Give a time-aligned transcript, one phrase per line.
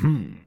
[0.00, 0.39] Hmm.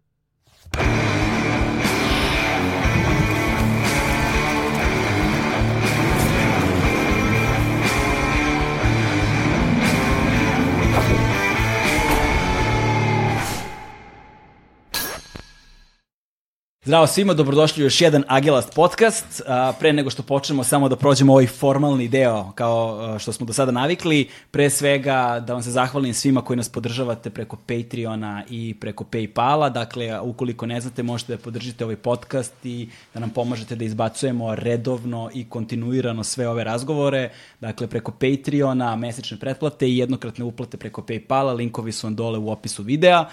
[16.94, 19.42] Zdravo svima, dobrodošli u još jedan Agilast podcast.
[19.80, 23.72] Pre nego što počnemo, samo da prođemo ovaj formalni deo kao što smo do sada
[23.72, 24.30] navikli.
[24.52, 29.70] Pre svega da vam se zahvalim svima koji nas podržavate preko Patreona i preko Paypala.
[29.70, 34.56] Dakle, ukoliko ne znate, možete da podržite ovaj podcast i da nam pomožete da izbacujemo
[34.56, 37.30] redovno i kontinuirano sve ove razgovore.
[37.60, 41.56] Dakle, preko Patreona, mesečne pretplate i jednokratne uplate preko Paypala.
[41.56, 43.26] Linkovi su vam dole u opisu videa.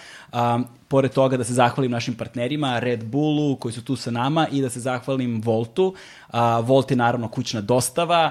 [0.90, 4.62] Pored toga da se zahvalim našim partnerima, Red Bullu, koji su tu sa nama, i
[4.62, 5.94] da se zahvalim Voltu.
[6.62, 8.30] Volt je naravno kućna dostava.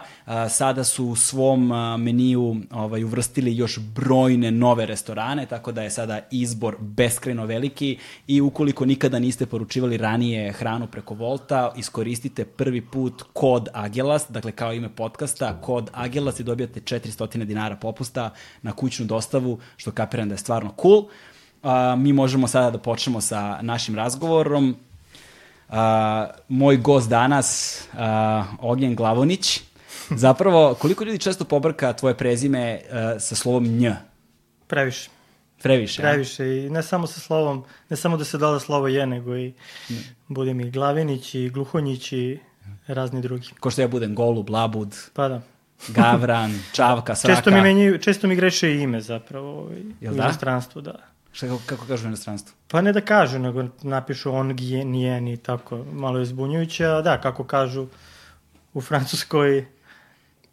[0.49, 1.67] Sada su u svom
[1.99, 7.97] meniju ovaj, uvrstili još brojne nove restorane, tako da je sada izbor beskrajno veliki
[8.27, 14.51] i ukoliko nikada niste poručivali ranije hranu preko Volta, iskoristite prvi put kod Agelast, dakle
[14.51, 20.29] kao ime podcasta, kod Agelast i dobijate 400 dinara popusta na kućnu dostavu, što kapiram
[20.29, 21.03] da je stvarno cool.
[21.63, 24.75] A, mi možemo sada da počnemo sa našim razgovorom.
[25.69, 29.61] A, moj gost danas, a, Ognjen Glavonić.
[30.09, 33.89] Zapravo, koliko ljudi često pobrka tvoje prezime a, sa slovom nj?
[34.67, 35.09] Previše.
[35.61, 36.05] Previše, a?
[36.09, 39.53] Previše i ne samo sa slovom, ne samo da se doda slovo je, nego i
[40.27, 42.39] bude mi Glavinić i Gluhonjić i
[42.87, 43.49] razni drugi.
[43.59, 45.41] Ko što ja budem Golub, Labud, Pa da.
[45.87, 47.35] Gavran, Čavka, Sraka.
[47.35, 50.23] Često mi, menjaju, često mi greše i ime zapravo ovaj, Jel u da?
[50.23, 50.95] inostranstvu, da.
[51.31, 52.55] Šta, kako, kako kažu u inostranstvu?
[52.67, 57.01] Pa ne da kažu, nego napišu on, gije, nijen i tako, malo je zbunjujuće, a
[57.01, 57.87] da, kako kažu
[58.73, 59.65] u Francuskoj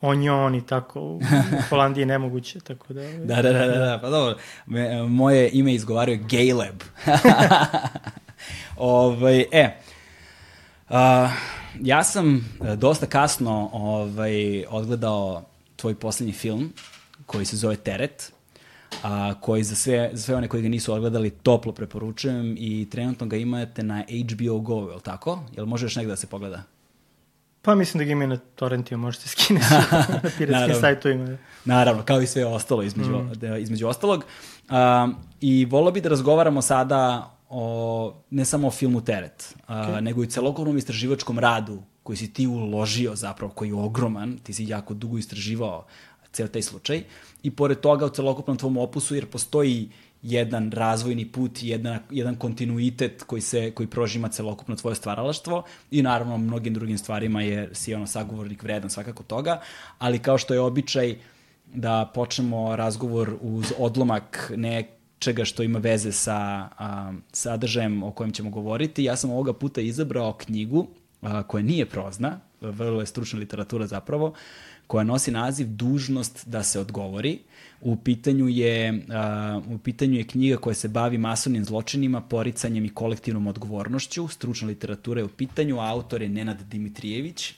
[0.00, 1.20] onjon i tako, u
[1.69, 3.02] Holandiji je nemoguće, tako da...
[3.02, 4.38] Da, da, da, da, da, pa dobro.
[4.66, 6.82] Me, moje ime izgovaraju Galeb.
[8.76, 9.76] ovaj, e,
[10.88, 11.31] a,
[11.81, 15.42] ja sam e, dosta kasno ovaj, odgledao
[15.76, 16.72] tvoj poslednji film
[17.26, 18.32] koji se zove Teret,
[19.02, 23.26] a, koji za sve, za sve one koji ga nisu odgledali toplo preporučujem i trenutno
[23.26, 25.41] ga imate na HBO Go, je li tako?
[25.56, 26.62] Jel može još negde da se pogleda?
[27.62, 31.24] Pa mislim da ga ima na torrentiju, možete skineti na piratskim sajtovima.
[31.24, 31.36] da.
[31.64, 33.56] Naravno, kao i sve ostalo između, mm.
[33.58, 34.24] između ostalog.
[34.70, 40.00] Um, I volio bi da razgovaramo sada o, ne samo o filmu Teret, okay.
[40.00, 44.68] nego i celokupnom istraživačkom radu koji si ti uložio zapravo, koji je ogroman, ti si
[44.68, 45.86] jako dugo istraživao
[46.36, 47.02] ceo taj slučaj.
[47.42, 49.88] I pored toga u celokupnom tvom opusu, jer postoji
[50.22, 56.38] jedan razvojni put, jedan, jedan kontinuitet koji se koji prožima celokupno tvoje stvaralaštvo i naravno
[56.38, 59.60] mnogim drugim stvarima je si ono sagovornik vredan svakako toga,
[59.98, 61.16] ali kao što je običaj
[61.74, 66.36] da počnemo razgovor uz odlomak nečega što ima veze sa
[66.78, 69.04] a, sadržajem o kojem ćemo govoriti.
[69.04, 70.86] Ja sam ovoga puta izabrao knjigu
[71.22, 74.34] a, koja nije prozna, vrlo je stručna literatura zapravo,
[74.86, 77.38] koja nosi naziv Dužnost da se odgovori.
[77.80, 82.94] U pitanju je, uh, u pitanju je knjiga koja se bavi masovnim zločinima, poricanjem i
[82.94, 84.28] kolektivnom odgovornošću.
[84.28, 87.54] Stručna literatura je u pitanju, autor je Nenad Dimitrijević.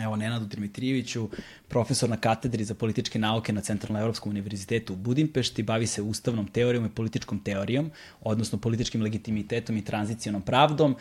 [0.00, 1.28] Evo, Nenadu Dimitrijeviću,
[1.68, 6.48] profesor na katedri za političke nauke na Centralnom Evropskom univerzitetu u Budimpešti, bavi se ustavnom
[6.48, 7.90] teorijom i političkom teorijom,
[8.20, 10.96] odnosno političkim legitimitetom i tranzicijonom pravdom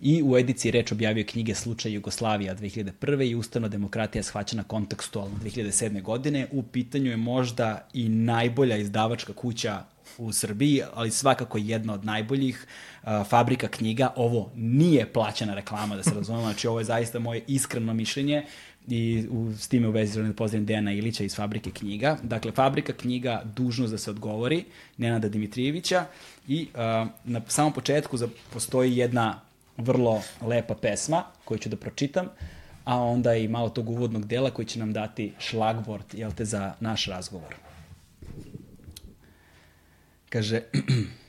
[0.00, 3.30] i u ediciji reč objavio knjige Slučaj Jugoslavija 2001.
[3.30, 6.02] i Ustavna demokratija shvaćena kontekstualno 2007.
[6.02, 6.46] godine.
[6.52, 9.84] U pitanju je možda i najbolja izdavačka kuća
[10.18, 12.93] u Srbiji, ali svakako jedna od najboljih uh,
[13.28, 14.12] fabrika knjiga.
[14.16, 18.44] Ovo nije plaćena reklama, da se razumemo, znači ovo je zaista moje iskreno mišljenje
[18.88, 22.18] i u, s time u vezi želim da pozdravim Dejana Ilića iz Fabrike knjiga.
[22.22, 24.64] Dakle, Fabrika knjiga Dužnost da se odgovori,
[24.96, 26.04] Nenada Dimitrijevića
[26.48, 26.80] i uh,
[27.24, 29.40] na samom početku za, postoji jedna
[29.76, 32.26] vrlo lepa pesma koju ću da pročitam,
[32.84, 36.74] a onda i malo tog uvodnog dela koji će nam dati šlagvort, jel te, za
[36.80, 37.54] naš razgovor.
[40.28, 40.60] Kaže,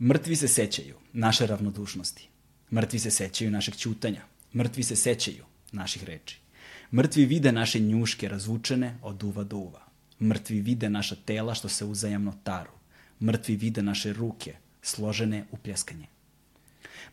[0.00, 2.28] mrtvi se sećaju naše ravnodušnosti.
[2.72, 4.22] Mrtvi se sećaju našeg ćutanja.
[4.54, 6.40] Mrtvi se sećaju naših reči.
[6.92, 9.86] Mrtvi vide naše njuške razvučene od uva do uva.
[10.20, 12.70] Mrtvi vide naša tela što se uzajamno taru.
[13.22, 16.06] Mrtvi vide naše ruke složene u pljeskanje.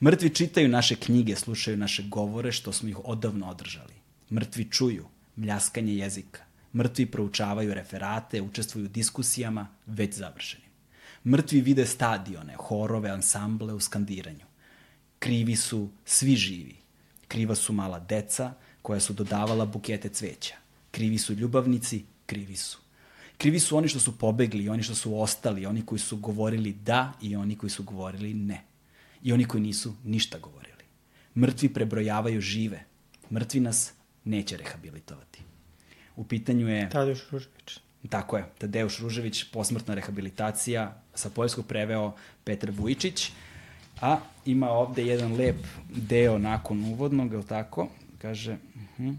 [0.01, 3.93] Mrtvi čitaju naše knjige, slušaju naše govore što smo ih odavno održali.
[4.31, 5.05] Mrtvi čuju
[5.35, 6.41] mljaskanje jezika.
[6.75, 10.66] Mrtvi proučavaju referate, učestvuju u diskusijama već završenim.
[11.27, 14.45] Mrtvi vide stadione, horove, ansamble u skandiranju.
[15.19, 16.75] Krivi su svi živi.
[17.27, 20.55] Kriva su mala deca koja su dodavala bukete cveća.
[20.91, 22.77] Krivi su ljubavnici, krivi su.
[23.37, 27.13] Krivi su oni što su pobegli, oni što su ostali, oni koji su govorili da
[27.21, 28.63] i oni koji su govorili ne.
[29.23, 30.83] I oni koji nisu ništa govorili.
[31.37, 32.83] Mrtvi prebrojavaju žive.
[33.31, 35.41] Mrtvi nas neće rehabilitovati.
[36.15, 36.89] U pitanju je...
[36.89, 37.79] Tadeuš Ružević.
[38.09, 43.31] Tako je, Tadeuš Ružević, posmrtna rehabilitacija, sa poljskog preveo Petar Vujčić,
[44.01, 47.87] a ima ovde jedan lep deo nakon uvodnog, je tako?
[48.21, 49.09] Kaže, uh mhm.
[49.09, 49.15] -huh.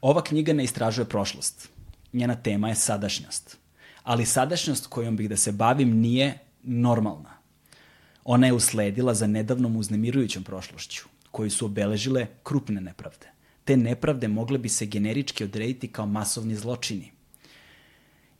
[0.00, 1.68] ova knjiga ne istražuje prošlost.
[2.12, 3.56] Njena tema je sadašnjost.
[4.02, 7.32] Ali sadašnjost kojom bih da se bavim nije normalna.
[8.24, 13.26] Ona je usledila za nedavnom uznemirujućom prošlošću, koju su obeležile krupne nepravde.
[13.64, 17.10] Te nepravde mogle bi se generički odrediti kao masovni zločini.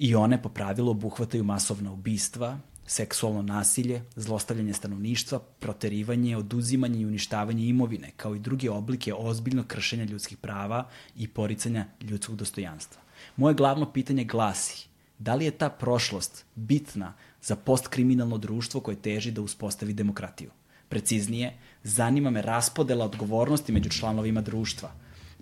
[0.02, 7.66] I one po pravilu obuhvataju masovna ubistva, seksualno nasilje, zlostavljanje stanovništva, proterivanje, oduzimanje i uništavanje
[7.66, 13.02] imovine, kao i druge oblike ozbiljnog kršenja ljudskih prava i poricanja ljudskog dostojanstva.
[13.36, 14.88] Moje glavno pitanje glasi,
[15.18, 20.50] da li je ta prošlost bitna za postkriminalno društvo koje teži da uspostavi demokratiju?
[20.88, 24.92] Preciznije, zanima me raspodela odgovornosti među članovima društva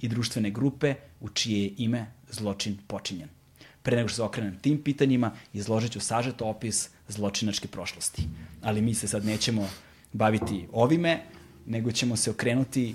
[0.00, 3.39] i društvene grupe u čije je ime zločin počinjen.
[3.82, 8.22] Pre nego što se okrenem tim pitanjima, izložit ću sažet opis zločinačke prošlosti.
[8.62, 9.68] Ali mi se sad nećemo
[10.12, 11.22] baviti ovime,
[11.66, 12.94] nego ćemo se okrenuti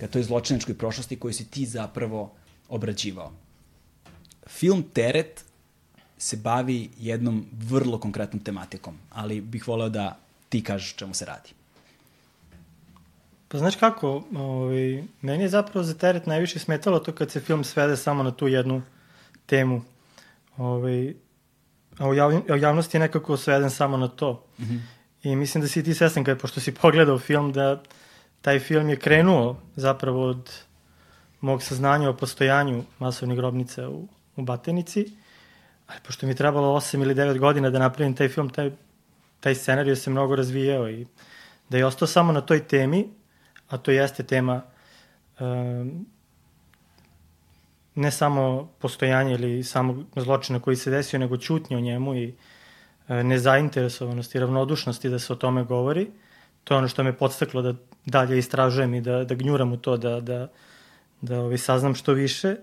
[0.00, 2.32] ka toj zločinačkoj prošlosti koju si ti zapravo
[2.68, 3.32] obrađivao.
[4.46, 5.44] Film Teret
[6.18, 11.50] se bavi jednom vrlo konkretnom tematikom, ali bih voleo da ti kažeš čemu se radi.
[13.48, 17.64] Pa znaš kako, ovaj, meni je zapravo za teret najviše smetalo to kad se film
[17.64, 18.82] svede samo na tu jednu
[19.46, 19.82] temu.
[20.58, 21.14] Ovaj,
[21.98, 24.46] a u, jav, u javnosti je nekako sveden samo na to.
[24.58, 24.80] Mm -hmm.
[25.22, 27.82] I mislim da si ti svestan, kada, pošto si pogledao film, da
[28.40, 30.50] taj film je krenuo zapravo od
[31.40, 35.06] mog saznanja o postojanju masovnih grobnica u, u Batenici,
[35.86, 38.70] ali pošto mi je trebalo 8 ili 9 godina da napravim taj film, taj,
[39.40, 41.06] taj scenarij se mnogo razvijao i
[41.68, 43.08] da je ostao samo na toj temi,
[43.68, 44.62] a to jeste tema
[45.40, 46.06] um,
[47.98, 52.34] ne samo postojanje ili samog zločina koji se desio, nego čutnje o njemu i
[53.08, 56.10] e, nezainteresovanosti, ravnodušnosti da se o tome govori.
[56.64, 57.74] To je ono što me podstaklo da
[58.06, 60.48] dalje istražujem i da, da gnjuram u to, da, da,
[61.20, 62.56] da ovaj, saznam što više.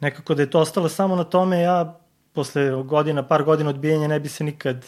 [0.00, 2.00] Nekako da je to ostalo samo na tome, ja
[2.32, 4.86] posle godina, par godina odbijenja ne bi se nikad,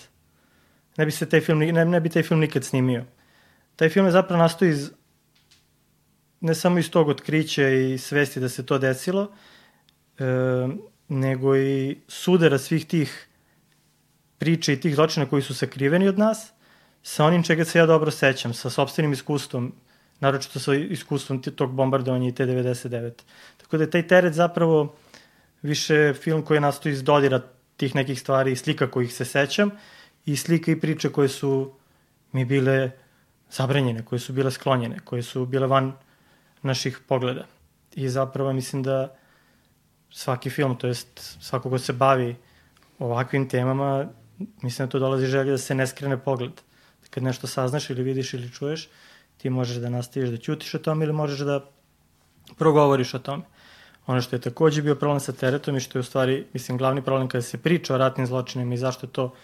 [0.97, 3.05] ne bi se taj film, ne, ne bi taj film nikad snimio.
[3.77, 4.91] Taj film je zapravo nastao iz,
[6.41, 9.29] ne samo iz tog otkrića i svesti da se to desilo,
[10.19, 10.25] e,
[11.09, 13.29] nego i sudara svih tih
[14.39, 16.53] priča i tih zločina koji su sakriveni od nas,
[17.03, 19.73] sa onim čega se ja dobro sećam, sa sobstvenim iskustvom,
[20.21, 23.13] naročito sa iskustvom tog bombardovanja i te 99.
[23.57, 24.95] Tako da je taj teret zapravo
[25.63, 27.41] više film koji nastao iz dodira
[27.77, 29.71] tih nekih stvari i slika kojih se sećam
[30.27, 31.73] i slika i priče koje su
[32.33, 32.91] mi bile
[33.51, 35.93] zabranjene, koje su bile sklonjene, koje su bile van
[36.63, 37.47] naših pogleda.
[37.95, 39.17] I zapravo mislim da
[40.13, 42.37] svaki film, to jest svako ko se bavi
[42.99, 44.07] ovakvim temama,
[44.63, 46.53] mislim da to dolazi želje da se ne skrene pogled.
[47.11, 48.89] Kad nešto saznaš ili vidiš ili čuješ,
[49.37, 51.61] ti možeš da nastaviš da ćutiš o tome ili možeš da
[52.59, 53.43] progovoriš o tome.
[54.07, 57.03] Ono što je takođe bio problem sa teretom i što je u stvari, mislim, glavni
[57.03, 59.35] problem kada se priča o ratnim zločinima i zašto to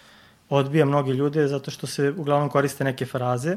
[0.49, 3.57] odbija mnogi ljude je zato što se uglavnom koriste neke fraze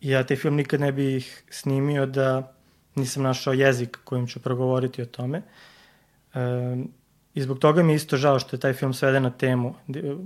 [0.00, 2.52] ja taj film nikad ne bih snimio da
[2.94, 5.42] nisam našao jezik kojim ću progovoriti o tome.
[6.34, 6.40] E,
[7.34, 9.74] I zbog toga mi je isto žao što je taj film sveden na temu.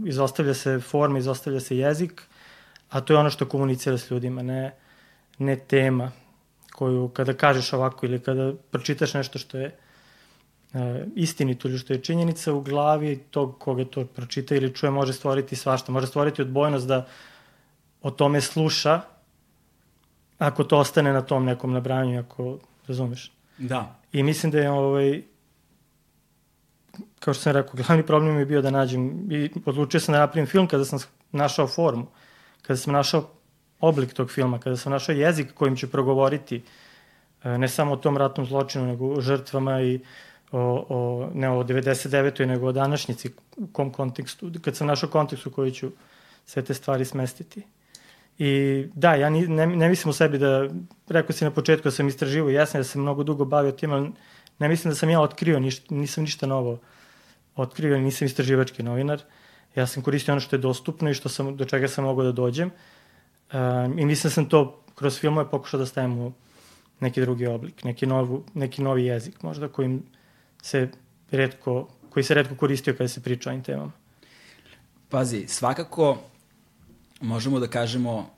[0.06, 2.22] Izostavlja se forma, izostavlja se jezik,
[2.90, 4.74] a to je ono što komunicira s ljudima, ne,
[5.38, 6.12] ne tema
[6.72, 9.74] koju kada kažeš ovako ili kada pročitaš nešto što je
[10.74, 15.12] e, istinito ili što je činjenica u glavi tog koga to pročita ili čuje može
[15.12, 15.92] stvoriti svašta.
[15.92, 17.06] Može stvoriti odbojnost da
[18.02, 19.00] o tome sluša
[20.38, 23.32] ako to ostane na tom nekom nabranju, ako razumeš.
[23.58, 23.98] Da.
[24.12, 25.22] I mislim da je ovaj,
[27.20, 30.46] kao što sam rekao, glavni problem je bio da nađem i odlučio sam da napravim
[30.46, 30.98] film kada sam
[31.32, 32.06] našao formu,
[32.62, 33.28] kada sam našao
[33.80, 36.62] oblik tog filma, kada sam našao jezik kojim ću progovoriti
[37.44, 40.00] e, ne samo o tom ratnom zločinu, nego o žrtvama i
[40.52, 42.46] o, o ne o 99.
[42.46, 45.90] nego o današnjici, u kom kontekstu, kad sam našao kontekst u koji ću
[46.46, 47.62] sve te stvari smestiti.
[48.38, 50.68] I da, ja ni, ne, ne mislim u sebi da,
[51.08, 54.10] rekao si na početku da sam istraživo, jasno da sam mnogo dugo bavio tim, ali
[54.58, 56.78] ne mislim da sam ja otkrio, niš, nisam ništa novo
[57.56, 59.22] otkrio, nisam istraživački novinar.
[59.74, 62.32] Ja sam koristio ono što je dostupno i što sam, do čega sam mogao da
[62.32, 62.70] dođem.
[63.52, 66.32] Um, I mislim da sam to kroz filmove pokušao da stavim u
[67.00, 70.02] neki drugi oblik, neki, novu, neki novi jezik možda kojim
[70.62, 70.88] se
[71.30, 73.92] redko koji se redko koristio kada se priča o ovim temama.
[75.08, 76.18] Pazi, svakako
[77.20, 78.30] možemo da kažemo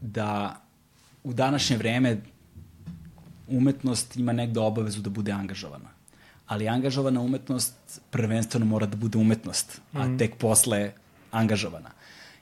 [0.00, 0.60] da
[1.24, 2.20] u današnje vreme
[3.48, 5.90] umetnost ima negde obavezu da bude angažovana.
[6.46, 10.18] Ali angažovana umetnost prvenstveno mora da bude umetnost, a mm.
[10.18, 10.92] tek posle
[11.30, 11.90] angažovana.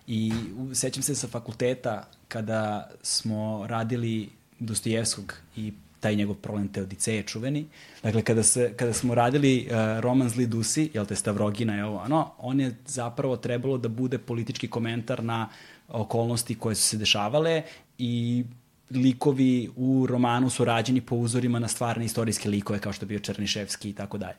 [0.07, 0.33] I
[0.75, 7.67] sećam se sa fakulteta kada smo radili Dostojevskog i taj njegov problem Teodiceje čuveni.
[8.03, 11.99] Dakle, kada, se, kada smo radili uh, roman Zli Dusi, jel te Stavrogina je ovo,
[12.05, 15.49] ono, on je zapravo trebalo da bude politički komentar na
[15.89, 17.63] okolnosti koje su se dešavale
[17.99, 18.45] i
[18.91, 23.19] likovi u romanu su rađeni po uzorima na stvarne istorijske likove kao što je bio
[23.19, 24.39] Černiševski i tako dalje.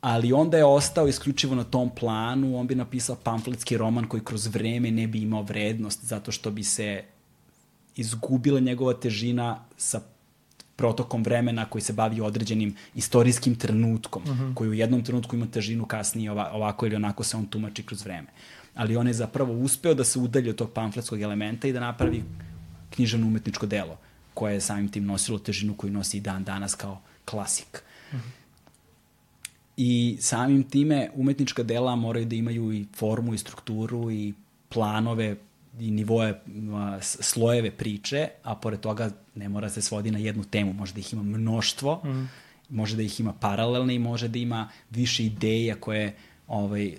[0.00, 4.46] Ali onda je ostao isključivo na tom planu, on bi napisao pamfletski roman koji kroz
[4.46, 7.04] vreme ne bi imao vrednost zato što bi se
[7.96, 10.00] izgubila njegova težina sa
[10.76, 14.44] protokom vremena koji se bavi određenim istorijskim trenutkom, uh mhm.
[14.44, 14.54] -huh.
[14.54, 18.28] koji u jednom trenutku ima težinu, kasnije ovako ili onako se on tumači kroz vreme.
[18.74, 22.22] Ali on je zapravo uspeo da se udalje od tog pamfletskog elementa i da napravi
[22.90, 23.98] književno umetničko delo,
[24.34, 27.82] koje je samim tim nosilo težinu koju nosi i dan danas kao klasik.
[28.12, 28.18] Mhm.
[28.18, 28.46] -huh.
[29.76, 34.34] I samim time umetnička dela moraju da imaju i formu i strukturu i
[34.68, 35.36] planove
[35.80, 36.40] i nivoje,
[37.00, 41.12] slojeve priče, a pored toga ne mora se svodi na jednu temu, može da ih
[41.12, 42.28] ima mnoštvo, mm.
[42.68, 46.16] može da ih ima paralelne i može da ima više ideja koje,
[46.48, 46.94] ovaj,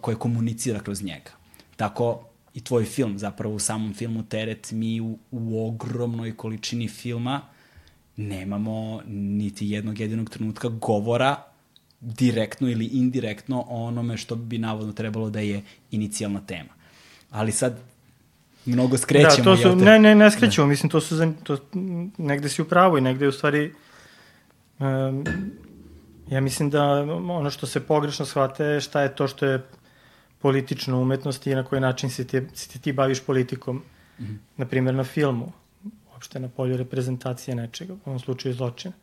[0.00, 1.30] koje komunicira kroz njega.
[1.76, 7.40] Tako i tvoj film, zapravo u samom filmu Teret, mi u, u ogromnoj količini filma
[8.16, 11.36] nemamo niti jednog jedinog trenutka govora
[12.00, 16.74] direktno ili indirektno o onome što bi navodno trebalo da je inicijalna tema
[17.34, 17.78] ali sad
[18.64, 19.36] mnogo skrećemo.
[19.36, 20.68] Da, to su, ne, ne, ne skrećemo, da.
[20.68, 21.56] mislim, to su, to,
[22.18, 23.72] negde si u pravu i negde u stvari,
[24.78, 25.24] um,
[26.30, 26.82] ja mislim da
[27.28, 29.62] ono što se pogrešno shvate je šta je to što je
[30.44, 34.36] politična umetnost i na koji način se ti, se ti, ti baviš politikom, mm -hmm.
[34.56, 35.52] na primjer na filmu,
[36.12, 38.94] uopšte na polju reprezentacije nečega, u ovom slučaju zločina.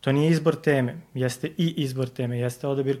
[0.00, 3.00] To nije izbor teme, jeste i izbor teme, jeste odabir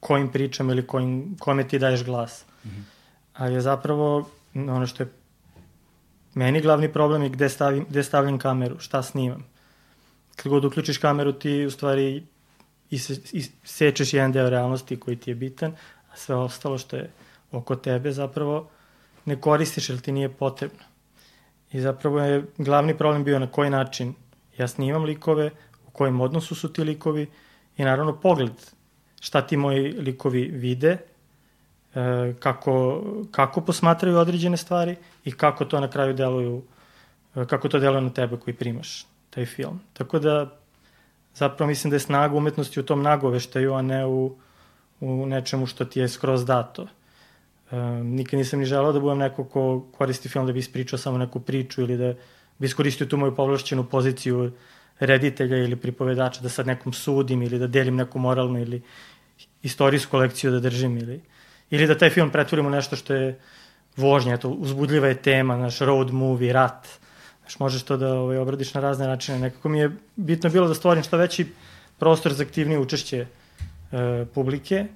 [0.00, 2.44] kojim pričam ili kojim, kome ti daješ glas.
[2.64, 2.98] Mm -hmm
[3.38, 5.08] ali je zapravo ono što je
[6.34, 9.44] meni glavni problem je gde, stavim, gde stavljam kameru, šta snimam.
[10.36, 12.26] Kad god uključiš kameru ti u stvari
[13.64, 15.76] sečeš jedan deo realnosti koji ti je bitan,
[16.18, 17.10] sve ostalo što je
[17.52, 18.68] oko tebe zapravo
[19.24, 20.84] ne koristiš jer ti nije potrebno.
[21.72, 24.14] I zapravo je glavni problem bio na koji način
[24.58, 25.50] ja snimam likove,
[25.86, 27.26] u kojem odnosu su ti likovi
[27.76, 28.52] i naravno pogled
[29.20, 30.98] šta ti moji likovi vide,
[31.94, 36.62] E, kako, kako posmatraju određene stvari i kako to na kraju deluju,
[37.34, 39.80] e, kako to deluje na tebe koji primaš taj film.
[39.92, 40.58] Tako da
[41.34, 44.36] zapravo mislim da je snaga umetnosti u tom nagoveštaju, a ne u,
[45.00, 46.86] u nečemu što ti je skroz dato.
[47.70, 51.18] E, nikad nisam ni želao da budem neko ko koristi film da bi ispričao samo
[51.18, 52.14] neku priču ili da
[52.58, 54.52] bi iskoristio tu moju povlašćenu poziciju
[55.00, 58.82] reditelja ili pripovedača da sad nekom sudim ili da delim neku moralnu ili
[59.62, 61.20] istorijsku lekciju da držim ili...
[61.70, 63.38] Ili da taj film pretvorimo nešto što je
[63.96, 66.88] vožnja, eto, uzbudljiva je tema, naš road movie, rat.
[67.40, 69.38] Znaš, možeš to da ovaj, obradiš na razne načine.
[69.38, 71.46] Nekako mi je bitno bilo da stvorim što veći
[71.98, 73.26] prostor za aktivnije učešće
[73.92, 74.86] e, publike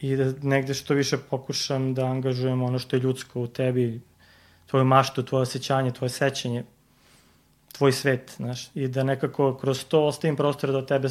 [0.00, 4.00] i da negde što više pokušam da angažujem ono što je ljudsko u tebi,
[4.66, 6.64] tvoju maštu, tvoje osjećanje, tvoje sećanje,
[7.72, 11.08] tvoj svet, znaš, i da nekako kroz to ostavim prostor da tebe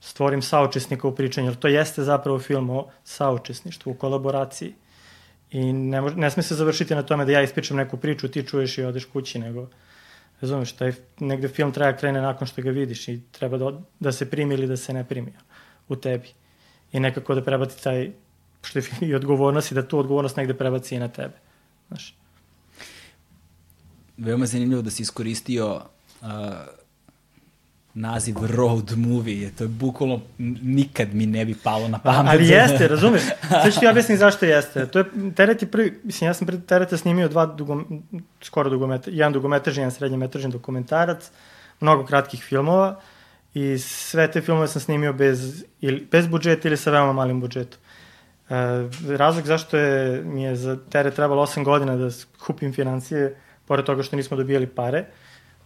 [0.00, 4.74] stvorim saučesnika u pričanju, jer to jeste zapravo film o saučesništvu, u kolaboraciji.
[5.50, 8.46] I ne, mož, ne sme se završiti na tome da ja ispričam neku priču, ti
[8.46, 9.68] čuješ i odeš kući, nego,
[10.40, 14.30] razumeš, taj negde film treba krene nakon što ga vidiš i treba da, da se
[14.30, 15.32] primi ili da se ne primi
[15.90, 16.28] u tebi.
[16.92, 18.10] I nekako da prebaci taj,
[18.62, 21.34] što je i odgovornost i da tu odgovornost negde prebaci i na tebe.
[21.88, 22.14] Znaš.
[24.16, 25.80] Veoma zanimljivo da si iskoristio
[26.20, 26.28] uh,
[27.94, 30.20] naziv road movie, to je bukvalno
[30.62, 32.32] nikad mi ne bi palo na pamet.
[32.32, 33.22] Ali jeste, razumeš?
[33.62, 34.86] Sve ću ti objasniti zašto jeste.
[34.86, 35.04] To je,
[35.36, 37.84] teret je prvi, mislim, ja sam pred tereta snimio dva dugo,
[38.42, 41.30] skoro dugometra, jedan dugometražni, jedan srednjemetražni dokumentarac,
[41.80, 43.00] mnogo kratkih filmova
[43.54, 47.80] i sve te filmove sam snimio bez, ili, bez budžeta ili sa veoma malim budžetom.
[48.50, 48.54] E,
[49.16, 52.08] razlog zašto je, mi je za teret trebalo 8 godina da
[52.46, 55.04] kupim financije, pored toga što nismo dobijali pare,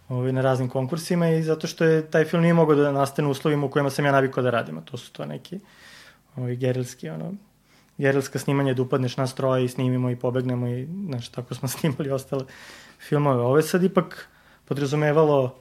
[0.09, 3.31] ovaj, na raznim konkursima i zato što je taj film nije mogao da nastane u
[3.31, 5.59] uslovima u kojima sam ja navikao da radim, a to su to neki
[6.35, 7.33] ovaj, gerilski, ono,
[7.97, 12.11] gerilska snimanja da upadneš na stroj i snimimo i pobegnemo i, znaš, tako smo snimali
[12.11, 12.45] ostale
[12.99, 13.41] filmove.
[13.41, 14.27] Ovo je sad ipak
[14.65, 15.55] podrazumevalo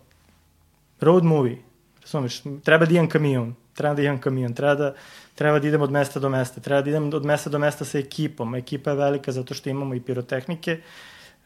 [1.01, 1.59] road movie,
[2.05, 4.95] razumeš, treba da imam kamion, treba da imam kamion, treba da,
[5.35, 7.99] treba da idem od mesta do mesta, treba da idem od mesta do mesta sa
[7.99, 8.55] ekipom.
[8.55, 10.81] Ekipa je velika zato što imamo i pirotehnike,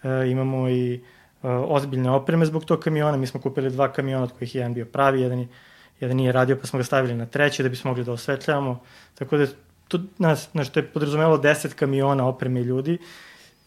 [0.02, 1.00] e, imamo i e,
[1.48, 3.16] ozbiljne opreme zbog tog kamiona.
[3.16, 5.46] Mi smo kupili dva kamiona od kojih jedan bio pravi, jedan,
[6.00, 8.80] jedan nije radio pa smo ga stavili na treći da bismo mogli da osvetljavamo.
[9.14, 9.46] Tako da
[9.88, 12.98] to, nas, znaš, to je podrazumevalo 10 kamiona opreme ljudi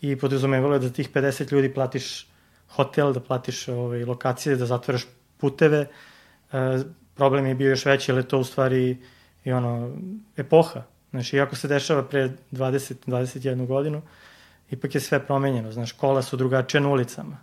[0.02, 2.28] i podrazumevalo je da tih 50 ljudi platiš
[2.70, 5.06] hotel, da platiš ovaj, lokacije, da zatvaraš
[5.38, 5.80] puteve.
[5.80, 6.11] E,
[7.16, 8.98] problem je bio još veći, ali to u stvari
[9.44, 9.98] i ono,
[10.38, 10.84] epoha.
[11.12, 14.02] Znači, iako se dešava pre 20-21 godinu,
[14.72, 15.72] ipak je sve promenjeno.
[15.72, 17.38] Znaš, kola su drugačije na ulicama.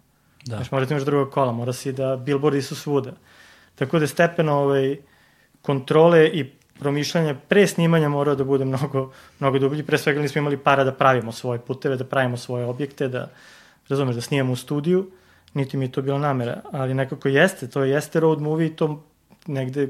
[0.44, 0.56] Da.
[0.56, 3.12] Znaš, morate imaš druga kola, mora si da, billboardi su svuda.
[3.74, 4.96] Tako da stepeno ovaj,
[5.62, 9.82] kontrole i promišljanja pre snimanja mora da bude mnogo, mnogo dublji.
[9.82, 13.30] Pre svega nismo imali para da pravimo svoje puteve, da pravimo svoje objekte, da,
[13.88, 15.10] razumeš, da snimamo u studiju,
[15.58, 19.04] niti mi je to bila namera, ali nekako jeste, to jeste road movie i to
[19.46, 19.88] negde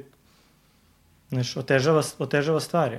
[1.30, 2.98] znaš, otežava, otežava stvari.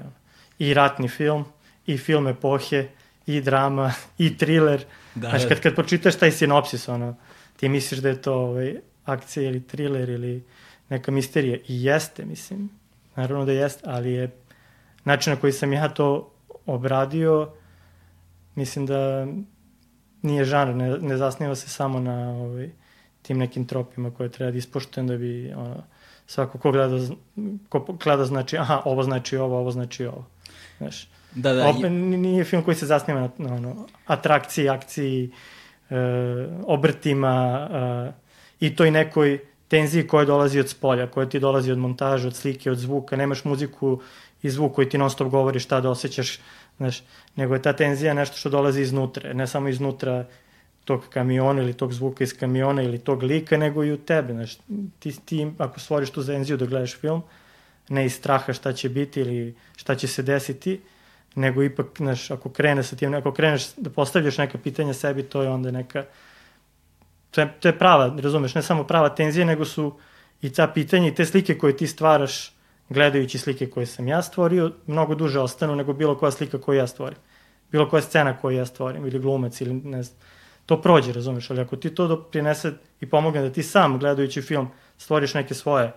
[0.60, 1.46] I ratni film,
[1.86, 2.88] i film epohe,
[3.26, 4.86] i drama, i thriller.
[5.16, 7.16] Da, znaš, kad, kad pročitaš taj sinopsis, ono,
[7.58, 10.44] ti misliš da je to ovaj, akcija ili thriller ili
[10.90, 11.58] neka misterija.
[11.68, 12.70] I jeste, mislim.
[13.16, 14.30] Naravno da jeste, ali je
[15.04, 16.32] način na koji sam ja to
[16.66, 17.50] obradio,
[18.56, 19.28] mislim da
[20.22, 22.70] nije žanr, ne, ne zasniva se samo na ovaj,
[23.22, 25.84] tim nekim tropima koje treba da ispoštujem da bi ono,
[26.28, 27.08] svako ko gleda,
[27.70, 30.26] ko gleda znači, aha, ovo znači ovo, ovo znači ovo.
[30.78, 35.32] Znaš, da, da, Opet, nije film koji se zasniva na, na ono, atrakciji, akciji,
[35.90, 35.96] e,
[36.66, 38.12] obrtima e,
[38.60, 42.72] i toj nekoj tenziji koja dolazi od spolja, koja ti dolazi od montaže, od slike,
[42.72, 44.02] od zvuka, nemaš muziku
[44.42, 46.40] i zvuk koji ti non stop govori šta da osjećaš,
[46.80, 47.04] znaš,
[47.36, 50.26] nego je ta tenzija nešto što dolazi iznutra, ne samo iznutra
[50.86, 54.34] tog kamiona ili tog zvuka iz kamiona ili tog lika, nego i u tebe.
[54.34, 54.58] Znaš,
[55.00, 57.22] ti, ti ako stvoriš tu zenziju da gledaš film,
[57.90, 60.80] ne iz straha šta će biti ili šta će se desiti,
[61.36, 65.42] nego ipak, znaš, ako krene sa tim, ako kreneš da postavljaš neka pitanja sebi, to
[65.42, 66.06] je onda neka,
[67.32, 69.94] to je, to je prava, razumeš, ne samo prava tenzija, nego su
[70.42, 72.59] i ta pitanja i te slike koje ti stvaraš
[72.90, 76.88] gledajući slike koje sam ja stvorio, mnogo duže ostanu nego bilo koja slika koju ja
[76.88, 77.18] stvorim.
[77.72, 80.20] Bilo koja scena koju ja stvorim, ili glumac, ili ne znam
[80.70, 84.68] to prođe, razumeš, ali ako ti to doprinese i pomogne da ti sam gledajući film
[84.98, 85.92] stvoriš neke svoje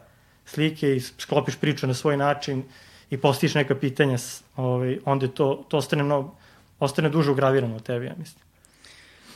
[0.46, 2.62] slike i sklopiš priču na svoj način
[3.10, 4.16] i postiš neka pitanja,
[4.56, 6.34] ovaj, onda to, to ostane, mnogo,
[6.80, 8.44] ostane duže ugravirano u tebi, ja mislim.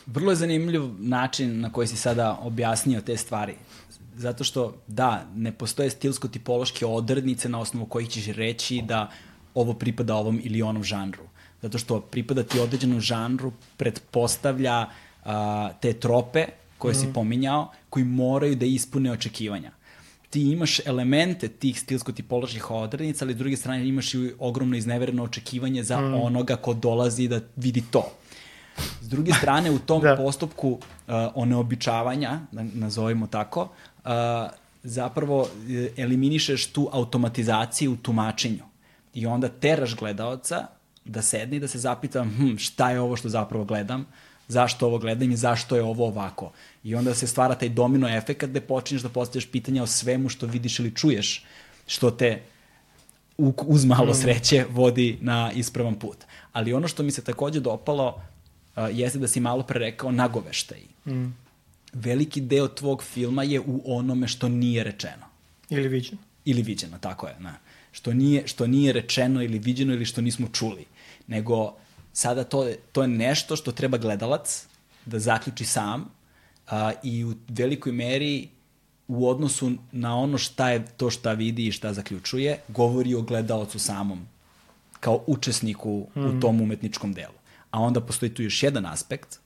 [0.07, 3.55] Vrlo je zanimljiv način na koji si sada objasnio te stvari.
[4.17, 9.11] Zato što, da, ne postoje stilsko-tipološke odrednice na osnovu kojih ćeš reći da
[9.55, 11.23] ovo pripada ovom ili onom žanru.
[11.63, 14.93] Zato što pripada ti određenom žanru pretpostavlja uh,
[15.27, 16.47] a, te trope
[16.79, 16.95] koje mm.
[16.95, 19.71] si pominjao, koji moraju da ispune očekivanja.
[20.31, 25.83] Ti imaš elemente tih stilsko-tipoloških odrednica, ali s druge strane imaš i ogromno iznevereno očekivanje
[25.83, 26.15] za mm.
[26.15, 28.13] onoga ko dolazi da vidi to.
[29.01, 30.17] S druge strane, u tom da.
[30.17, 30.81] postupku uh,
[31.35, 33.69] oneobičavanja, da nazovimo tako,
[34.07, 34.51] uh,
[34.83, 38.65] zapravo e, eliminišeš tu automatizaciju u tumačenju.
[39.15, 40.67] I onda teraš gledaoca
[41.05, 44.07] da sedne i da se zapita hm, šta je ovo što zapravo gledam,
[44.49, 46.53] zašto ovo gledam i zašto je ovo ovako.
[46.85, 50.47] I onda se stvara taj domino efekt gde počinješ da postavljaš pitanja o svemu što
[50.47, 51.45] vidiš ili čuješ,
[51.87, 52.43] što te
[53.67, 54.15] uz malo mm.
[54.15, 56.17] sreće vodi na ispravan put.
[56.53, 58.09] Ali ono što mi se takođe dopalo
[58.77, 60.81] uh, jeste da si malo pre rekao nagoveštaj.
[61.07, 61.46] Mm.
[61.97, 65.27] Veliki deo tvog filma je u onome što nije rečeno.
[65.71, 66.19] Ili viđeno.
[66.45, 67.37] Ili viđeno, tako je.
[67.41, 67.53] Ne.
[67.93, 70.85] Što, nije, što nije rečeno ili viđeno ili što nismo čuli.
[71.27, 71.75] Nego
[72.13, 74.67] sada to, to je nešto što treba gledalac
[75.07, 76.09] da zaključi sam
[76.67, 78.49] a, i u velikoj meri
[79.09, 83.79] u odnosu na ono šta je to šta vidi i šta zaključuje, govori o gledalcu
[83.79, 84.27] samom
[85.01, 86.21] kao učesniku mm.
[86.21, 86.41] u mhm.
[86.41, 87.35] tom umetničkom delu.
[87.71, 89.39] A onda postoji tu još jedan aspekt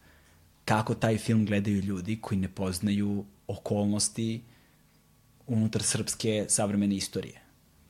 [0.70, 4.42] kako taj film gledaju ljudi koji ne poznaju okolnosti
[5.46, 7.40] unutar srpske savremene istorije.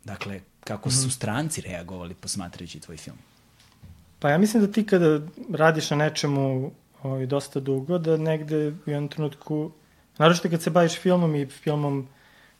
[0.04, 0.92] Dakle, kako mm.
[0.92, 3.16] su stranci reagovali posmatrajući tvoj film.
[4.18, 5.20] Pa ja mislim da ti kada
[5.52, 6.70] radiš na nečemu
[7.02, 9.70] ovaj, dosta dugo, da negde u jednom trenutku,
[10.18, 12.08] naročito kad se baviš filmom i filmom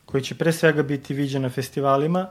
[0.05, 2.29] koji će pre svega biti viđen na festivalima,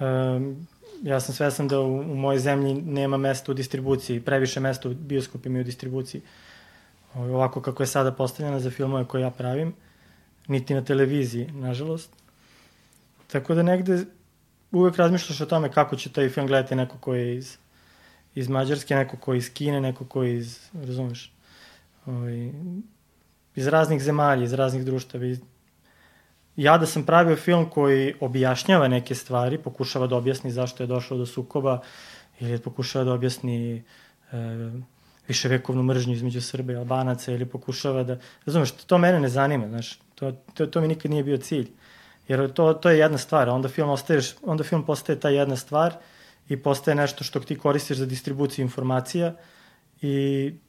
[0.00, 0.66] um,
[1.02, 4.94] ja sam svesan da u, u mojoj zemlji nema mesta u distribuciji, previše mesta u
[4.94, 6.20] bioskopima i u distribuciji.
[6.20, 6.49] Ovaj,
[7.14, 9.74] ovako kako je sada postavljena za filmove koje ja pravim,
[10.48, 12.10] niti na televiziji, nažalost.
[13.26, 14.04] Tako da negde
[14.72, 17.58] uvek razmišljaš o tome kako će taj film gledati neko ko je iz
[18.34, 21.32] iz Mađarske, neko ko iz Kine, neko ko iz, razumeš,
[22.06, 22.50] ovaj,
[23.56, 25.26] iz raznih zemalja, iz raznih društava.
[25.26, 25.40] Iz,
[26.56, 31.18] ja da sam pravio film koji objašnjava neke stvari, pokušava da objasni zašto je došlo
[31.18, 31.80] do sukoba,
[32.40, 33.82] ili pokušava da objasni
[34.32, 34.36] e,
[35.30, 38.18] viševekovnu mržnju između Srba i Albanaca, ili pokušava da...
[38.46, 41.68] Razumeš, to mene ne zanima, znaš, to, to, to mi nikad nije bio cilj.
[42.28, 45.94] Jer to, to je jedna stvar, onda film, ostaješ, onda film postaje ta jedna stvar
[46.48, 49.34] i postaje nešto što ti koristiš za distribuciju informacija
[50.02, 50.14] i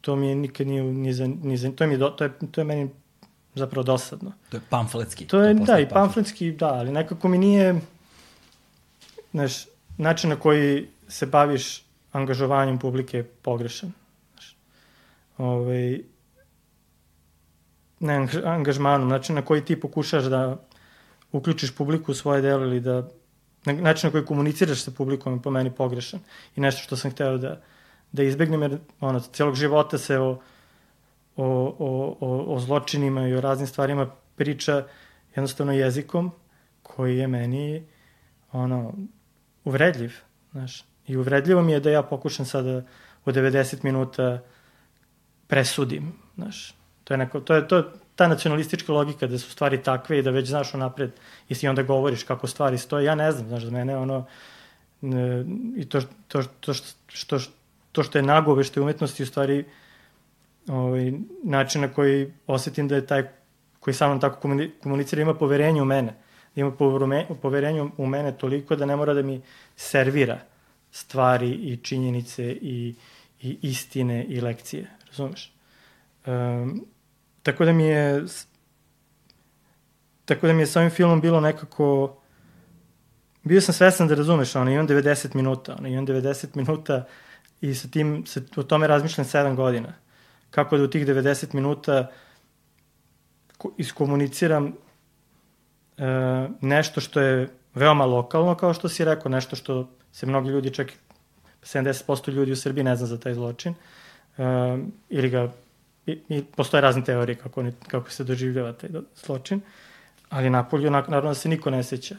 [0.02, 2.32] to mi je nikad nije, ni za, ni za, to, mi je, do, to, je,
[2.52, 2.89] to je meni
[3.56, 4.34] zapravo dosadno.
[4.50, 5.28] To je pamfletski.
[5.28, 7.82] To je, to da, i pamfletski, da, ali nekako mi nije,
[9.32, 9.65] znaš,
[9.97, 13.93] način na koji se baviš angažovanjem publike pogrešan.
[15.41, 15.99] Ovaj,
[17.99, 20.58] ne angažmanom, način na koji ti pokušaš da
[21.32, 23.08] uključiš publiku u svoje delo ili da
[23.65, 26.19] način na koji komuniciraš sa publikom je po meni pogrešan
[26.56, 27.62] i nešto što sam hteo da,
[28.12, 30.30] da izbegnem jer ono, celog života se o,
[31.36, 31.45] o,
[31.80, 34.86] o, o, o zločinima i o raznim stvarima priča
[35.36, 36.32] jednostavno jezikom
[36.84, 37.88] koji je meni
[38.51, 38.93] ono,
[39.63, 40.13] uvredljiv.
[40.51, 40.86] Znaš.
[41.08, 42.84] I uvredljivo mi je da ja pokušam sada
[43.25, 44.41] u 90 minuta
[45.51, 46.13] presudim.
[46.35, 46.73] Znaš.
[47.03, 47.83] To je, neko, to je, to,
[48.15, 51.11] ta nacionalistička logika da su stvari takve i da već znaš unapred
[51.49, 54.25] i si onda govoriš kako stvari stoje, ja ne znam, znaš, za mene ono,
[55.01, 56.73] ne, i to, to, to,
[57.07, 57.39] što,
[57.91, 59.65] to što je nagovešte umetnosti u stvari
[60.67, 61.11] ovaj,
[61.43, 63.27] način na koji osetim da je taj
[63.79, 64.39] koji sa mnom tako
[64.83, 66.15] komunicira ima poverenje u mene.
[66.55, 66.71] Da ima
[67.41, 69.41] poverenje u mene toliko da ne mora da mi
[69.75, 70.39] servira
[70.91, 72.95] stvari i činjenice i,
[73.41, 75.00] i istine i lekcije.
[75.12, 75.54] Razumeš?
[76.26, 76.86] Um,
[77.43, 78.26] Tako da mi je
[80.26, 82.17] tako da mi je sa ovim filmom bilo nekako
[83.43, 87.06] bio sam svesan da razumeš, ono, imam 90 minuta, ono, imam 90 minuta
[87.62, 89.93] i sa tim, sa, o tome razmišljam 7 godina.
[90.50, 92.12] Kako da u tih 90 minuta
[93.78, 94.67] iskomuniciram
[95.97, 96.04] e,
[96.62, 100.91] nešto što je veoma lokalno, kao što si rekao, nešto što se mnogi ljudi, čak
[101.63, 103.74] 70% ljudi u Srbiji ne zna za taj zločin,
[104.37, 104.43] e,
[105.09, 105.51] ili ga
[106.05, 108.89] i, i postoje razne teorije kako, ne, kako se doživljava taj
[109.25, 109.61] zločin,
[110.29, 112.15] ali napolju naravno da se niko ne seća.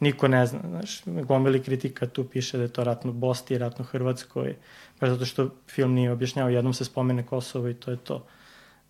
[0.00, 4.56] Niko ne zna, znaš, gomeli kritika tu piše da je to ratno Bosti, ratno Hrvatskoj,
[5.00, 8.26] baš zato što film nije objašnjao, jednom se spomene Kosovo i to je to.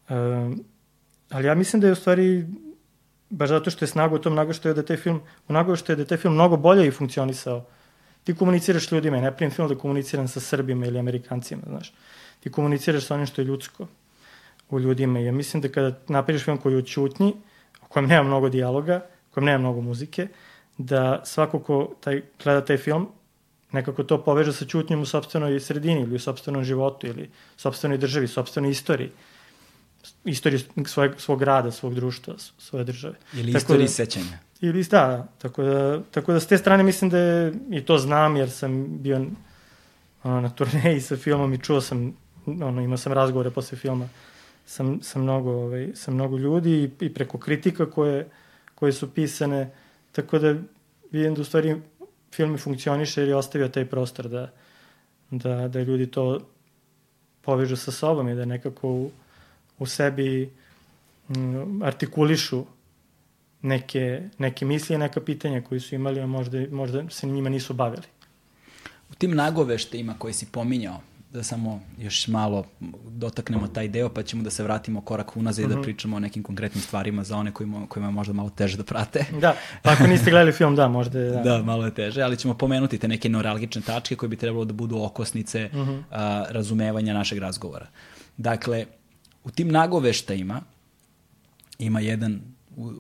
[0.09, 0.65] Um,
[1.31, 2.47] ali ja mislim da je u stvari,
[3.31, 6.19] baš zato što je snaga u tom nagoštaju da taj film, nagoštaju da je taj
[6.19, 7.65] film mnogo bolje i funkcionisao.
[8.25, 11.93] Ti komuniciraš ljudima, ne primim film da komuniciram sa Srbima ili Amerikancima, znaš.
[12.47, 13.87] Ti komuniciraš sa onim što je ljudsko
[14.71, 15.19] u ljudima.
[15.19, 17.35] Ja mislim da kada napraviš film koji je u čutnji,
[17.83, 20.29] u kojem nema mnogo dijaloga, u kojem nema mnogo muzike,
[20.79, 23.09] da svako ko taj, gleda taj film
[23.73, 28.29] nekako to poveže sa čutnjom u sobstvenoj sredini ili u sobstvenom životu ili sobstvenoj državi,
[28.29, 29.11] sobstvenoj istoriji
[30.25, 33.15] istoriji svojeg, svog rada, svog društva, svoje države.
[33.33, 34.39] Ili tako istoriji da, sećanja.
[34.61, 37.99] Ili, da, da, tako da, tako da s te strane mislim da je, i to
[37.99, 39.27] znam jer sam bio
[40.23, 44.09] ono, na turneji sa filmom i čuo sam, ono, imao sam razgovore posle filma
[44.67, 48.29] sa, sa, mnogo, ovaj, sa mnogo ljudi i, i preko kritika koje,
[48.75, 49.71] koje su pisane,
[50.13, 50.55] tako da
[51.11, 51.77] vidim da u stvari
[52.35, 54.53] film funkcioniše jer je ostavio taj prostor da,
[55.31, 56.41] da, da ljudi to
[57.43, 59.11] povežu sa sobom i da nekako u,
[59.79, 60.51] u sebi
[61.29, 62.65] m, artikulišu
[63.63, 67.75] neke, neke misli i neka pitanja koji su imali, a možda, možda se njima nisu
[67.75, 68.07] bavili.
[69.11, 71.01] U tim nagoveštajima koje si pominjao,
[71.33, 72.65] da samo još malo
[73.09, 75.71] dotaknemo taj deo, pa ćemo da se vratimo korak unazad mm -hmm.
[75.71, 75.85] i da mhm.
[75.85, 79.25] pričamo o nekim konkretnim stvarima za one kojima, kojima je možda malo teže da prate.
[79.41, 81.31] Da, pa ako niste gledali film, da, možda je.
[81.31, 81.43] Da.
[81.43, 84.73] da, malo je teže, ali ćemo pomenuti te neke neuralgične tačke koje bi trebalo da
[84.73, 86.03] budu okosnice mm -hmm.
[86.11, 87.87] a, razumevanja našeg razgovora.
[88.37, 88.87] Dakle,
[89.45, 90.61] u tim nagoveštajima
[91.79, 92.41] ima jedan
[92.77, 92.93] u, u,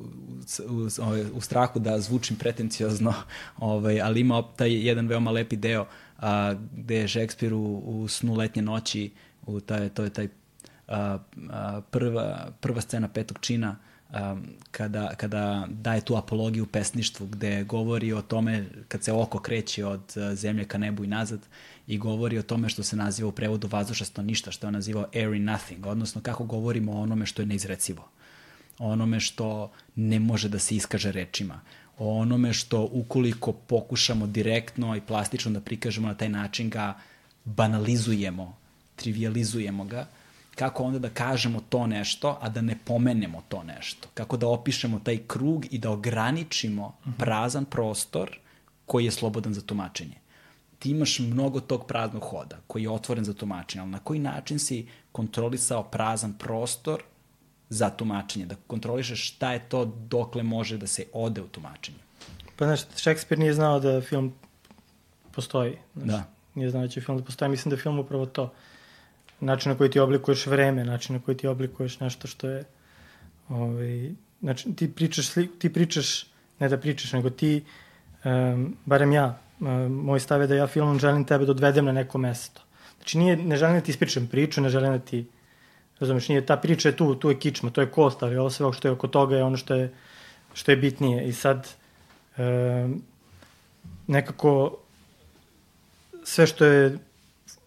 [0.68, 0.88] u,
[1.34, 3.14] u strahu da zvučim pretenciozno,
[3.58, 8.08] ovaj, ali ima taj jedan veoma lepi deo uh, a, gde je Šekspir u, u
[8.08, 9.10] snu letnje noći,
[9.46, 10.28] u taj, to je taj
[10.88, 11.18] a,
[11.50, 13.76] a, prva, prva scena petog čina,
[14.10, 14.36] a,
[14.70, 20.14] kada, kada daje tu apologiju pesništvu, gde govori o tome kad se oko kreće od
[20.34, 21.40] zemlje ka nebu i nazad
[21.86, 25.38] i govori o tome što se naziva u prevodu vazdušasto ništa, što je nazivao airy
[25.38, 28.08] nothing, odnosno kako govorimo o onome što je neizrecivo,
[28.78, 31.60] o onome što ne može da se iskaže rečima,
[31.98, 36.94] o onome što ukoliko pokušamo direktno i plastično da prikažemo na taj način ga
[37.44, 38.56] banalizujemo,
[38.96, 40.06] trivializujemo ga,
[40.54, 44.08] kako onda da kažemo to nešto, a da ne pomenemo to nešto.
[44.14, 47.16] Kako da opišemo taj krug i da ograničimo mhm.
[47.18, 48.38] prazan prostor
[48.86, 50.16] koji je slobodan za tumačenje.
[50.78, 54.58] Ti imaš mnogo tog praznog hoda koji je otvoren za tumačenje, ali na koji način
[54.58, 57.02] si kontrolisao prazan prostor
[57.68, 61.98] za tumačenje, da kontrolišeš šta je to dokle može da se ode u tumačenju.
[62.56, 64.32] Pa znaš, Šekspir nije znao da film
[65.32, 65.78] postoji.
[65.94, 66.24] Znaš, Da.
[66.54, 67.50] Nije znao da će film da postoji.
[67.50, 68.52] Mislim da je film upravo to.
[69.40, 72.64] Način na koji ti oblikuješ vreme, način na koji ti oblikuješ nešto što je...
[73.48, 76.26] Ovaj, znači, ti pričaš, ti pričaš,
[76.58, 77.64] ne da pričaš, nego ti,
[78.24, 81.92] um, barem ja, um, moj stav je da ja filmom želim tebe da odvedem na
[81.92, 82.62] neko mesto.
[82.96, 85.26] Znači, nije, ne želim da ti ispričam priču, ne želim da ti
[86.00, 88.72] Razumeš, nije ta priča je tu, tu je kičma, to je kost, ali ovo sve
[88.72, 89.92] što je oko toga je ono što je,
[90.54, 91.28] što je bitnije.
[91.28, 91.68] I sad,
[92.36, 92.88] e,
[94.06, 94.76] nekako,
[96.24, 96.98] sve što je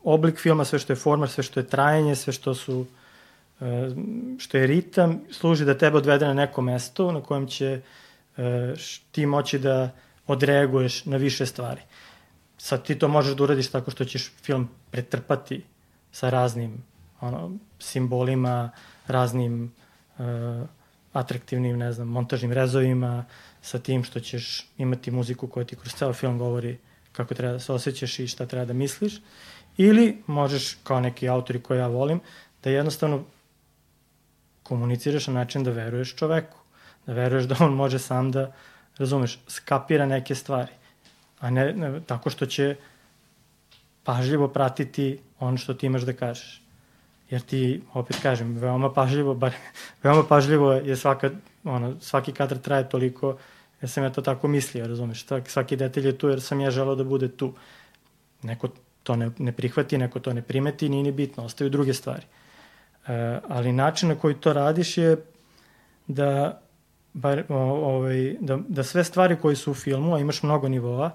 [0.04, 2.86] oblik filma, sve što je forma, sve što je trajanje, sve što su,
[3.62, 3.90] e,
[4.38, 7.82] što je ritam, služi da tebe odvede na neko mesto na kojem će
[8.38, 8.74] e,
[9.12, 9.90] ti moći da
[10.28, 11.82] odreaguješ na više stvari.
[12.58, 15.64] Sad ti to možeš da uradiš tako što ćeš film pretrpati
[16.12, 16.89] sa raznim
[17.22, 18.70] ono, simbolima,
[19.08, 19.72] raznim
[20.18, 20.26] uh,
[21.14, 23.26] atraktivnim, ne znam, montažnim rezovima,
[23.62, 26.78] sa tim što ćeš imati muziku koja ti kroz ceo film govori
[27.12, 29.22] kako treba da se osjećaš i šta treba da misliš.
[29.78, 32.20] Ili možeš, kao neki autori koje ja volim,
[32.64, 33.24] da jednostavno
[34.64, 36.58] komuniciraš na način da veruješ čoveku.
[37.06, 38.52] Da veruješ da on može sam da,
[38.98, 40.72] razumeš, skapira neke stvari.
[41.40, 42.76] A ne, ne tako što će
[44.04, 46.62] pažljivo pratiti ono što ti imaš da kažeš.
[47.30, 49.54] Jer ti, opet kažem, veoma pažljivo, bar,
[50.04, 51.30] veoma pažljivo je svaka,
[51.64, 53.38] ono, svaki kadar traje toliko,
[53.82, 56.72] jer sam ja to tako mislio, razumeš, svaki, svaki detalj je tu jer sam ja
[56.72, 57.54] želao da bude tu.
[58.44, 58.70] Neko
[59.04, 62.26] to ne, ne prihvati, neko to ne primeti, nije ni bitno, ostaju druge stvari.
[63.08, 65.18] E, ali način na koji to radiš je
[66.08, 66.62] da,
[67.14, 67.56] bar, o,
[67.96, 71.12] ovaj, da, da sve stvari koje su u filmu, a imaš mnogo nivoa,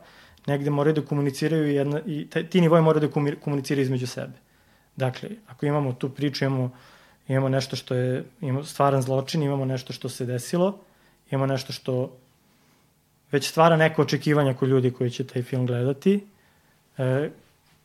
[0.47, 4.44] negde moraju da komuniciraju jedna, i taj, ti nivoji moraju da komu- komuniciraju između sebe.
[4.97, 6.71] Dakle, ako imamo tu priču, imamo,
[7.29, 10.79] imamo nešto što je imamo stvaran zločin, imamo nešto što se desilo,
[11.31, 12.17] imamo nešto što
[13.33, 16.27] već stvara neko očekivanja kod ljudi koji će taj film gledati,
[16.99, 17.31] e,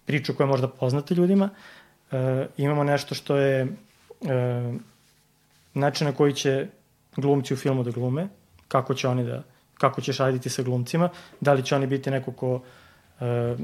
[0.06, 1.50] priču koja je možda poznata ljudima,
[2.12, 3.68] e, imamo nešto što je e,
[5.74, 6.68] način na koji će
[7.16, 8.28] glumci u filmu da glume,
[8.68, 9.44] kako će oni da,
[9.74, 11.10] kako ćeš raditi sa glumcima,
[11.42, 12.62] da li će oni biti neko ko
[13.20, 13.56] e,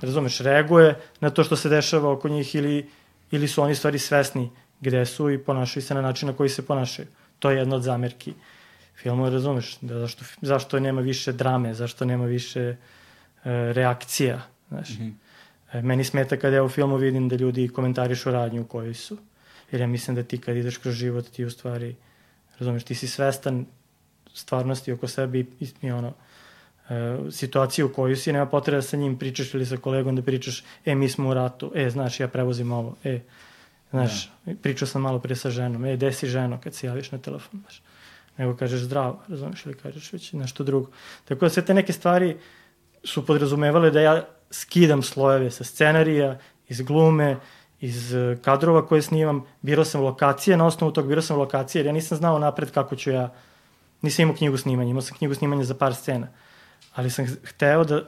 [0.00, 2.90] razumeš, reaguje na to što se dešava oko njih ili,
[3.30, 6.66] ili su oni stvari svesni gde su i ponašaju se na način na koji se
[6.66, 7.08] ponašaju.
[7.38, 8.34] To je jedna od zamerki
[8.96, 12.76] filmu, razumeš, da zašto, zašto nema više drame, zašto nema više e,
[13.72, 14.90] reakcija, znaš.
[14.90, 15.12] Mm -hmm.
[15.72, 19.18] e, meni smeta kada ja u filmu vidim da ljudi komentarišu radnju u kojoj su.
[19.70, 21.96] Jer ja mislim da ti kad ideš kroz život, ti u stvari,
[22.58, 23.66] razumeš, ti si svestan
[24.34, 25.46] stvarnosti oko sebe i,
[25.82, 26.12] i, ono,
[26.90, 30.22] e, situaciju u kojoj si, nema potrebe da sa njim pričaš ili sa kolegom da
[30.22, 33.20] pričaš, e, mi smo u ratu, e, znaš, ja prevozim ovo, e,
[33.90, 34.54] znaš, da.
[34.62, 37.60] pričao sam malo pre sa ženom, e, gde si ženo kad se javiš na telefon,
[37.60, 37.82] znaš,
[38.36, 40.90] nego kažeš zdravo, razumiješ, ili kažeš već nešto drugo.
[41.24, 42.36] Tako da sve te neke stvari
[43.04, 47.36] su podrazumevale da ja skidam slojeve sa scenarija, iz glume,
[47.80, 51.92] iz kadrova koje snimam, birao sam lokacije, na osnovu tog birao sam lokacije, jer ja
[51.92, 53.32] nisam znao napred kako ću ja,
[54.02, 56.28] nisam imao knjigu snimanja, imao sam knjigu snimanja za par scena
[56.94, 58.02] ali sam hteo da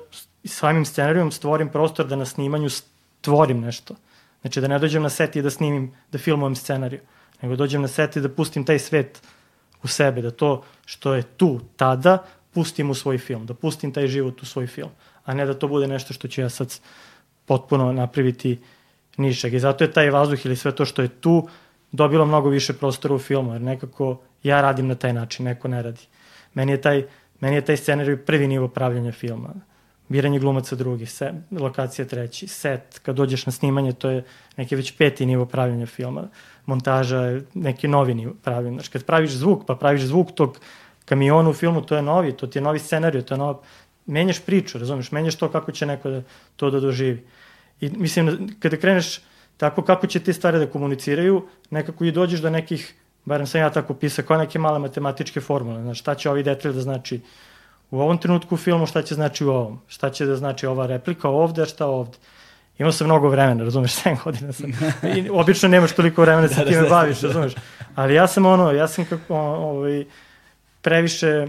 [0.44, 3.94] samim scenarijom stvorim prostor da na snimanju stvorim nešto.
[4.40, 7.00] Znači da ne dođem na set i da snimim, da filmujem scenariju,
[7.42, 9.22] nego dođem na set i da pustim taj svet
[9.82, 14.08] u sebe, da to što je tu tada pustim u svoj film, da pustim taj
[14.08, 14.90] život u svoj film,
[15.24, 16.80] a ne da to bude nešto što ću ja sad
[17.46, 18.58] potpuno napraviti
[19.16, 19.54] nišeg.
[19.54, 21.48] I zato je taj vazduh ili sve to što je tu
[21.92, 25.82] dobilo mnogo više prostora u filmu, jer nekako ja radim na taj način, neko ne
[25.82, 26.00] radi.
[26.54, 27.06] Meni je taj
[27.40, 29.54] Meni je taj scenarij prvi nivo pravljanja filma.
[30.08, 34.24] Biranje glumaca drugi, set, lokacija treći, set, kad dođeš na snimanje, to je
[34.56, 36.28] neki već peti nivo pravljanja filma.
[36.66, 38.74] Montaža je neki novi nivo pravljanja.
[38.74, 40.58] Znači, kad praviš zvuk, pa praviš zvuk tog
[41.04, 43.56] kamiona u filmu, to je novi, to ti je novi scenarij, to je nov...
[44.06, 46.22] Menjaš priču, razumeš, menjaš to kako će neko da,
[46.56, 47.24] to da doživi.
[47.80, 49.20] I mislim, kada kreneš
[49.56, 53.70] tako kako će te stvari da komuniciraju, nekako i dođeš do nekih barem sam ja
[53.70, 57.20] tako pisao, kao neke male matematičke formule, znači šta će ovi detalj da znači
[57.90, 60.86] u ovom trenutku u filmu, šta će znači u ovom, šta će da znači ova
[60.86, 62.18] replika ovde, šta ovde.
[62.78, 64.70] Imao sam mnogo vremena, razumeš, 7 godina sam.
[65.16, 67.52] I obično nemaš toliko vremena da se time baviš, razumeš.
[67.94, 70.04] Ali ja sam ono, ja sam kako, ovaj,
[70.82, 71.46] previše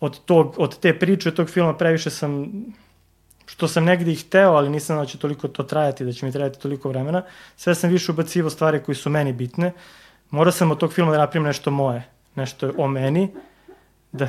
[0.00, 2.52] od, tog, od te priče, od tog filma, previše sam
[3.46, 6.32] što sam negde i hteo, ali nisam da će toliko to trajati, da će mi
[6.32, 7.22] trajati toliko vremena.
[7.56, 9.72] Sve sam više ubacivo stvari koji su meni bitne,
[10.32, 12.02] morao sam od tog filma da napravim nešto moje,
[12.34, 13.28] nešto o meni,
[14.12, 14.28] da,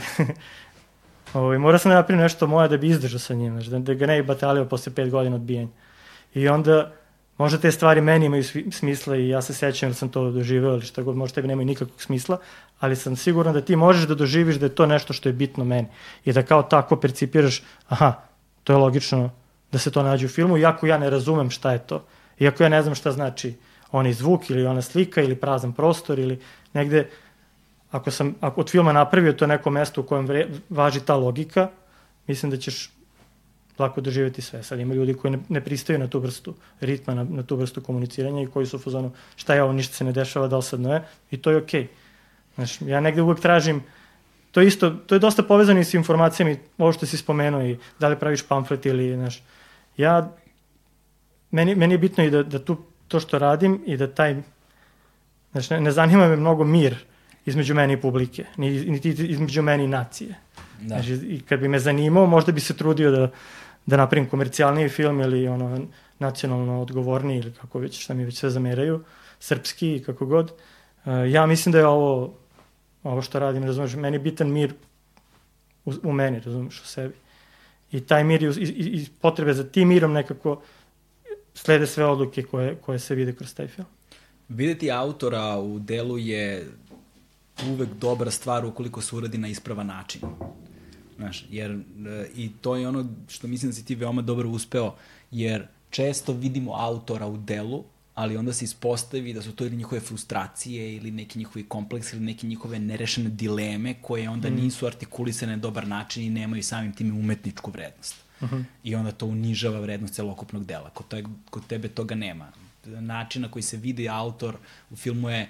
[1.34, 3.94] ovaj, morao sam da napravim nešto moje da bi izdržao sa njim, znači, da, da
[3.94, 5.72] ga ne bi batalio posle pet godina odbijenja.
[6.34, 6.92] I onda
[7.38, 10.82] Možda te stvari meni imaju smisla i ja se sećam da sam to doživeo ili
[10.82, 12.38] šta god, možda tebi nemaju nikakvog smisla,
[12.80, 15.64] ali sam siguran da ti možeš da doživiš da je to nešto što je bitno
[15.64, 15.88] meni
[16.26, 18.14] i da kao tako percipiraš, aha,
[18.64, 19.30] to je logično
[19.72, 22.06] da se to nađe u filmu, iako ja ne razumem šta je to.
[22.40, 23.56] Iako ja ne znam šta znači
[23.94, 26.40] onaj zvuk ili ona slika ili prazan prostor ili
[26.74, 27.10] negde,
[27.92, 31.70] ako sam ako od filma napravio to neko mesto u kojem vre, važi ta logika,
[32.28, 32.90] mislim da ćeš
[33.80, 34.64] lako doživjeti sve.
[34.64, 37.82] Sad ima ljudi koji ne, ne pristaju na tu vrstu ritma, na, na tu vrstu
[37.82, 41.04] komuniciranja i koji su u fazonu šta je ovo, ništa se ne dešava, sad ne,
[41.32, 41.84] i to je okej.
[41.84, 41.88] Okay.
[42.56, 43.84] Znaš, ja negde uvek tražim,
[44.52, 47.78] to je isto, to je dosta povezano i s informacijama, ovo što si spomenuo i
[48.00, 49.44] da li praviš pamflet ili, znaš,
[49.98, 50.32] ja,
[51.52, 54.36] meni, meni je bitno i da, da tu, to što radim i da taj,
[55.52, 56.96] znaš, ne, ne zanima me mnogo mir
[57.46, 60.36] između mene i publike, ni, niti između mene i nacije.
[60.82, 60.88] Da.
[60.88, 63.30] Znači, i kad bi me zanimao, možda bi se trudio da,
[63.86, 65.80] da napravim komercijalniji film ili ono,
[66.20, 69.04] nacionalno odgovorniji ili kako već, šta mi već sve zameraju,
[69.40, 70.52] srpski i kako god.
[70.52, 72.34] Uh, ja mislim da je ovo,
[73.04, 74.74] ovo što radim, razumeš, meni je bitan mir
[75.86, 77.14] u, u meni, razumeš, u sebi.
[77.92, 80.62] I taj mir i, i, i potrebe za tim mirom nekako
[81.54, 83.88] slede sve odluke koje, koje se vide kroz taj film.
[84.50, 86.68] Videti autora u delu je
[87.70, 90.22] uvek dobra stvar ukoliko se uradi na ispravan način.
[91.18, 91.80] Znaš, jer e,
[92.36, 94.96] i to je ono što mislim da si ti veoma dobro uspeo,
[95.32, 100.02] jer često vidimo autora u delu, ali onda se ispostavi da su to ili njihove
[100.02, 104.56] frustracije ili neki njihovi kompleks ili neke njihove nerešene dileme koje onda mm.
[104.56, 108.23] nisu artikulisane na dobar način i nemaju samim time umetničku vrednost.
[108.42, 108.64] -huh.
[108.84, 110.90] I onda to unižava vrednost celokupnog dela.
[110.90, 111.18] Kod, to,
[111.50, 112.52] kod tebe toga nema.
[112.86, 114.58] Način na koji se vidi autor
[114.90, 115.50] u filmu je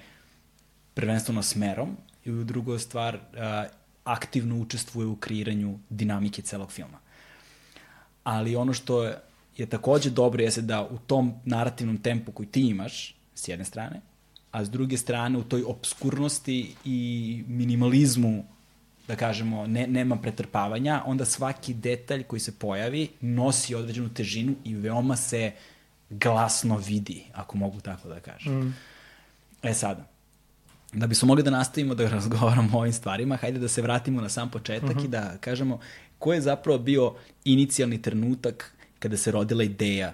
[0.94, 3.20] prvenstveno smerom i u drugo stvar
[4.04, 7.00] aktivno učestvuje u kreiranju dinamike celog filma.
[8.24, 9.18] Ali ono što je,
[9.58, 14.02] je takođe dobro jeste da u tom narativnom tempu koji ti imaš, s jedne strane,
[14.52, 18.46] a s druge strane u toj obskurnosti i minimalizmu
[19.08, 24.76] da kažemo, ne, nema pretrpavanja, onda svaki detalj koji se pojavi nosi određenu težinu i
[24.76, 25.52] veoma se
[26.10, 28.60] glasno vidi, ako mogu tako da kažem.
[28.60, 28.76] Mm.
[29.64, 30.08] E sada,
[30.94, 34.30] da bismo mogli da nastavimo da razgovaramo o ovim stvarima, hajde da se vratimo na
[34.30, 35.06] sam početak uh -huh.
[35.06, 35.80] i da kažemo
[36.20, 40.14] ko je zapravo bio inicijalni trenutak kada se rodila ideja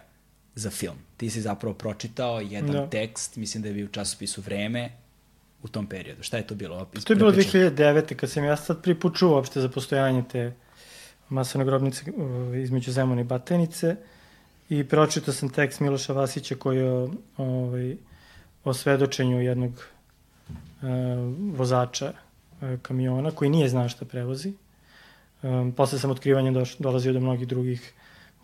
[0.56, 0.98] za film.
[1.18, 2.90] Ti si zapravo pročitao jedan da.
[2.90, 4.92] tekst, mislim da je bio u časopisu Vreme,
[5.64, 6.24] u tom periodu.
[6.24, 6.86] Šta je to bilo?
[7.04, 8.16] To je bilo 2009.
[8.16, 10.54] kad sam ja sad prvi put čuo uopšte za postojanje te
[11.30, 12.04] masovne grobnice
[12.64, 13.96] između Zemuna i Batenice
[14.70, 17.98] i pročitao sam tekst Miloša Vasića koji je ovaj,
[18.64, 19.84] o svedočenju jednog
[20.82, 20.88] E,
[21.54, 22.14] vozača
[22.62, 24.54] e, kamiona koji nije znao šta prevozi.
[25.44, 27.94] E, posle sam otkrivanja doš, dolazio do mnogih drugih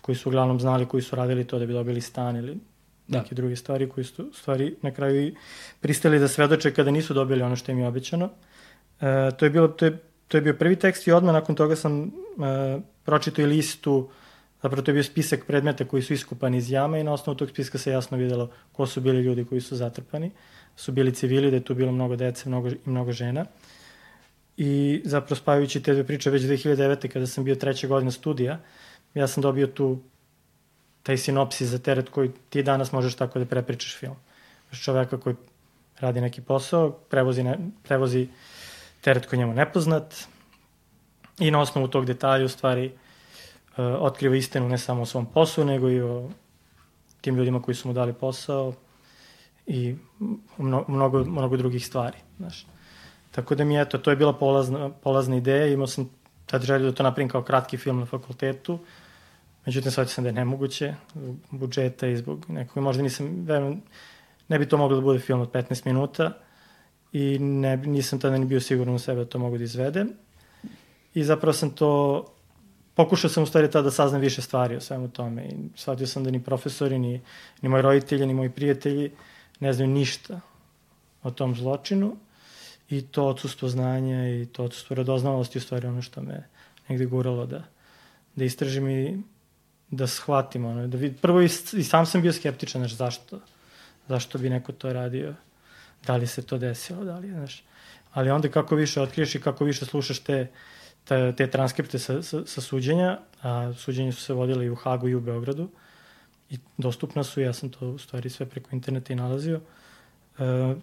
[0.01, 2.57] koji su uglavnom znali, koji su radili to da bi dobili stan ili
[3.07, 3.21] da.
[3.21, 5.35] neke druge stvari koji su stvari na kraju
[5.79, 8.29] pristali da svedoče kada nisu dobili ono što im je obećano.
[9.01, 11.75] E, to, je bilo, to, je, to je bio prvi tekst i odmah nakon toga
[11.75, 12.09] sam e,
[13.03, 14.09] pročitao i listu
[14.65, 17.49] Zapravo to je bio spisak predmeta koji su iskupani iz jama i na osnovu tog
[17.49, 20.31] spiska se jasno videlo ko su bili ljudi koji su zatrpani.
[20.75, 23.45] Su bili civili, da je tu bilo mnogo dece mnogo, i mnogo žena.
[24.57, 27.07] I zapravo spavajući te dve priče već 2009.
[27.07, 28.59] kada sam bio treća godina studija,
[29.13, 30.01] ja sam dobio tu
[31.05, 34.15] taj sinopsis za teret koji ti danas možeš tako da prepričaš film.
[34.83, 35.35] Čoveka koji
[35.99, 38.27] radi neki posao, prevozi, ne, prevozi
[39.01, 40.15] teret koji njemu nepoznat
[41.39, 42.93] i na osnovu tog detalja u stvari uh,
[43.77, 46.29] otkriva istinu ne samo o svom poslu, nego i o
[47.21, 48.73] tim ljudima koji su mu dali posao,
[49.65, 49.95] i
[50.87, 52.17] mnogo, mnogo drugih stvari.
[52.37, 52.65] Znaš.
[53.31, 56.09] Tako da mi, eto, to je bila polazna, polazna ideja, imao sam
[56.45, 58.79] tad želio da to napravim kao kratki film na fakultetu,
[59.65, 63.81] međutim shvatio sam da je nemoguće, zbog budžeta i zbog nekog, možda nisam, verujem,
[64.47, 66.31] ne bi to moglo da bude film od 15 minuta
[67.13, 70.09] i ne, nisam tada ni bio siguran u sebe da to mogu da izvedem.
[71.13, 72.25] I zapravo sam to,
[72.95, 76.23] pokušao sam u stvari tada da saznam više stvari o svemu tome i shvatio sam
[76.23, 77.21] da ni profesori, ni,
[77.61, 79.11] ni moji roditelji, ni moji prijatelji,
[79.59, 80.39] ne znaju ništa
[81.23, 82.15] o tom zločinu
[82.89, 86.43] i to odsustvo znanja i to odsustvo radoznalosti u stvari ono što me
[86.89, 87.63] negde guralo da,
[88.35, 89.17] da istražim i
[89.91, 93.39] da shvatim ono, da vid, prvo i, i sam sam bio skeptičan, znaš, zašto,
[94.07, 95.33] zašto bi neko to radio,
[96.07, 97.63] da li se to desilo, da li, znaš,
[98.13, 100.47] ali onda kako više otkriješ i kako više slušaš te,
[101.03, 105.09] te, te transkripte sa, sa, sa suđenja, a suđenje su se vodile i u Hagu
[105.09, 105.69] i u Beogradu,
[106.49, 109.61] i dostupna su, ja sam to u stvari sve preko interneta i nalazio.
[110.39, 110.75] E,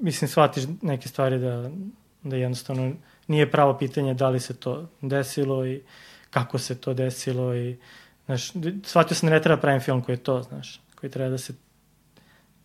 [0.00, 1.70] mislim, shvatiš neke stvari da,
[2.22, 2.92] da jednostavno
[3.26, 5.82] nije pravo pitanje da li se to desilo i
[6.30, 7.76] kako se to desilo i
[8.26, 8.52] znaš,
[8.84, 11.52] shvatio sam da ne treba pravim film koji je to, znaš, koji treba da se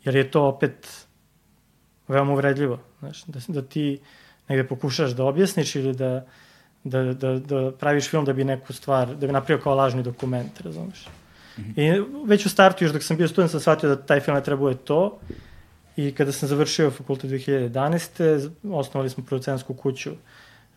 [0.04, 1.06] jer je to opet
[2.08, 4.00] veoma uvredljivo, znaš, da, da ti
[4.48, 6.26] negde pokušaš da objasniš ili da,
[6.84, 10.62] da, da, da praviš film da bi neku stvar, da bi napravio kao lažni dokument,
[10.62, 11.08] razumeš?
[11.58, 11.74] Mm -hmm.
[11.76, 14.44] I već u startu, još dok sam bio student, sam shvatio da taj film ne
[14.44, 15.20] treba to
[15.96, 18.50] i kada sam završio fakultet 2011.
[18.72, 20.16] osnovali smo producentsku kuću e,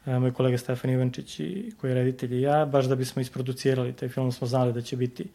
[0.07, 4.09] moj kolega Stefan Ivančić i koji je reditelj i ja, baš da bismo isproducirali taj
[4.09, 5.27] film, smo znali da će biti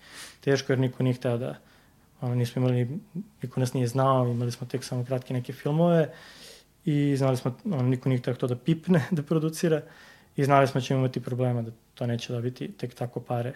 [0.42, 1.56] teško jer niko nije hteo da
[2.22, 3.00] ono, nismo imali,
[3.42, 6.10] niko nas nije znao, imali smo tek samo kratke neke filmove
[6.86, 9.82] i znali smo, ono, niko nije hteo to da pipne, da producira
[10.36, 13.54] i znali smo da ćemo imati problema, da to neće dobiti tek tako pare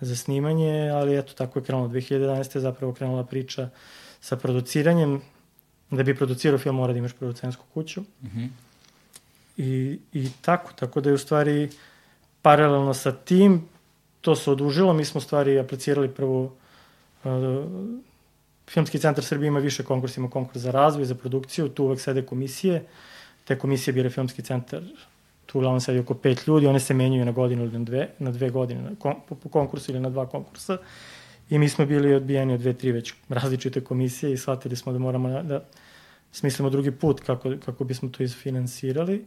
[0.00, 1.88] za snimanje, ali eto, tako je krenulo.
[1.88, 2.56] 2011.
[2.56, 3.68] je zapravo krenula priča
[4.20, 5.20] sa produciranjem.
[5.90, 8.00] Da bi producirao film mora da imaš producentsku kuću.
[8.00, 8.48] Mm -hmm.
[9.56, 11.68] I, I tako, tako da je u stvari
[12.42, 13.68] paralelno sa tim
[14.20, 14.92] to se odužilo.
[14.92, 16.56] Mi smo stvari aplicirali prvo
[17.24, 17.30] uh,
[18.68, 22.22] Filmski centar Srbije ima više konkursa, ima konkurs za razvoj, za produkciju, tu uvek sede
[22.26, 22.84] komisije.
[23.44, 24.82] Te komisije bire Filmski centar
[25.50, 28.30] tu uglavnom sedi oko pet ljudi, one se menjaju na godinu ili na dve, na
[28.30, 30.78] dve godine, na kon, po, po konkursu ili na dva konkursa.
[31.50, 34.98] I mi smo bili odbijeni od dve, tri već različite komisije i shvatili smo da
[34.98, 35.64] moramo da,
[36.32, 39.24] smislimo drugi put kako, kako bismo to isfinansirali.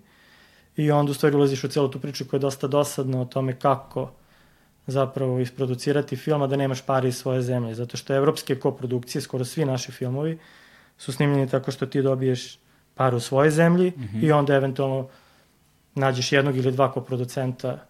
[0.78, 3.60] I onda u stvari ulaziš u celu tu priču koja je dosta dosadna o tome
[3.60, 4.12] kako
[4.88, 7.76] zapravo isproducirati film, a da nemaš pari iz svoje zemlje.
[7.76, 10.40] Zato što evropske koprodukcije, skoro svi naši filmovi,
[10.98, 12.60] su snimljeni tako što ti dobiješ
[12.96, 14.24] par u svojoj zemlji mm -hmm.
[14.24, 15.08] i onda eventualno
[15.96, 17.86] nađeš jednog ili dva koproducenta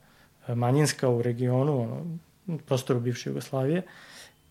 [0.47, 2.17] e, manjinska u regionu, ono,
[2.65, 3.81] prostoru bivše Jugoslavije,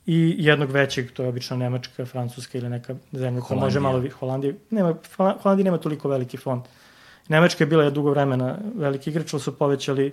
[0.07, 4.03] i jednog većeg, to je obično Nemačka, Francuska ili neka zemlja koja može malo...
[4.19, 6.63] Holandija, nema, Holandija nema toliko veliki fond.
[7.29, 10.13] Nemačka je bila dugo vremena veliki igrač, ali su povećali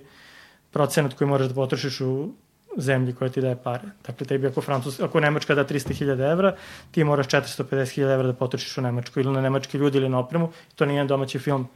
[0.70, 2.28] procenat koji moraš da potrošiš u
[2.76, 3.88] zemlji koja ti daje pare.
[4.06, 6.54] Dakle, tebi ako, Francus, ako Nemačka da 300.000 evra,
[6.90, 10.52] ti moraš 450.000 evra da potrošiš u Nemačku ili na nemački ljudi ili na opremu.
[10.74, 11.68] To nije domaći film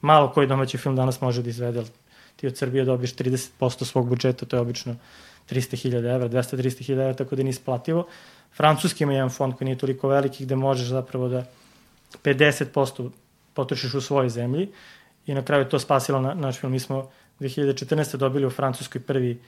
[0.00, 1.84] malo koji domaći film danas može da izvede,
[2.36, 4.96] ti od Srbije dobiješ 30% svog budžeta, to je obično
[5.50, 8.06] 300.000 evra, 200-300.000 evra, tako da nije isplativo.
[8.56, 11.44] Francuski ima jedan fond koji nije toliko veliki gde možeš zapravo da
[12.24, 13.10] 50%
[13.54, 14.68] potrošiš u svojoj zemlji
[15.26, 16.72] i na kraju to spasilo na, naš film.
[16.72, 18.16] Mi smo 2014.
[18.16, 19.40] dobili u Francuskoj prvi,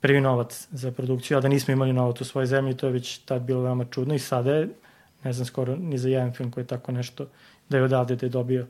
[0.00, 3.18] prvi novac za produkciju, a da nismo imali novac u svojoj zemlji, to je već
[3.18, 4.68] tad bilo veoma čudno i sada je,
[5.24, 7.26] ne znam skoro ni za jedan film koji je tako nešto,
[7.68, 8.66] da je odavde da je dobio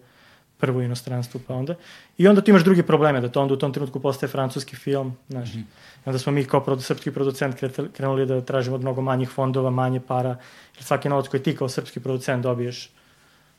[0.59, 1.75] prvo inostranstvu, pa onda.
[2.19, 5.17] I onda tu imaš drugi probleme, da to onda u tom trenutku postaje francuski film,
[5.29, 5.55] znaš.
[5.55, 5.65] Mm -hmm.
[6.05, 7.57] onda smo mi kao produ, srpski producent
[7.93, 10.37] krenuli da tražimo od mnogo manjih fondova, manje para,
[10.75, 12.91] jer svaki novac koji ti kao srpski producent dobiješ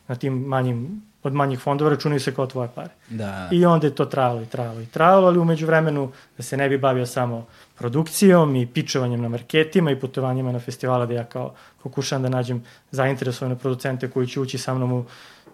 [0.08, 2.90] na tim manjim, od manjih fondova računaju se kao tvoje pare.
[3.10, 3.50] Da.
[3.52, 6.70] I onda je to trajalo i trajalo i trajalo, ali umeđu vremenu da se ne
[6.70, 7.46] bi bavio samo
[7.78, 11.54] produkcijom i pičovanjem na marketima i putovanjima na festivala da ja kao
[11.84, 15.06] pokušam da nađem zainteresovane producente koji će ući sa mnom u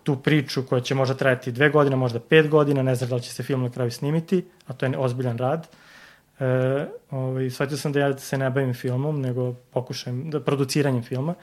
[0.03, 3.21] tu priču koja će možda trajati dve godine, možda pet godina, ne znam da li
[3.21, 5.67] će se film na kraju snimiti, a to je ozbiljan rad.
[6.39, 11.33] E, ovaj, shvatio sam da ja se ne bavim filmom, nego pokušajem, da, produciranjem filma.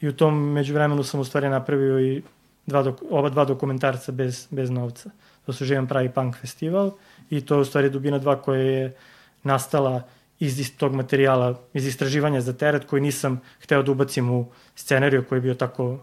[0.00, 2.22] I u tom međuvremenu sam u stvari napravio i
[2.66, 5.10] dva dok, oba dva dokumentarca bez, bez novca.
[5.46, 6.92] To su Živan pravi punk festival
[7.30, 8.96] i to je u stvari Dubina 2 koja je
[9.42, 10.02] nastala
[10.38, 15.36] iz tog materijala, iz istraživanja za teret koji nisam hteo da ubacim u scenariju koji
[15.36, 15.98] je bio tako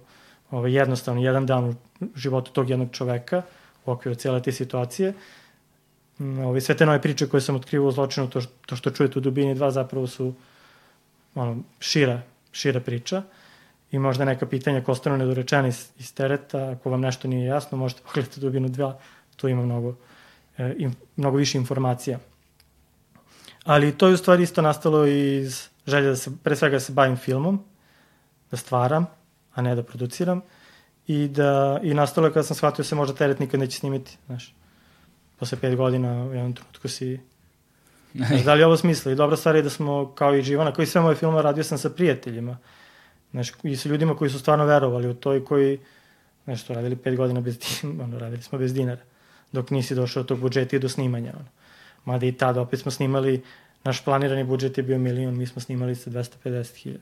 [0.52, 1.76] ovaj, jednostavno jedan dan u
[2.16, 3.42] životu tog jednog čoveka
[3.86, 5.14] u okviru cijele te situacije.
[6.20, 9.20] Mm, ovaj, sve te nove priče koje sam otkrivao u zločinu, to, to što čujete
[9.20, 10.34] u Dubini 2 zapravo su
[11.36, 13.24] ono, šira, šira priča
[13.92, 17.78] i možda neka pitanja koja ostanu nedorečena iz, iz tereta, ako vam nešto nije jasno,
[17.78, 18.94] možete pogledati Dubinu 2,
[19.36, 19.96] tu ima mnogo,
[20.58, 22.20] e, im, mnogo više informacija.
[23.64, 26.94] Ali to je u stvari isto nastalo iz želje da se, pre svega da se
[26.94, 27.64] bavim filmom,
[28.52, 29.06] da stvaram,
[29.54, 30.42] a ne da produciram.
[31.08, 34.18] I, da, i nastalo je kada sam shvatio da se možda teret nikad neće snimiti,
[34.26, 34.54] znaš.
[35.40, 37.20] Posle pet godina u jednom trenutku si...
[38.16, 39.12] Znaš, da li ovo smisla?
[39.12, 41.64] I dobra stvar je da smo, kao i Živana, kao i sve moje filme, radio
[41.64, 42.58] sam sa prijateljima.
[43.32, 45.80] Znaš, i sa ljudima koji su stvarno verovali u to i koji,
[46.46, 47.58] znaš, to radili pet godina bez,
[48.04, 49.02] ono, radili smo bez dinara,
[49.52, 51.50] dok nisi došao do tog budžeta i do snimanja, ono.
[52.06, 53.44] Mada i tada opet smo snimali,
[53.84, 56.98] naš planirani budžet je bio milion, mi smo snimali sa 250.000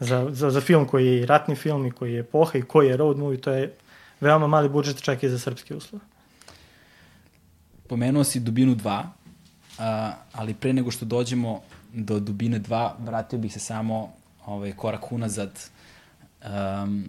[0.00, 2.96] za, za, za film koji je ratni film i koji je epoha i koji je
[2.96, 3.74] road movie, to je
[4.20, 6.04] veoma mali budžet čak i za srpske uslove.
[7.88, 9.02] Pomenuo si Dubinu 2,
[9.78, 11.60] a, ali pre nego što dođemo
[11.92, 14.12] do Dubine 2, vratio bih se samo
[14.46, 15.60] ovaj, korak unazad
[16.44, 17.04] um,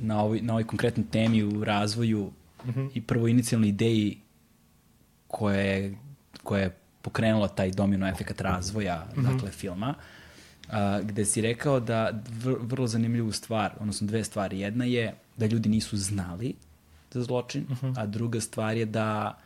[0.00, 2.30] na, ovoj, na ovoj konkretnoj temi u razvoju
[2.64, 2.90] mm -hmm.
[2.94, 4.18] i prvo inicijalnoj ideji
[5.28, 5.98] koja je,
[6.42, 9.32] koja je pokrenula taj domino efekat razvoja, mm -hmm.
[9.32, 9.94] dakle, filma.
[10.68, 14.60] a, gde si rekao da vr, vrlo zanimljivu stvar, odnosno dve stvari.
[14.60, 16.54] Jedna je da ljudi nisu znali
[17.10, 17.94] za zločin, uh -huh.
[17.96, 19.38] a druga stvar je da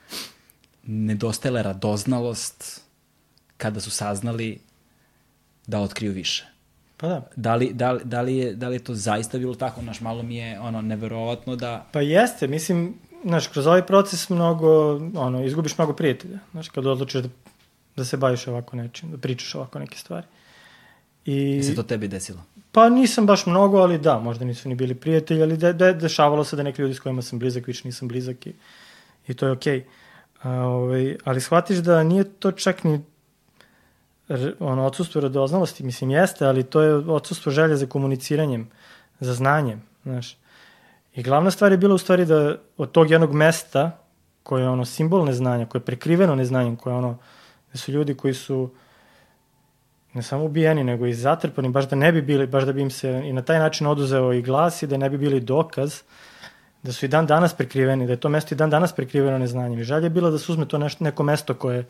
[0.83, 2.81] nedostajala radoznalost
[3.57, 4.59] kada su saznali
[5.67, 6.52] da otkriju više.
[7.03, 7.23] Pa da.
[7.37, 9.83] Da li, da, li, da, li je, da li je to zaista bilo tako?
[9.83, 11.87] Naš malo mi je ono, neverovatno da...
[11.93, 12.95] Pa jeste, mislim,
[13.25, 16.39] znaš, kroz ovaj proces mnogo, ono, izgubiš mnogo prijatelja.
[16.51, 17.29] Znaš, kad odlučiš da,
[17.97, 20.27] da se baviš ovako nečim, da pričaš ovako neke stvari.
[21.25, 21.35] I...
[21.35, 22.39] Je se to tebi desilo?
[22.73, 26.45] Pa nisam baš mnogo, ali da, možda nisu ni bili prijatelji, ali de, de, dešavalo
[26.45, 28.53] se da neki ljudi s kojima sam blizak, više nisam blizak i,
[29.29, 29.81] i to je okej.
[29.81, 29.85] Okay.
[30.43, 33.01] A, ovaj, ali shvatiš da nije to čak ni
[34.61, 38.69] ono, odsustvo radoznalosti, mislim, jeste, ali to je odsustvo želje za komuniciranjem,
[39.21, 40.37] za znanjem, znaš.
[41.15, 43.99] I glavna stvar je bila u stvari da od tog jednog mesta,
[44.43, 47.19] koje je ono simbol neznanja, koje je prekriveno neznanjem, koje je ono,
[47.73, 48.71] da su ljudi koji su
[50.15, 52.91] ne samo ubijeni, nego i zatrpani, baš da ne bi bili, baš da bi im
[52.91, 56.03] se i na taj način oduzeo i glas i da ne bi bili dokaz
[56.83, 59.79] da su i dan danas prekriveni, da je to mesto i dan danas prekriveno neznanjem.
[59.79, 61.85] I žalje je bila da se uzme to nešto, neko mesto koje je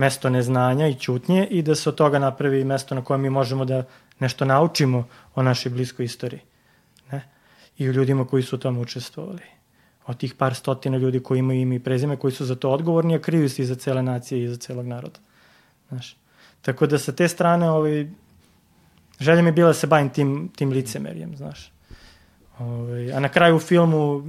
[0.00, 3.64] mesto neznanja i ćutnje i da se od toga napravi mesto na kojem mi možemo
[3.64, 3.82] da
[4.18, 6.40] nešto naučimo o našoj bliskoj istoriji.
[7.12, 7.20] Ne?
[7.78, 9.42] I o ljudima koji su u tom učestvovali.
[10.06, 13.14] Od tih par stotina ljudi koji imaju ime i prezime, koji su za to odgovorni,
[13.14, 15.20] a kriju se i za cele nacije i za celog naroda.
[15.88, 16.16] Znaš.
[16.62, 18.06] Tako da sa te strane ovaj,
[19.20, 21.72] želja mi je bila da se bavim tim, tim licemerjem, znaš.
[22.58, 24.24] Ovaj, a na kraju u filmu,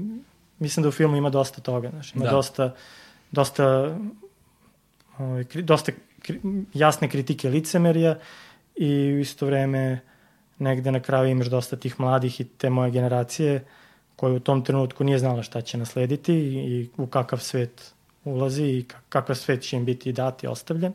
[0.59, 2.15] mislim da u filmu ima dosta toga, znaš.
[2.15, 2.31] Ima da.
[2.31, 2.73] dosta,
[3.31, 3.97] dosta,
[5.21, 5.91] ovaj, dosta
[6.21, 6.39] kri,
[6.73, 8.17] jasne kritike licemerja
[8.75, 9.99] i u isto vreme
[10.59, 13.65] negde na kraju imaš dosta tih mladih i te moje generacije
[14.15, 17.93] koje u tom trenutku nije znala šta će naslediti i, u kakav svet
[18.23, 20.93] ulazi i kakav svet će im biti dati ostavljen.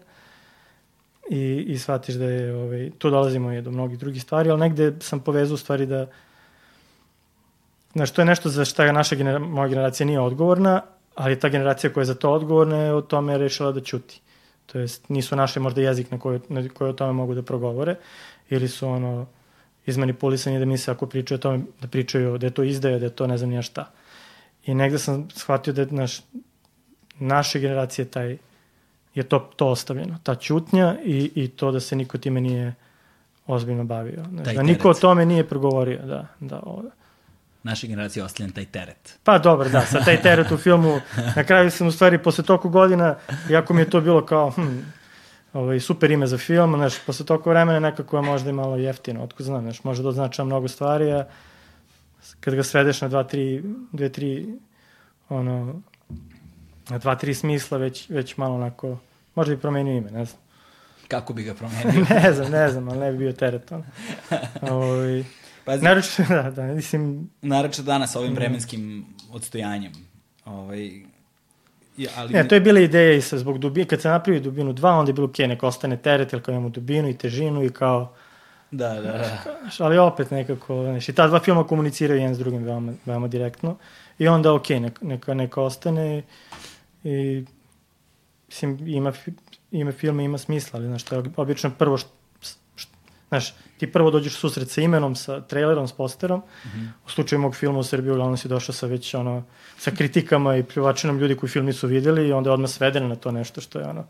[1.30, 4.92] I, i shvatiš da je, ovaj, tu dolazimo je do mnogih drugih stvari, ali negde
[5.00, 6.06] sam povezao stvari da,
[7.92, 10.82] znaš, to je nešto za šta naša genera, moja generacija nije odgovorna,
[11.16, 14.20] ali ta generacija koja je za to odgovorna je o tome rešila da ćuti.
[14.66, 17.96] To jest, nisu našli možda jezik na koji, na koji o tome mogu da progovore,
[18.50, 19.26] ili su ono,
[19.86, 23.16] izmanipulisani da misle ako pričaju o tome, da pričaju da je to izdaja, da je
[23.16, 23.90] to ne znam nija šta.
[24.66, 26.20] I negde sam shvatio da je naš,
[27.18, 28.38] naše generacije taj
[29.14, 30.18] je to, to ostavljeno.
[30.22, 32.74] Ta ćutnja i, i to da se niko time nije
[33.46, 34.24] ozbiljno bavio.
[34.30, 36.06] Znači, da niko o tome nije progovorio.
[36.06, 36.82] Da, da, ovo.
[37.66, 39.18] Naša generacija je ostavljen taj teret.
[39.24, 41.00] Pa dobro, da, sa taj teret u filmu,
[41.36, 43.14] na kraju sam u stvari posle toliko godina,
[43.50, 44.78] iako mi je to bilo kao, hm,
[45.52, 49.22] ovaj, super ime za film, znaš, posle toliko vremena nekako je možda i malo jeftino,
[49.22, 51.26] otko znam, znaš, može da označa mnogo stvari, a
[52.40, 53.62] kad ga svedeš na dva, tri,
[53.92, 54.46] dve, tri,
[55.28, 55.82] ono,
[56.88, 58.98] na dva, tri smisla, već, već malo onako
[59.36, 60.40] Možda bi promenio ime, ne znam.
[61.08, 62.06] Kako bi ga promenio?
[62.10, 63.72] ne znam, ne znam, ali ne bi bio teret.
[63.72, 63.84] Ono.
[64.70, 65.24] Ovaj,
[65.66, 67.30] pa, naravno, da, da, mislim...
[67.42, 69.92] Naravno danas ovim vremenskim odstojanjem.
[70.44, 70.90] Ovaj,
[71.96, 72.32] Ja, ali...
[72.32, 75.10] Ne, to je bila ideja i sa, zbog dubine, kad se napravi dubinu 2, onda
[75.10, 78.12] je bilo ok, neka ostane teret, jer kao imamo dubinu i težinu i kao...
[78.70, 79.38] Da, da, da.
[79.78, 83.76] Ali opet nekako, znaš, i ta dva filma komuniciraju jedan s drugim veoma, veoma direktno.
[84.18, 86.22] I onda ok, neka, neka, neka ostane
[87.04, 87.44] i
[88.48, 89.12] mislim, ima,
[89.70, 92.10] ima filma, ima smisla, ali, znaš, to je obično prvo, što,
[92.76, 92.92] što,
[93.28, 96.88] znaš, ti prvo dođeš susret sa imenom, sa trailerom, s posterom, mm -hmm.
[97.06, 99.42] u slučaju mog filma u Srbiji, uglavnom si došao sa već, ono,
[99.78, 103.16] sa kritikama i pljuvačinom ljudi koji film nisu videli i onda je odmah sveden na
[103.16, 104.04] to nešto što je, ono,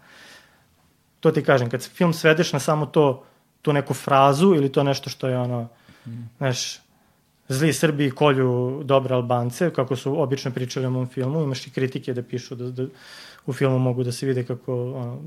[1.20, 3.24] to ti kažem, kad film svedeš na samo to,
[3.62, 5.68] tu neku frazu ili to nešto što je, ono,
[6.06, 6.10] mm.
[6.38, 6.78] znaš,
[7.48, 12.14] zli Srbi kolju dobre Albance, kako su obično pričali o mom filmu, imaš i kritike
[12.14, 12.86] da pišu da, da
[13.46, 15.22] u filmu mogu da se vide kako ono,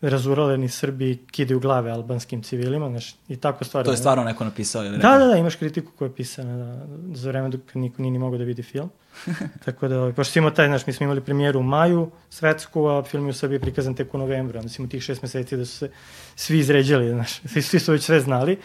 [0.00, 3.84] razuraleni Srbi kidaju glave albanskim civilima, znaš, i tako stvari.
[3.84, 6.86] To je stvarno neko napisao ili Da, da, da, imaš kritiku koja je pisana da,
[7.14, 8.90] za vreme dok niko nije ni mogao da vidi film.
[9.64, 13.02] tako da, ovaj, pošto imamo taj, znaš, mi smo imali premijeru u maju svetsku, a
[13.02, 15.76] film je u Srbiji prikazan tek u novembru, onda smo tih šest meseci da su
[15.76, 15.90] se
[16.36, 18.58] svi izređali, znaš, svi, svi su već sve znali.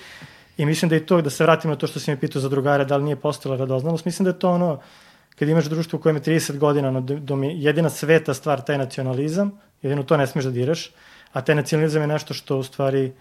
[0.57, 2.49] I mislim da je to, da se vratimo na to što si mi pitao za
[2.49, 4.81] drugare, da li nije postala radoznalost, mislim da je to ono,
[5.35, 7.03] kad imaš društvo u kojem je 30 godina ono,
[7.53, 10.91] jedina sveta stvar taj nacionalizam, jedino to ne smeš da diraš,
[11.35, 13.11] a taj nacionalizam je nešto što u stvari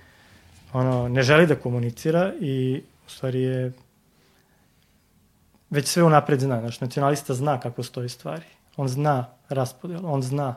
[0.72, 3.72] ono, ne želi da komunicira i u stvari je
[5.70, 6.60] već sve unapred zna.
[6.60, 8.44] Znaš, nacionalista zna kako stoji stvari.
[8.76, 10.54] On zna raspodel, on zna.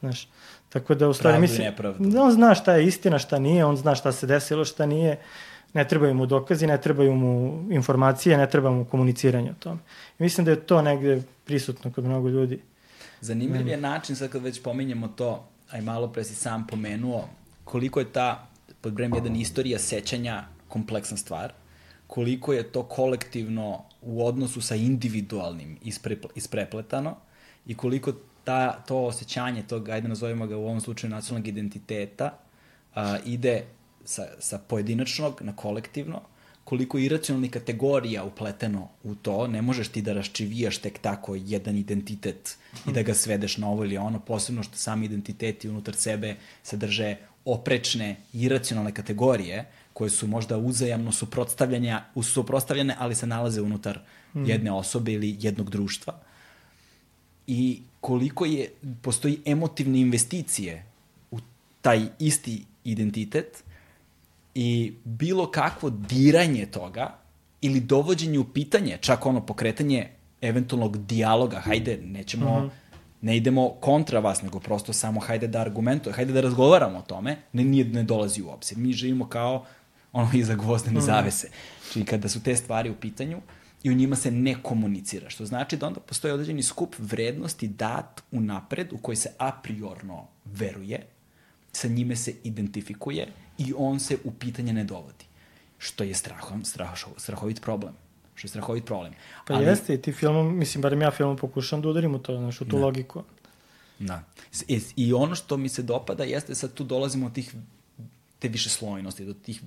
[0.00, 0.28] Znaš,
[0.68, 1.72] tako da u stvari mislim,
[2.20, 5.18] on zna šta je istina, šta nije, on zna šta se desilo, šta nije
[5.72, 9.80] ne trebaju mu dokazi, ne trebaju mu informacije, ne treba mu komuniciranje o tome.
[10.18, 12.60] I mislim da je to negde prisutno kod mnogo ljudi.
[13.20, 17.28] Zanimljiv je način, sad kad već pominjemo to, a i malo pre si sam pomenuo,
[17.64, 18.48] koliko je ta
[18.80, 21.52] pod brojem jedan istorija sećanja kompleksna stvar,
[22.06, 27.16] koliko je to kolektivno u odnosu sa individualnim ispre, isprepletano
[27.66, 28.12] i koliko
[28.44, 32.38] ta, to osjećanje tog, ajde nazovemo ga u ovom slučaju nacionalnog identiteta,
[32.94, 33.64] a, ide
[34.04, 36.20] sa, sa pojedinačnog na kolektivno,
[36.70, 41.76] koliko je iracionalnih kategorija upleteno u to, ne možeš ti da raščivijaš tek tako jedan
[41.76, 42.56] identitet
[42.86, 47.16] i da ga svedeš na ovo ili ono, posebno što sami identiteti unutar sebe sadrže
[47.44, 53.98] oprečne iracionalne kategorije koje su možda uzajamno suprotstavljanja, suprotstavljene, ali se nalaze unutar
[54.34, 54.44] mm.
[54.44, 56.20] jedne osobe ili jednog društva.
[57.46, 58.70] I koliko je,
[59.02, 60.84] postoji emotivne investicije
[61.30, 61.38] u
[61.82, 63.64] taj isti identitet
[64.54, 67.18] i bilo kakvo diranje toga
[67.60, 70.08] ili dovođenje u pitanje, čak ono pokretanje
[70.40, 72.70] eventualnog dijaloga, hajde, nećemo, mm -hmm.
[73.20, 77.36] ne idemo kontra vas, nego prosto samo hajde da argumentujemo, hajde da razgovaramo o tome,
[77.52, 78.78] ne, nije, ne dolazi u obzir.
[78.78, 79.66] Mi živimo kao
[80.12, 81.06] ono iza gvozdene mm -hmm.
[81.06, 81.48] zavese.
[81.82, 83.40] Znači kada su te stvari u pitanju
[83.82, 88.22] i u njima se ne komunicira, što znači da onda postoji određeni skup vrednosti dat
[88.32, 91.06] u napred u koji se a priorno veruje,
[91.72, 93.26] sa njime se identifikuje
[93.60, 95.24] i on se u pitanje ne dovodi.
[95.78, 97.94] Što je strahom, strah, strahovit problem.
[98.34, 99.12] Što je strahovit problem.
[99.46, 102.60] Pa Ali, jeste, ti filmom, mislim, barem ja filmom pokušam da udarim u to, znaš,
[102.60, 102.84] u tu da.
[102.84, 103.22] logiku.
[103.98, 104.22] Da.
[104.68, 107.54] I, I ono što mi se dopada jeste, sad tu dolazimo od tih,
[108.38, 109.62] te više slojnosti, do tih,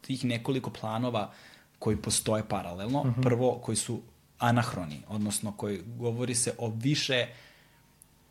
[0.00, 1.32] tih nekoliko planova
[1.78, 3.00] koji postoje paralelno.
[3.00, 3.20] Uh mhm.
[3.20, 3.22] -huh.
[3.22, 4.00] Prvo, koji su
[4.38, 7.26] anahroni, odnosno koji govori se o više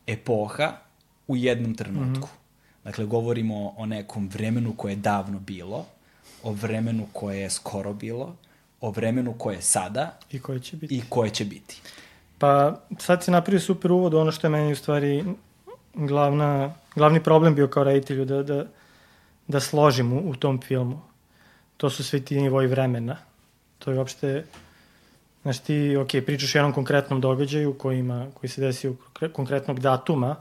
[0.06, 0.72] epoha
[1.28, 2.24] u jednom trenutku.
[2.24, 2.47] Uh -huh.
[2.84, 5.86] Dakle, govorimo o nekom vremenu koje je davno bilo,
[6.42, 8.36] o vremenu koje je skoro bilo,
[8.80, 10.96] o vremenu koje je sada i koje će biti.
[10.96, 11.80] I koje će biti.
[12.38, 15.24] Pa sad si napravio super uvod ono što je meni u stvari
[15.94, 18.66] glavna, glavni problem bio kao reditelju da, da,
[19.46, 21.00] da složim u, u tom filmu.
[21.76, 23.16] To su sve ti nivoji vremena.
[23.78, 24.44] To je uopšte,
[25.42, 28.96] znaš ti, ok, pričaš o jednom konkretnom događaju koji, ima, koji se desi u
[29.32, 30.36] konkretnog datuma,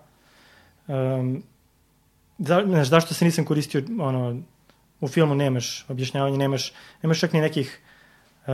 [0.87, 1.43] um,
[2.37, 4.41] da, znaš, zašto se nisam koristio, ono,
[4.99, 6.71] u filmu nemaš objašnjavanje, nemaš,
[7.03, 7.79] nemaš čak ni nekih
[8.47, 8.53] uh,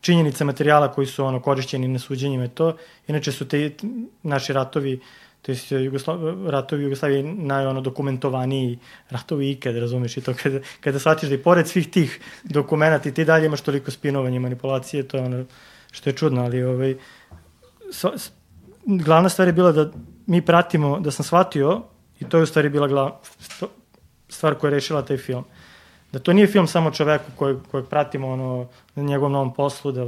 [0.00, 2.76] činjenica materijala koji su ono korišćeni na suđenjima i to.
[3.08, 3.70] Inače su te
[4.22, 5.00] naši ratovi,
[5.42, 8.78] to je Jugosla, ratovi Jugoslavije naj ono dokumentovaniji
[9.10, 13.24] ratovi ikad, razumeš i to kada, kada shvatiš da i pored svih tih dokumenta ti
[13.24, 15.44] dalje imaš toliko spinovanja i manipulacije, to je ono
[15.90, 16.96] što je čudno, ali ovaj,
[17.92, 18.12] so,
[18.84, 19.90] glavna stvar je bila da
[20.26, 21.82] mi pratimo, da sam shvatio
[22.20, 23.10] I to je u stvari bila glav,
[24.28, 25.44] stvar koja je rešila taj film.
[26.12, 30.06] Da to nije film samo čoveku kojeg, kojeg pratimo ono, na njegovom novom poslu, da,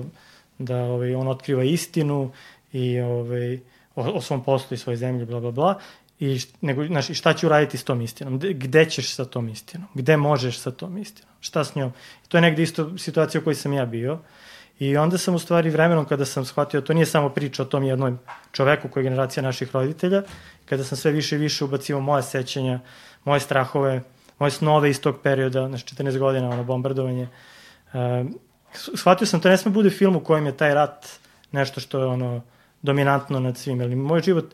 [0.58, 2.32] da ovaj, on otkriva istinu
[2.72, 3.60] i ovaj,
[3.94, 5.78] o, o svom poslu i svojoj zemlji, bla, bla, bla.
[6.20, 8.38] I, nego, znaš, šta će uraditi s tom istinom?
[8.38, 9.88] Gde ćeš sa tom istinom?
[9.94, 11.32] Gde možeš sa tom istinom?
[11.40, 11.92] Šta s njom?
[12.24, 14.18] I to je negde isto situacija u kojoj sam ja bio.
[14.78, 17.84] I onda sam u stvari vremenom kada sam shvatio, to nije samo priča o tom
[17.84, 18.18] jednom
[18.52, 20.22] čoveku koji je generacija naših roditelja,
[20.64, 22.80] kada sam sve više i više ubacio moje sećanja,
[23.24, 24.02] moje strahove,
[24.38, 27.28] moje snove iz tog perioda, znači 14 godina, ono, bombardovanje.
[27.92, 28.30] Uh,
[28.96, 31.06] shvatio sam, to ne sme bude film u kojem je taj rat
[31.52, 32.42] nešto što je ono
[32.82, 34.44] dominantno nad svim, ali moj život,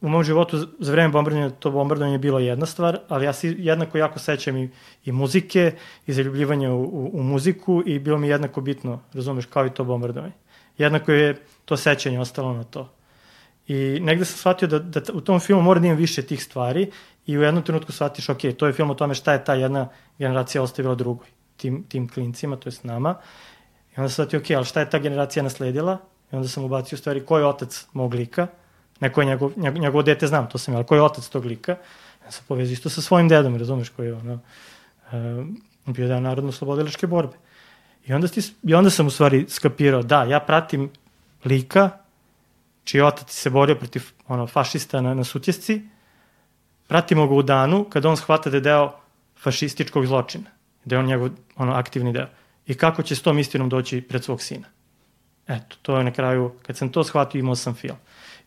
[0.00, 3.54] u mom životu za vreme bombardovanja to bombardovanje je bilo jedna stvar, ali ja se
[3.58, 4.70] jednako jako sećam i,
[5.04, 5.72] i muzike,
[6.06, 9.84] i zaljubljivanja u, u, u muziku i bilo mi jednako bitno, razumeš, kao i to
[9.84, 10.32] bombardovanje.
[10.78, 12.92] Jednako je to sećanje ostalo na to.
[13.68, 16.90] I negde sam shvatio da, da u tom filmu mora da imam više tih stvari
[17.26, 19.88] i u jednom trenutku shvatiš, ok, to je film o tome šta je ta jedna
[20.18, 21.26] generacija ostavila drugoj,
[21.56, 23.14] tim, tim klincima, to je s nama.
[23.96, 25.98] I onda sam shvatio, ok, ali šta je ta generacija nasledila?
[26.32, 28.46] I onda sam ubacio stvari ko je otac mog lika,
[29.00, 31.44] neko je njegov, njegov, njegov dete znam, to sam ja, ali ko je otac tog
[31.44, 31.76] lika?
[32.24, 35.46] Ja sam povezio isto sa svojim dedom, razumeš, koji je ono, uh,
[35.86, 37.36] bio da narodno-slobodilačke borbe.
[38.06, 40.90] I onda, sti, I onda sam u stvari skapirao, da, ja pratim
[41.44, 41.90] lika
[42.84, 45.82] čiji otac se borio protiv ono, fašista na, na sutjesci,
[46.86, 48.92] pratimo ga u danu kada on shvata da je deo
[49.42, 50.50] fašističkog zločina,
[50.84, 52.26] da je on njegov ono, aktivni deo.
[52.66, 54.66] I kako će s tom istinom doći pred svog sina.
[55.48, 57.96] Eto, to je na kraju, kad sam to shvatio, imao sam film.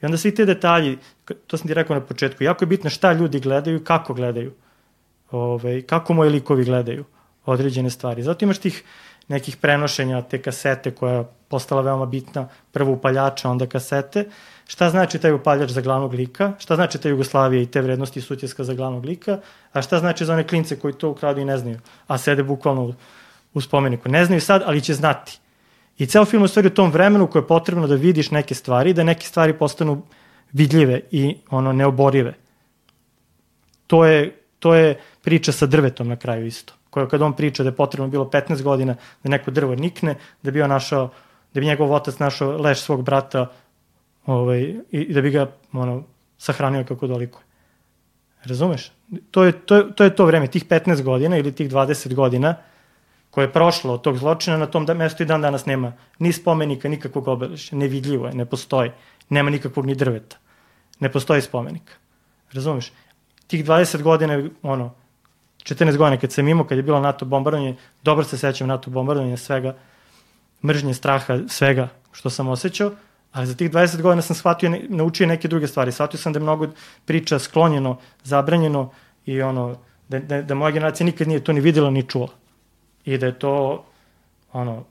[0.01, 0.97] I onda svi te detalji,
[1.47, 4.53] to sam ti rekao na početku, jako je bitno šta ljudi gledaju i kako gledaju.
[5.31, 7.05] Ove, ovaj, kako moji likovi gledaju
[7.45, 8.23] određene stvari.
[8.23, 8.83] Zato imaš tih
[9.27, 14.25] nekih prenošenja te kasete koja je postala veoma bitna, prvo upaljača, onda kasete.
[14.67, 16.53] Šta znači taj upaljač za glavnog lika?
[16.59, 19.39] Šta znači ta Jugoslavija i te vrednosti sutjeska za glavnog lika?
[19.73, 22.93] A šta znači za one klince koji to ukradu i ne znaju, a sede bukvalno
[23.53, 24.09] u, spomeniku?
[24.09, 25.39] Ne znaju sad, ali će znati.
[26.01, 28.93] I ceo film u stvari u tom vremenu koje je potrebno da vidiš neke stvari,
[28.93, 30.01] da neke stvari postanu
[30.51, 32.33] vidljive i ono neoborive.
[33.87, 36.73] To je, to je priča sa drvetom na kraju isto.
[36.89, 40.51] Koja kad on priča da je potrebno bilo 15 godina da neko drvo nikne, da
[40.51, 41.11] bi on našao,
[41.53, 43.51] da bi njegov otac našao leš svog brata
[44.25, 46.03] ovaj, i da bi ga ono,
[46.37, 47.41] sahranio kako doliko.
[48.43, 48.91] Razumeš?
[49.31, 52.55] To je, to, je, to je to vreme, tih 15 godina ili tih 20 godina
[53.31, 56.33] koje je prošlo od tog zločina, na tom da, mestu i dan danas nema ni
[56.33, 58.91] spomenika, nikakvog obeležja, nevidljivo je, ne postoji,
[59.29, 60.37] nema nikakvog ni drveta,
[60.99, 61.93] ne postoji spomenika.
[62.51, 62.91] Razumeš?
[63.47, 64.93] Tih 20 godina, ono,
[65.63, 69.37] 14 godina kad sam imao, kad je bilo NATO bombardovanje, dobro se sećam NATO bombardovanja,
[69.37, 69.75] svega,
[70.63, 72.91] mržnje, straha, svega što sam osjećao,
[73.31, 75.91] ali za tih 20 godina sam shvatio, naučio neke druge stvari.
[75.91, 76.67] Shvatio sam da je mnogo
[77.05, 78.91] priča sklonjeno, zabranjeno
[79.25, 79.77] i ono,
[80.09, 82.40] da, da, da moja generacija nikad nije to ni videla ni čula.
[83.05, 83.85] I da je to
[84.53, 84.83] ono,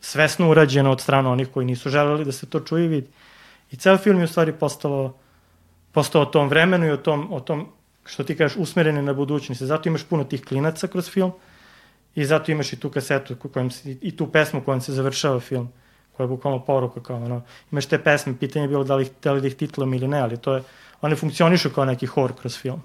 [0.00, 3.08] svesno urađeno od strana onih koji nisu želeli da se to čuje i vidi.
[3.70, 5.16] I ceo film je u stvari postalo,
[5.92, 7.68] postao o tom vremenu i o tom, o tom
[8.04, 9.62] što ti kažeš, usmerene na budućnost.
[9.62, 11.32] Zato imaš puno tih klinaca kroz film
[12.14, 15.68] i zato imaš i tu kasetu kojom se, i tu pesmu kojom se završava film,
[16.16, 17.42] koja je bukvalno poruka kao ono,
[17.72, 20.20] imaš te pesme, pitanje je bilo da li, da li da ih titlam ili ne,
[20.20, 20.62] ali to je,
[21.00, 22.82] one funkcionišu kao neki hor kroz film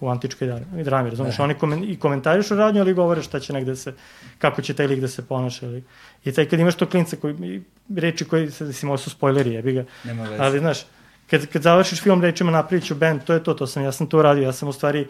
[0.00, 0.48] u antičkoj
[0.84, 1.38] drami, razumiješ?
[1.38, 3.94] Oni komen, i komentarišu radnju, ali govore šta će negde se,
[4.38, 5.66] kako će taj lik da se ponaša.
[5.66, 5.84] Ali,
[6.24, 7.62] I taj kad imaš to klinca koji,
[7.96, 9.84] reči koji, se, da si su spoileri, jebi ga.
[10.04, 10.42] Nema veze.
[10.42, 10.84] Ali, znaš,
[11.30, 14.06] kad, kad završiš film rečima napravit ću band, to je to, to sam, ja sam
[14.06, 15.06] to radio, ja sam u stvari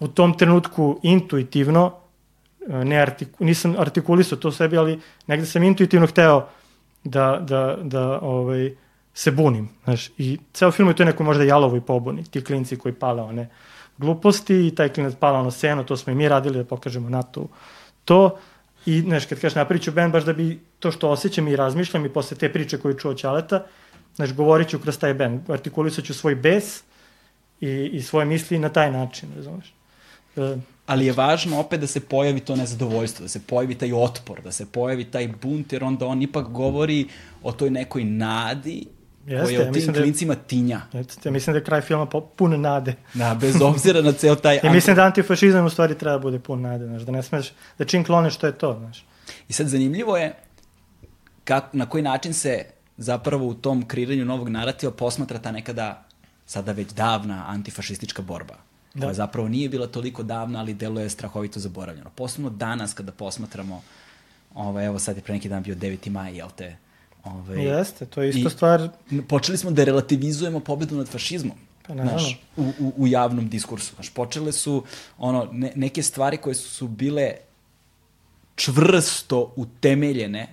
[0.00, 1.92] u tom trenutku intuitivno,
[2.68, 6.48] e, ne artiku, nisam artikulisao to sebi, ali negde sam intuitivno hteo
[7.04, 8.74] da, da, da ovaj,
[9.14, 12.76] se bunim, znaš, i ceo film je to neko možda jalovo i pobuni, ti klinci
[12.76, 13.48] koji pale one
[13.98, 17.22] gluposti i taj klinac pala na scenu, to smo i mi radili da pokažemo na
[18.04, 18.36] to,
[18.86, 22.06] i, znaš, kad kažeš napravit ću band, baš da bi to što osjećam i razmišljam
[22.06, 23.64] i posle te priče koju čuo Ćaleta,
[24.16, 26.82] Znaš, govorit ću kroz taj band, artikulisat ću svoj bes
[27.60, 29.74] i, i svoje misli na taj način, razumeš?
[30.36, 34.42] E, Ali je važno opet da se pojavi to nezadovoljstvo, da se pojavi taj otpor,
[34.42, 37.06] da se pojavi taj bunt, jer onda on ipak govori
[37.42, 38.86] o toj nekoj nadi
[39.26, 40.80] Jeste, koja je u tim da klincima tinja.
[40.92, 42.06] Jeste, mislim da je kraj filma
[42.36, 42.94] pun nade.
[43.14, 44.60] Da, bez obzira na ceo taj...
[44.64, 47.52] I mislim da antifašizam u stvari treba da bude pun nade, znaš, da ne smeš,
[47.78, 49.04] da čim kloneš što je to, znaš.
[49.48, 50.34] I sad zanimljivo je
[51.44, 52.64] kak, na koji način se
[52.96, 56.04] zapravo u tom kreiranju novog narativa posmatra ta nekada
[56.46, 58.54] sada već davna antifašistička borba.
[58.94, 59.06] Da.
[59.06, 62.10] Koja zapravo nije bila toliko davna, ali deluje strahovito zaboravljeno.
[62.14, 63.82] Posebno danas kada posmatramo,
[64.54, 66.10] ovaj, evo sad je pre neki dan bio 9.
[66.10, 66.76] maj, jel te?
[67.24, 68.88] Ovaj, Jeste, to je isto stvar...
[69.28, 71.56] Počeli smo da relativizujemo pobedu nad fašizmom.
[71.86, 73.94] Pa Znaš, u, u, u javnom diskursu.
[73.94, 74.84] Znaš, počele su
[75.18, 77.32] ono, ne, neke stvari koje su bile
[78.56, 80.48] čvrsto utemeljene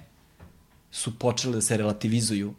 [0.91, 2.53] su počele da se relativizuju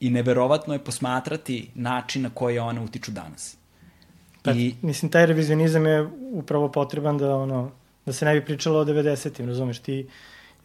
[0.00, 3.56] i neverovatno je posmatrati način na koji one utiču danas.
[4.42, 7.70] Pa, I, mislim, taj revizionizam je upravo potreban da, ono,
[8.06, 10.08] da se ne bi pričalo o 90-im, razumeš, ti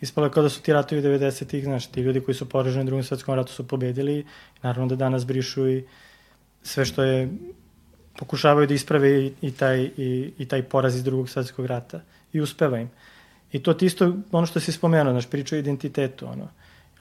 [0.01, 3.03] ispalo kao da su ti ratovi 90-ih, znaš, ti ljudi koji su poraženi u drugom
[3.03, 4.25] svetskom ratu su pobedili,
[4.61, 5.83] naravno da danas brišu i
[6.63, 7.29] sve što je,
[8.17, 12.01] pokušavaju da isprave i, i, taj, i, i taj poraz iz drugog svetskog rata
[12.33, 12.89] i uspeva im.
[13.51, 16.47] I to ti isto, ono što si spomenuo, znaš, priča o identitetu, ono,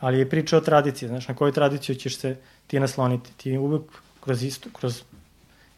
[0.00, 2.36] ali je priča o tradiciji, znaš, na koju tradiciju ćeš se
[2.66, 3.32] ti nasloniti.
[3.36, 3.82] Ti uvek
[4.20, 5.02] kroz, isto, kroz,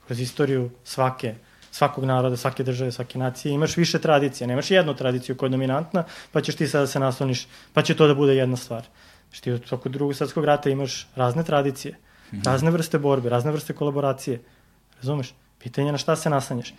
[0.06, 1.34] kroz istoriju svake,
[1.70, 6.04] svakog naroda, svake države, svake nacije, imaš više tradicije, nemaš jednu tradiciju koja je dominantna,
[6.32, 8.84] pa ćeš ti sada da se nasloniš, pa će to da bude jedna stvar.
[9.30, 12.44] Što ti u toku drugog svetskog rata imaš razne tradicije, mm -hmm.
[12.44, 14.40] razne vrste borbe, razne vrste kolaboracije,
[14.96, 15.34] razumeš?
[15.58, 16.74] Pitanje na šta se naslanjaš.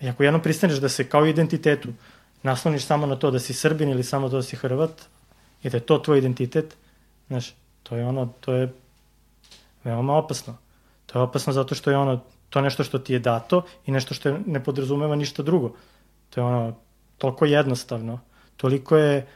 [0.00, 1.88] I ako jednom pristaneš da se kao identitetu
[2.42, 4.90] nasloniš samo na to da si Srbin ili samo to da si Hrvat,
[5.64, 6.76] i da je to tvoj identitet,
[7.28, 8.72] znaš, to je ono, to je
[9.84, 10.56] veoma opasno.
[11.06, 12.20] To je opasno zato što je ono,
[12.54, 15.72] to nešto što ti je dato i nešto što je, ne podrazumeva ništa drugo.
[16.30, 16.76] To je ono,
[17.18, 18.20] toliko jednostavno,
[18.56, 19.26] toliko je,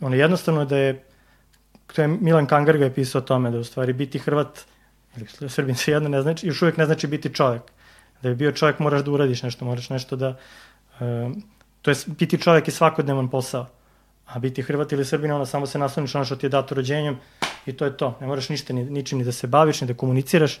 [0.00, 1.04] ono, jednostavno da je,
[1.94, 4.60] to je Milan Kangarga je pisao o tome, da u stvari biti Hrvat
[5.16, 7.62] ili Srbin se jedno ne znači, još uvijek ne znači biti čovjek.
[8.22, 10.36] Da bi bio čovjek moraš da uradiš nešto, moraš nešto da,
[11.00, 11.42] um,
[11.82, 13.66] to je, biti čovjek je svakodnevan posao.
[14.26, 17.16] A biti Hrvat ili Srbina, ono samo se nasloniš ono što ti je dato rođenjem
[17.66, 18.18] i to je to.
[18.20, 20.60] Ne moraš ništa, ni, ničim ni da se baviš, ni da komuniciraš,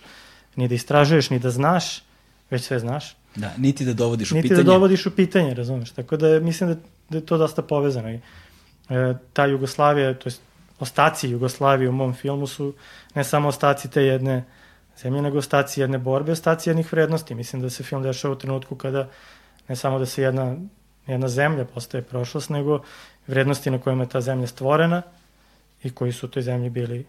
[0.56, 2.02] ni da istražuješ, ni da znaš,
[2.50, 3.16] već sve znaš.
[3.36, 4.58] Da, niti da dovodiš u niti pitanje.
[4.58, 5.90] Niti da dovodiš u pitanje, razumeš.
[5.90, 6.76] Tako da mislim da,
[7.10, 8.10] da je to dosta povezano.
[8.10, 8.20] I,
[8.88, 10.34] e, ta Jugoslavija, to je
[10.80, 12.74] ostaci Jugoslavije u mom filmu su
[13.14, 14.44] ne samo ostaci te jedne
[15.02, 17.34] zemlje, nego ostaci jedne borbe, ostaci jednih vrednosti.
[17.34, 19.08] Mislim da se film dešava u trenutku kada
[19.68, 20.56] ne samo da se jedna,
[21.06, 22.82] jedna zemlja postaje prošlost, nego
[23.26, 25.02] vrednosti na kojima je ta zemlja stvorena
[25.82, 27.06] i koji su u toj zemlji bili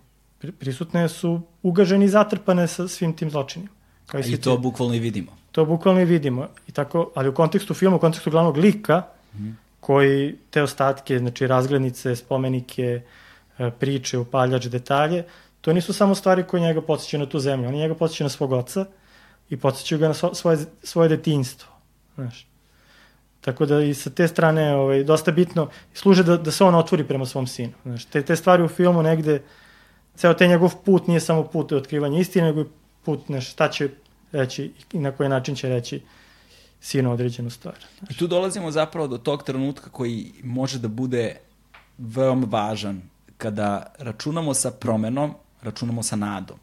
[0.59, 3.71] prisutne su ugaženi i zatrpane sa svim tim zločinima.
[4.05, 5.31] Kao i, I to bukvalno i vidimo.
[5.51, 6.47] to bukvalno i vidimo.
[6.67, 9.03] I tako, ali u kontekstu filma, u kontekstu glavnog lika,
[9.35, 9.49] mm.
[9.79, 13.01] koji te ostatke, znači razglednice, spomenike,
[13.57, 15.23] e, priče, upaljač, detalje,
[15.61, 17.67] to nisu samo stvari koje njega podsjećaju na tu zemlju.
[17.67, 18.85] Oni njega podsjećaju na svog oca
[19.49, 21.69] i podsjećaju ga na svoje, svoje detinjstvo.
[22.15, 22.47] Znaš.
[23.41, 27.03] Tako da i sa te strane ovaj, dosta bitno služe da, da se on otvori
[27.03, 27.73] prema svom sinu.
[27.83, 29.41] Znaš, te, te stvari u filmu negde,
[30.19, 32.65] ceo te njegov put nije samo put otkrivanja istine, nego i
[33.05, 33.89] put znaš, šta će
[34.31, 36.01] reći i na koji način će reći
[36.81, 37.75] sinu određenu stvar.
[37.99, 38.15] Znaš.
[38.15, 41.35] I tu dolazimo zapravo do tog trenutka koji može da bude
[41.97, 43.01] veoma važan
[43.37, 46.59] kada računamo sa promenom, računamo sa nadom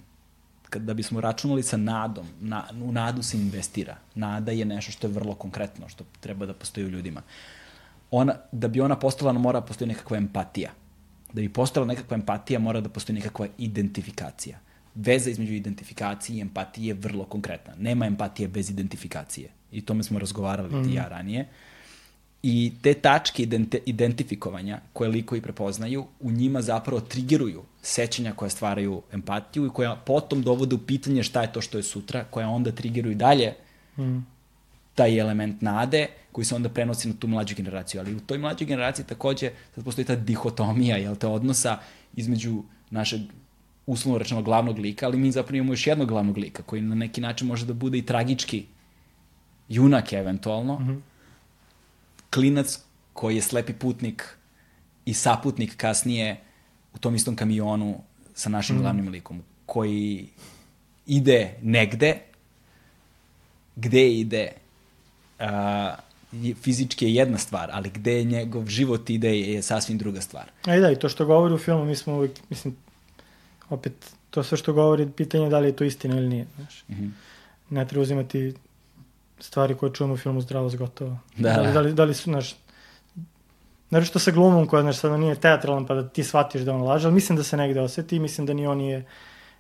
[0.79, 3.97] da bismo računali sa nadom, na, u nadu se investira.
[4.15, 7.23] Nada je nešto što je vrlo konkretno, što treba da postoji u ljudima.
[8.11, 10.71] Ona, da bi ona postala, mora da postoji nekakva empatija.
[11.37, 14.59] Da bi postala nekakva empatija, mora da postoji nekakva identifikacija.
[14.95, 17.75] Veza između identifikacije i empatije je vrlo konkretna.
[17.79, 19.51] Nema empatije bez identifikacije.
[19.73, 20.85] I tome smo razgovarali mm.
[20.85, 21.41] ti ja ranije.
[21.41, 21.47] Uh,
[22.47, 29.03] I te tačke identi identifikovanja koje likovi prepoznaju, u njima zapravo trigeruju sećanja koja stvaraju
[29.13, 32.73] empatiju i koja potom dovode u pitanje šta je to što je sutra, koja onda
[32.73, 33.55] trigeruju dalje
[33.99, 34.19] mm.
[34.97, 38.01] Taj element nade koji se onda prenosi na tu mlađu generaciju.
[38.01, 41.79] Ali u toj mlađoj generaciji takođe sad postoji ta dihotomija, jel te, odnosa
[42.17, 43.21] između našeg
[43.87, 47.21] uslovno rečeno glavnog lika, ali mi zapravo imamo još jednog glavnog lika koji na neki
[47.21, 48.67] način može da bude i tragički
[49.69, 51.01] junak eventualno, mm -hmm
[52.37, 52.79] klinac
[53.13, 54.37] koji je slepi putnik
[55.05, 56.37] i saputnik kasnije
[56.95, 58.03] u tom istom kamionu
[58.35, 58.81] sa našim mm.
[58.81, 60.29] glavnim likom, koji
[61.07, 62.21] ide negde,
[63.77, 64.53] gde ide,
[65.41, 70.45] uh, fizički je jedna stvar, ali gde njegov život ide je sasvim druga stvar.
[70.65, 72.77] A i da, i to što govori u filmu, mi smo uvijek, mislim,
[73.71, 73.93] opet,
[74.31, 76.85] to sve što govori, pitanje da li je to istina ili nije, znaš.
[76.89, 77.11] Mm -hmm.
[77.71, 78.55] Ne treba uzimati
[79.41, 81.19] stvari koje čujemo u filmu zdravo gotovo.
[81.37, 82.57] Da, da, li, da, li, da li su, znaš,
[83.89, 86.83] Znači što sa glumom koja, znaš, sada nije teatralan pa da ti shvatiš da on
[86.83, 89.05] laže, ali mislim da se negde oseti, mislim da ni on nije,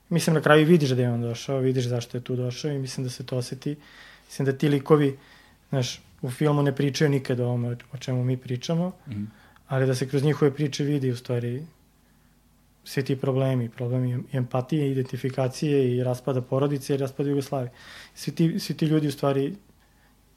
[0.09, 3.05] mislim na kraju vidiš da je on došao, vidiš zašto je tu došao i mislim
[3.05, 3.77] da se to oseti.
[4.27, 5.19] Mislim da ti likovi,
[5.69, 9.25] znaš, u filmu ne pričaju nikad o ovome o čemu mi pričamo, mm.
[9.69, 11.67] ali da se kroz njihove priče vidi u stvari
[12.85, 17.73] svi ti problemi, problemi empatije, identifikacije i raspada porodice i raspada Jugoslavije.
[18.15, 19.57] Svi ti, svi ti ljudi u stvari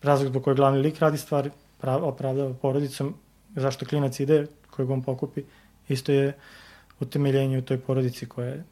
[0.01, 1.49] razlog zbog koje glavni lik radi stvar
[1.81, 3.15] prav, opravdava porodicom,
[3.55, 5.43] zašto klinac ide, kojeg on pokupi,
[5.87, 6.33] isto je
[6.99, 8.63] utemeljenje u toj porodici koja je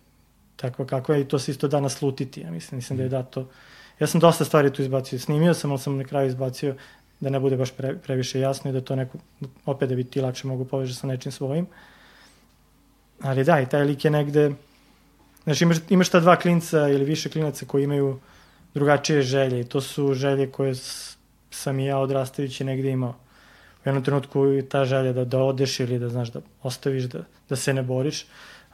[0.56, 3.50] takva kakva je i to se isto da naslutiti, ja mislim, mislim da je dato.
[4.00, 6.76] Ja sam dosta stvari tu izbacio, snimio sam, ali sam na kraju izbacio
[7.20, 9.18] da ne bude baš pre, previše jasno i da to neko,
[9.66, 11.68] opet da bi ti lakše mogu poveže sa nečim svojim.
[13.22, 14.52] Ali da, i taj lik je negde,
[15.44, 18.20] znači imaš, imaš ta dva klinca ili više klinaca koji imaju
[18.74, 20.76] drugačije želje i to su želje koje
[21.52, 23.16] sam i ja odrastajući negde imao.
[23.86, 27.24] U jednom trenutku je ta želja da, da odeš ili da znaš da ostaviš, da,
[27.50, 28.26] da se ne boriš,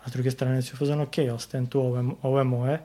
[0.03, 2.80] a s druge strane si ufazan, ok, ostajem tu, ovo je, ovo je moje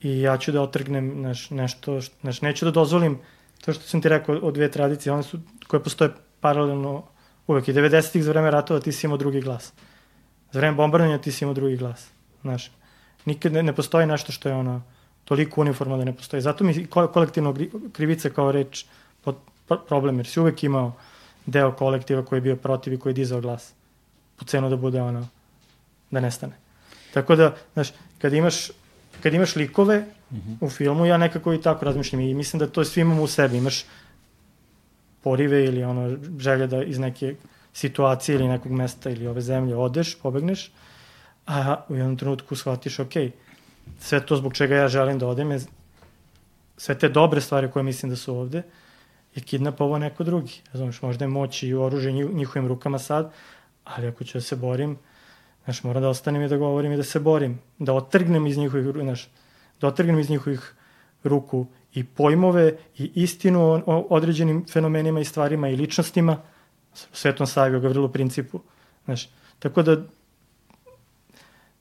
[0.00, 3.18] i ja ću da otrgnem znaš, nešto, znaš, neću da dozvolim
[3.64, 7.02] to što sam ti rekao o dve tradicije, one su, koje postoje paralelno
[7.46, 7.68] uvek.
[7.68, 9.72] I 90-ih za vreme ratova ti si imao drugi glas.
[10.52, 12.08] Za vreme bombardovanja ti si imao drugi glas.
[12.42, 12.70] Znaš,
[13.24, 14.82] nikad ne, ne postoji nešto što je ono,
[15.24, 16.42] toliko uniforma da ne postoji.
[16.42, 17.54] Zato mi kolektivno
[17.92, 18.84] krivica kao reč
[19.24, 19.36] pod
[19.88, 20.92] problem, jer si uvek imao
[21.46, 23.72] deo kolektiva koji je bio protiv i koji je dizao glas.
[24.36, 25.28] Po cenu da bude ono,
[26.10, 26.56] da nestane.
[27.14, 28.70] Tako da, znaš, kad imaš,
[29.22, 29.98] kad imaš likove
[30.30, 30.56] mm -hmm.
[30.60, 33.56] u filmu, ja nekako i tako razmišljam i mislim da to svi imamo u sebi.
[33.56, 33.84] Imaš
[35.22, 37.34] porive ili ono, želje da iz neke
[37.72, 40.70] situacije ili nekog mesta ili ove zemlje odeš, pobegneš,
[41.46, 43.30] a u jednom trenutku shvatiš, okay,
[44.00, 45.60] sve to zbog čega ja želim da odem je
[46.76, 48.62] sve te dobre stvari koje mislim da su ovde
[49.34, 50.60] je kidnapovao neko drugi.
[50.72, 53.32] Znaš, možda je moć i oružje njihovim rukama sad,
[53.84, 54.98] ali ako ću da se borim,
[55.68, 57.58] znaš, moram da ostanem i da govorim i da se borim.
[57.78, 59.28] Da otrgnem iz njihovih, znaš,
[59.80, 60.74] da otrgnem iz njihovih
[61.24, 66.38] ruku i pojmove i istinu o, o određenim fenomenima i stvarima i ličnostima,
[66.94, 68.60] Svetom Savi, o Gavrilu principu.
[69.04, 69.96] Znaš, tako da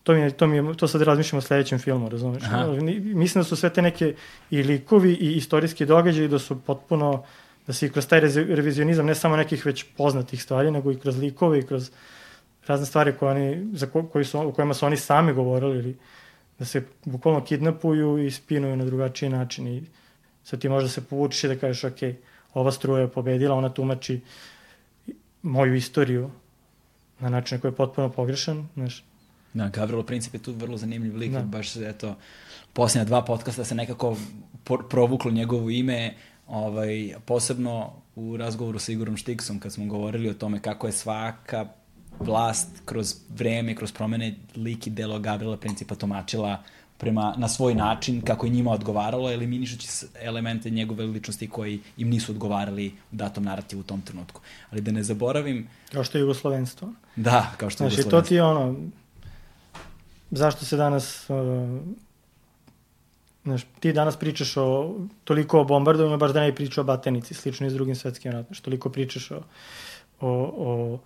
[0.03, 2.43] to mi je, to mi je, to sad razmišljamo o sledećem filmu, razumeš?
[2.43, 2.67] Aha.
[3.01, 4.15] Mislim da su sve te neke
[4.49, 7.23] i likovi i istorijski događaji da su potpuno,
[7.67, 11.17] da se i kroz taj revizionizam ne samo nekih već poznatih stvari, nego i kroz
[11.17, 11.91] likove i kroz
[12.67, 15.97] razne stvari koje oni, za ko, koji su, o kojima su oni sami govorili ili
[16.59, 19.83] da se bukvalno kidnapuju i spinuju na drugačiji način i
[20.43, 21.99] sad ti možda se povučiš i da kažeš ok,
[22.53, 24.21] ova struja je pobedila, ona tumači
[25.41, 26.29] moju istoriju
[27.19, 29.03] na način koji je potpuno pogrešan, znaš,
[29.53, 31.41] Da, Gavrilo Princip je tu vrlo zanimljiv lik, da.
[31.41, 32.15] baš eto,
[32.73, 34.17] posljednja dva podcasta se nekako
[34.89, 36.13] provuklo njegovo ime,
[36.47, 41.67] ovaj, posebno u razgovoru sa Igorom Štiksom kad smo govorili o tome kako je svaka
[42.19, 46.63] vlast kroz vreme, kroz promene lik i delo Gabriela Principa tomačila
[46.97, 49.87] prema, na svoj način, kako je njima odgovaralo, eliminišući
[50.21, 54.41] elemente njegove ličnosti koji im nisu odgovarali u datom narativu u tom trenutku.
[54.71, 55.67] Ali da ne zaboravim...
[55.91, 56.89] Kao što je jugoslovenstvo.
[57.15, 58.09] Da, kao što je znači, jugoslovenstvo.
[58.09, 58.75] Znači, to ti je ono...
[60.31, 61.29] Zašto se danas...
[61.29, 61.79] Uh,
[63.43, 67.67] znaš, ti danas pričaš o, toliko o bombardovanju, baš da ne pričaš o Batenici, slično
[67.67, 68.53] i s drugim svetskim ratom.
[68.53, 69.41] Što toliko pričaš o,
[70.21, 70.99] o, o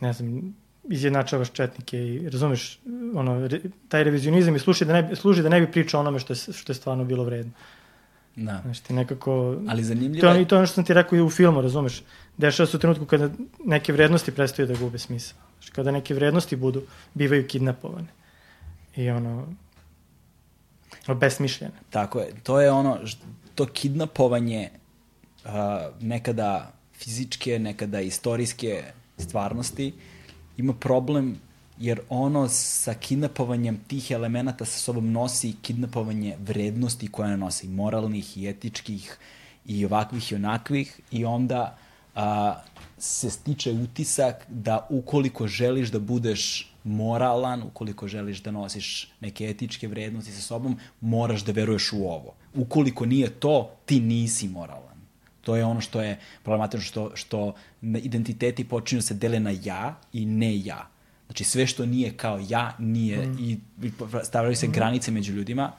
[0.00, 2.80] ne znam, izjednačavaš četnike i razumeš,
[3.14, 6.18] ono, re, taj revizionizam i služi da ne, bi, služi da ne bi pričao onome
[6.18, 7.52] što je, što je stvarno bilo vredno.
[8.36, 8.60] Da.
[8.64, 9.56] Znaš, ti nekako...
[9.68, 10.48] Ali zanimljivo to, je...
[10.48, 12.02] To je ono što sam ti rekao i u filmu, razumeš?
[12.36, 13.30] Dešava se u trenutku kada
[13.64, 15.38] neke vrednosti prestaju da gube smisla.
[15.58, 16.82] Znaš, kada neke vrednosti budu,
[17.14, 18.08] bivaju kidnapovane.
[18.96, 19.46] I ono,
[21.14, 21.74] besmišljene.
[21.90, 22.32] Tako je.
[22.42, 22.98] To je ono,
[23.54, 24.70] to kidnapovanje
[25.44, 25.50] uh,
[26.00, 26.72] nekada
[27.04, 28.82] fizičke, nekada istorijske
[29.18, 29.92] stvarnosti
[30.56, 31.36] ima problem
[31.78, 38.38] jer ono sa kidnapovanjem tih elemenata sa sobom nosi kidnapovanje vrednosti koje ne nosi, moralnih
[38.38, 39.18] i etičkih
[39.66, 41.76] i ovakvih i onakvih i onda
[42.14, 42.54] a,
[42.98, 49.88] se stiče utisak da ukoliko želiš da budeš moralan, ukoliko želiš da nosiš neke etičke
[49.88, 52.34] vrednosti sa sobom, moraš da veruješ u ovo.
[52.54, 54.93] Ukoliko nije to, ti nisi moralan.
[55.44, 60.26] To je ono što je problematično, što, što identiteti počinju se dele na ja i
[60.26, 60.88] ne ja.
[61.26, 63.38] Znači sve što nije kao ja, nije mm.
[63.38, 63.60] i
[64.24, 64.72] stavljaju se mm.
[64.72, 65.72] granice među ljudima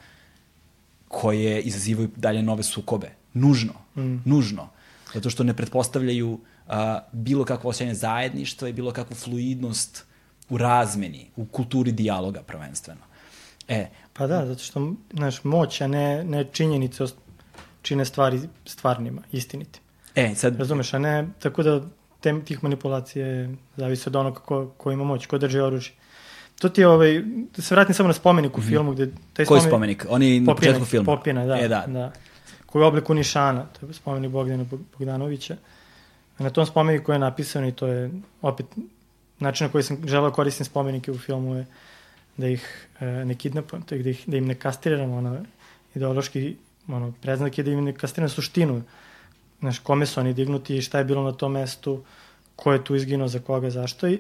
[1.08, 3.12] koje izazivaju dalje nove sukobe.
[3.34, 3.74] Nužno.
[3.96, 4.16] Mm.
[4.26, 4.70] Nužno.
[5.14, 6.74] Zato što ne pretpostavljaju uh,
[7.12, 10.06] bilo kakvo osjećanje zajedništva i bilo kakvu fluidnost
[10.50, 13.02] u razmeni, u kulturi dijaloga prvenstveno.
[13.68, 17.04] E, pa da, zato što znaš, moć, a ne, ne činjenice
[17.86, 19.82] čine stvari stvarnima, istinitim.
[20.16, 20.60] E, sad...
[20.60, 21.82] Razumeš, a ne, tako da
[22.20, 25.94] tem, tih manipulacije zavisi od onoga ko, ko ima moć, ko drži oružje.
[26.60, 27.22] To ti je ovaj,
[27.56, 28.70] da se vratim samo na spomenik u mm -hmm.
[28.70, 30.06] filmu gde taj Koji spomenik?
[30.10, 31.06] Oni na početku filma.
[31.06, 31.84] Popina, da, e, da.
[31.88, 32.12] da.
[32.66, 34.66] Koji je oblik Nišana, to je spomenik Bogdana
[34.98, 35.56] Bogdanovića.
[36.40, 38.12] Na tom spomeniku je napisano i to je
[38.42, 38.66] opet
[39.40, 41.66] način na koji sam želeo da koristim spomenike u filmu je
[42.38, 45.46] da ih e, ne kidnapujem, to je da, ih, da im ne kastriram ono,
[45.96, 46.56] ideološki
[46.88, 48.82] ono, preznak je da im ne kastriram suštinu
[49.60, 52.04] znaš, kome su oni dignuti i šta je bilo na tom mestu,
[52.56, 54.20] ko je tu izginuo, za koga, zašto i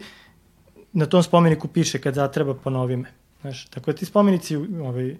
[0.93, 3.11] na tom spomeniku piše kad zatreba ponovi me.
[3.41, 5.15] Znaš, tako da ti spomenici ovaj,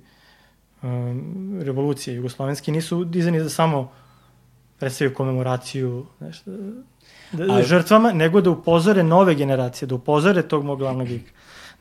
[0.81, 3.91] um, revolucije jugoslovenski nisu dizani za samo
[4.79, 6.43] predstavljaju komemoraciju znaš,
[7.31, 7.63] da, da, A...
[7.63, 11.31] žrtvama, nego da upozore nove generacije, da upozore tog mog glavnog lika.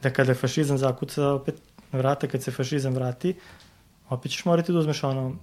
[0.03, 1.55] Da kada fašizam zakuca opet
[1.93, 3.35] na vrata, kad se fašizam vrati,
[4.09, 5.37] opet ćeš morati da uzmeš ono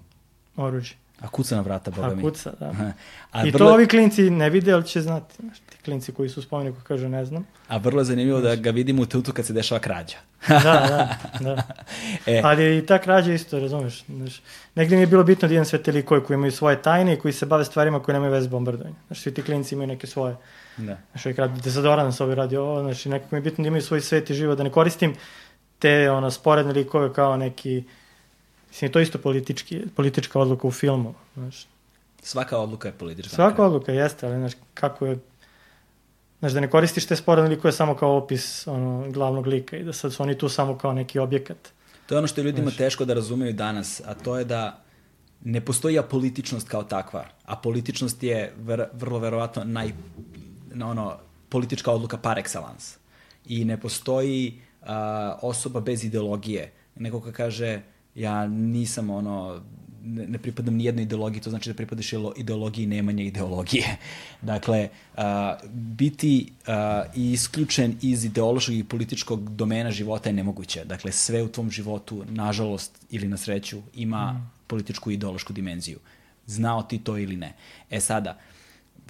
[0.56, 0.96] oruđe.
[1.22, 2.22] A kuca na vrata, boga mi.
[2.22, 2.94] A kuca, da.
[3.32, 3.68] A I vrlo...
[3.68, 5.36] to ovi klinci ne vide, ali će znati.
[5.40, 7.48] Znaš, ti klinci koji su u spomeniku kažu ne znam.
[7.68, 10.18] A vrlo je zanimljivo da ga vidimo u tutu kad se dešava krađa.
[10.48, 11.64] da, da, da.
[12.26, 12.42] E.
[12.44, 14.04] Ali i ta krađa isto, razumeš.
[14.06, 14.42] Znaš,
[14.76, 17.20] negde mi je bilo bitno da idem sve te likove koji imaju svoje tajne i
[17.20, 18.98] koji se bave stvarima koje nemaju veze s bombardovanjem.
[19.08, 20.36] Znaš, svi ti klinci imaju neke svoje.
[20.78, 20.98] Da.
[21.12, 23.82] Znaš, ovaj krad, dezodoran se ovaj radi ovo, znaš, nekako mi je bitno da imaju
[23.82, 25.16] svoj svet i život, da ne koristim
[25.80, 27.84] te ono, sporedne likove kao neki
[28.72, 31.14] Mislim, to je isto politički, politička odluka u filmu.
[31.34, 31.68] Znaš.
[32.22, 33.36] Svaka odluka je politička.
[33.36, 35.18] Svaka odluka jeste, ali znaš, kako je...
[36.40, 39.94] Znaš, da ne koristiš te sporedne likove samo kao opis ono, glavnog lika i da
[39.94, 41.58] sad su oni tu samo kao neki objekat.
[42.06, 42.78] To je ono što je ljudima znaš.
[42.78, 44.84] teško da razumeju danas, a to je da
[45.44, 47.26] ne postoji apolitičnost kao takva.
[47.46, 49.94] A političnost je ver, vrlo verovatno naj,
[50.84, 51.18] ono,
[51.50, 52.98] politička odluka par excellence.
[53.46, 54.88] I ne postoji uh,
[55.42, 56.72] osoba bez ideologije.
[56.96, 57.82] Neko ka kaže,
[58.16, 59.62] ja nisam ono,
[60.04, 63.98] ne, ne pripadam ni jednoj ideologiji, to znači da pripadaš ideologiji nemanja ideologije.
[64.42, 65.22] Dakle, uh,
[65.72, 66.74] biti uh,
[67.16, 70.86] isključen iz ideološkog i političkog domena života je nemoguće.
[70.86, 74.52] Dakle, sve u tvom životu, nažalost ili na sreću, ima mm.
[74.68, 76.00] političku i ideološku dimenziju.
[76.46, 77.54] Znao ti to ili ne.
[77.90, 78.38] E sada,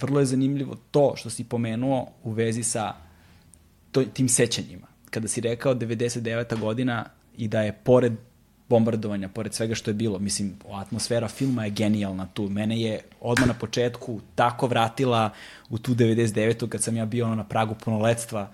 [0.00, 2.94] vrlo je zanimljivo to što si pomenuo u vezi sa
[3.92, 4.86] to, tim sećanjima.
[5.10, 6.60] Kada si rekao 99.
[6.60, 7.04] godina
[7.36, 8.12] i da je pored
[8.72, 10.18] bombardovanja, pored svega što je bilo.
[10.18, 12.48] Mislim, atmosfera filma je genijalna tu.
[12.48, 15.30] Mene je odmah na početku tako vratila
[15.70, 16.68] u tu 99.
[16.68, 18.48] kad sam ja bio ono na pragu punoletstva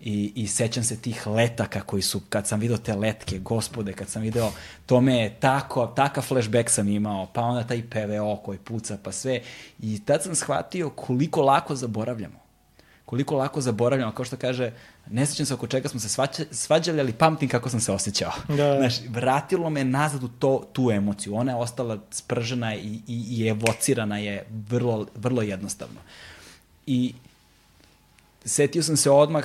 [0.00, 4.08] i, i sećam se tih letaka koji su, kad sam video te letke, gospode, kad
[4.08, 4.50] sam video,
[4.86, 9.12] to me je tako, takav flashback sam imao, pa onda taj PVO koji puca, pa
[9.12, 9.40] sve.
[9.80, 12.40] I tad sam shvatio koliko lako zaboravljamo
[13.10, 14.72] koliko lako zaboravljamo, kao što kaže,
[15.10, 18.32] ne sećam se oko čega smo se svađa, svađali, ali pamtim kako sam se osjećao.
[18.48, 18.76] Da.
[18.78, 21.34] Znaš, vratilo me nazad u to, tu emociju.
[21.34, 26.00] Ona je ostala spržena i, i, i evocirana je vrlo, vrlo jednostavno.
[26.86, 27.14] I
[28.44, 29.44] setio sam se odmah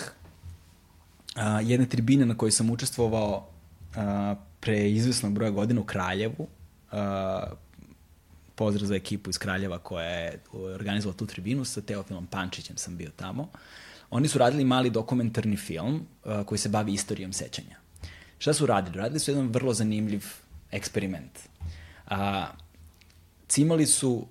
[1.36, 3.48] a, jedne tribine na kojoj sam učestvovao
[3.96, 6.48] a, pre izvesnog broja godina u Kraljevu.
[6.92, 7.44] A,
[8.56, 13.10] pozdrav za ekipu iz Kraljeva koja je organizovala tu tribinu, sa Teofilom Pančićem sam bio
[13.16, 13.50] tamo.
[14.10, 17.78] Oni su radili mali dokumentarni film uh, koji se bavi istorijom sećanja.
[18.38, 18.98] Šta su radili?
[18.98, 20.26] Radili su jedan vrlo zanimljiv
[20.72, 21.40] eksperiment.
[22.08, 22.48] A,
[23.48, 24.28] cimali su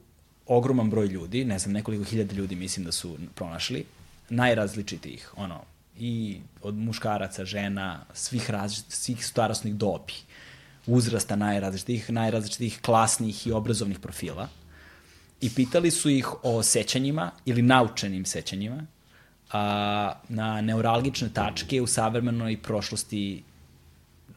[0.46, 3.84] ogroman broj ljudi, ne znam, nekoliko hiljada ljudi mislim da su pronašli,
[4.28, 5.60] najrazličitijih, ono,
[5.98, 8.50] i od muškaraca, žena, svih,
[8.88, 10.12] svih starostnih dobi
[10.86, 14.48] uzrasta najrazličitih, najrazličitih klasnih i obrazovnih profila
[15.40, 18.86] i pitali su ih o sećanjima ili naučenim sećanjima
[19.54, 23.42] a, na neuralgične tačke u savremenoj prošlosti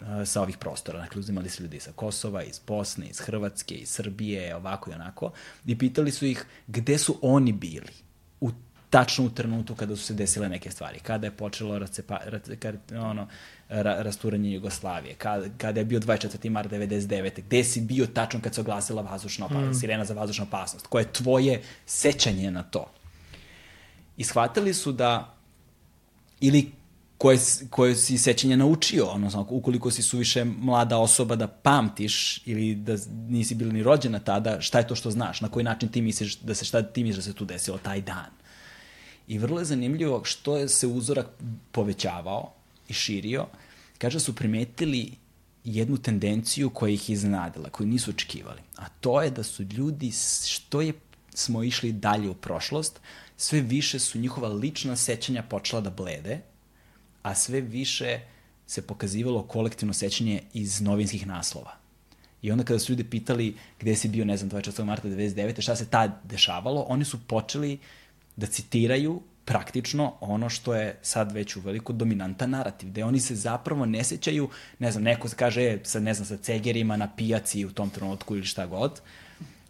[0.01, 0.99] a, sa ovih prostora.
[0.99, 5.32] Dakle, uzimali su ljudi sa Kosova, iz Bosne, iz Hrvatske, iz Srbije, ovako i onako.
[5.65, 7.93] I pitali su ih gde su oni bili
[8.41, 8.51] u
[8.89, 10.99] tačno u trenutku kada su se desile neke stvari.
[10.99, 12.20] Kada je počelo racepa,
[12.59, 13.28] kada, ono,
[13.70, 16.49] ra, rasturanje Jugoslavije, kada, kada je bio 24.
[16.49, 17.41] mart 99.
[17.41, 19.80] Gde si bio tačno kad se oglasila vazdušna opasnost, mm.
[19.80, 20.88] sirena za vazdušnu opasnost?
[20.88, 22.91] Koje je tvoje sećanje na to?
[24.18, 25.38] I shvatili su da
[26.39, 26.72] ili
[27.18, 27.39] koje,
[27.70, 32.95] koje si sećanje naučio, odnosno ukoliko si suviše mlada osoba da pamtiš ili da
[33.30, 36.38] nisi bila ni rođena tada, šta je to što znaš, na koji način ti misliš
[36.38, 38.32] da se šta ti misliš da se tu desilo taj dan.
[39.28, 41.28] I vrlo je zanimljivo što je se uzorak
[41.72, 42.53] povećavao
[42.88, 43.45] i širio,
[43.97, 45.11] kaže su primetili
[45.63, 48.61] jednu tendenciju koja ih iznadila, koju nisu očekivali.
[48.76, 50.11] A to je da su ljudi,
[50.47, 50.93] što je
[51.34, 52.99] smo išli dalje u prošlost,
[53.38, 56.41] sve više su njihova lična sećanja počela da blede,
[57.21, 58.19] a sve više
[58.67, 61.71] se pokazivalo kolektivno sećanje iz novinskih naslova.
[62.41, 64.83] I onda kada su ljudi pitali gde si bio, ne znam, 24.
[64.83, 65.61] marta 99.
[65.61, 67.79] šta se tad dešavalo, oni su počeli
[68.35, 73.35] da citiraju praktično ono što je sad već u veliko dominantan narativ, gde oni se
[73.35, 77.71] zapravo ne sećaju, ne znam, neko kaže, sa, ne znam, sa cegerima na pijaci u
[77.71, 79.01] tom trenutku ili šta god,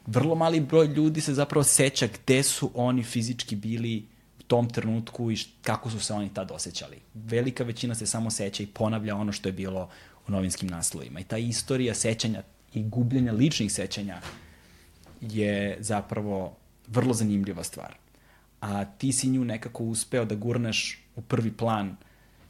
[0.07, 4.05] vrlo mali broj ljudi se zapravo seća gde su oni fizički bili
[4.39, 6.97] u tom trenutku i kako su se oni tad osjećali.
[7.13, 9.89] Velika većina se samo seća i ponavlja ono što je bilo
[10.27, 11.19] u novinskim naslovima.
[11.19, 12.43] I ta istorija sećanja
[12.73, 14.21] i gubljenja ličnih sećanja
[15.21, 17.97] je zapravo vrlo zanimljiva stvar
[18.61, 21.97] a ti si nju nekako uspeo da gurneš u prvi plan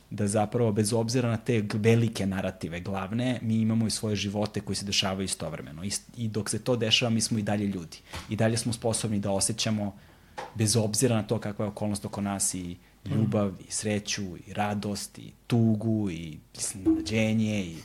[0.09, 4.75] da zapravo bez obzira na te velike narative glavne, mi imamo i svoje živote koji
[4.75, 5.83] se dešavaju istovremeno.
[5.83, 7.97] I, I dok se to dešava, mi smo i dalje ljudi.
[8.29, 9.95] I dalje smo sposobni da osjećamo,
[10.55, 15.19] bez obzira na to kakva je okolnost oko nas, i ljubav, i sreću, i radost,
[15.19, 17.75] i tugu, i snađenje, i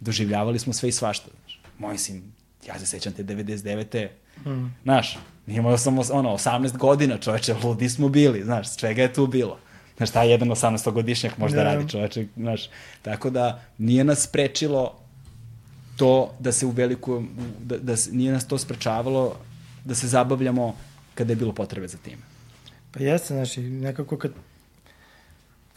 [0.00, 1.30] doživljavali smo sve i svašta.
[1.78, 2.22] Moj sin,
[2.66, 4.08] ja se sećam te 99.
[4.46, 4.74] Mm.
[4.82, 9.58] Znaš, imao sam ono, 18 godina, čoveče, ludi smo bili, znaš, čega je tu bilo?
[9.98, 11.64] Znaš, taj jedan 18-godišnjak možda yeah.
[11.64, 12.68] radi, čoveče, znaš.
[13.02, 14.94] Tako da, nije nas sprečilo
[15.96, 17.22] to da se u veliku,
[17.60, 19.36] da, da nije nas to sprečavalo
[19.84, 20.74] da se zabavljamo
[21.14, 22.18] kada je bilo potrebe za tim.
[22.92, 24.32] Pa jeste, znači, nekako kad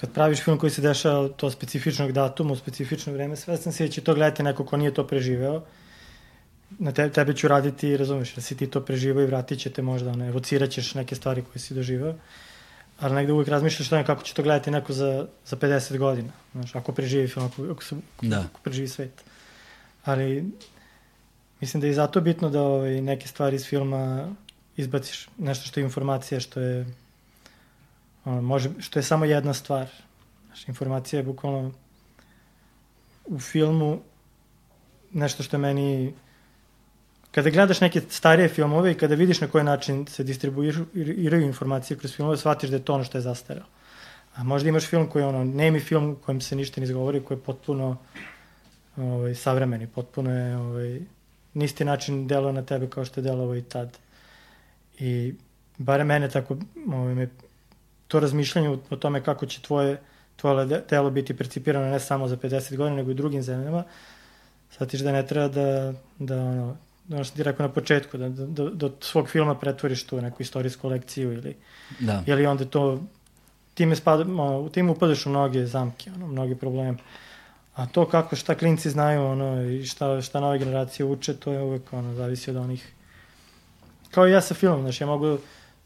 [0.02, 3.90] kad praviš film koji se dešava to specifičnog datuma, u specifično vreme, svestan si da
[3.90, 5.62] će to gledati neko ko nije to preživeo
[6.80, 9.82] na te, tebe ću raditi, razumeš, da si ti to preživao i vratit će te
[9.82, 12.16] možda, ne, evocirat ćeš neke stvari koje si doživao,
[13.02, 16.76] ali negde uvijek razmišljaš tome kako će to gledati neko za, za 50 godina, znaš,
[16.76, 18.40] ako preživi film, ako, ako, se, da.
[18.40, 19.24] ako preživi svet.
[20.04, 20.52] Ali
[21.62, 24.30] mislim da je zato bitno da ovaj, neke stvari iz filma
[24.78, 26.86] izbaciš, nešto što je informacija, što je
[28.26, 29.88] ono, može, što je samo jedna stvar.
[30.46, 31.72] Znaš, informacija je bukvalno
[33.26, 34.02] u filmu
[35.12, 36.14] nešto što je meni
[37.32, 42.16] kada gledaš neke starije filmove i kada vidiš na koji način se distribuiraju informacije kroz
[42.16, 43.66] filmove, shvatiš da je to ono što je zastarao.
[44.36, 47.24] A možda imaš film koji je ono, nemi film u kojem se ništa ne izgovori,
[47.24, 47.97] koji je potpuno
[48.97, 50.99] ovaj, savremeni, potpuno je ovaj,
[51.53, 53.97] nisti način delo na tebe kao što je delovao i tad.
[54.99, 55.33] I
[55.78, 56.58] bare mene tako,
[56.93, 57.28] ovaj, me,
[58.08, 60.01] to razmišljanje o, o tome kako će tvoje,
[60.36, 63.83] tvoje telo biti percipirano ne samo za 50 godina, nego i drugim zemljama,
[64.71, 66.78] shvatiš da ne treba da, da ono,
[67.10, 70.42] ono što ti rekao na početku, da, da, da, da svog filma pretvoriš tu neku
[70.42, 71.56] istorijsku lekciju ili,
[72.00, 72.24] da.
[72.28, 73.02] ili onda to
[73.74, 76.98] time, spada, ono, time upadaš u mnoge zamke, ono, mnoge probleme.
[77.76, 81.62] A to kako, šta klinci znaju, ono, i šta, šta nove generacije uče, to je
[81.62, 82.94] uvek, ono, zavisi od onih...
[84.12, 85.38] Kao i ja sa filmom, znaš, ja mogu,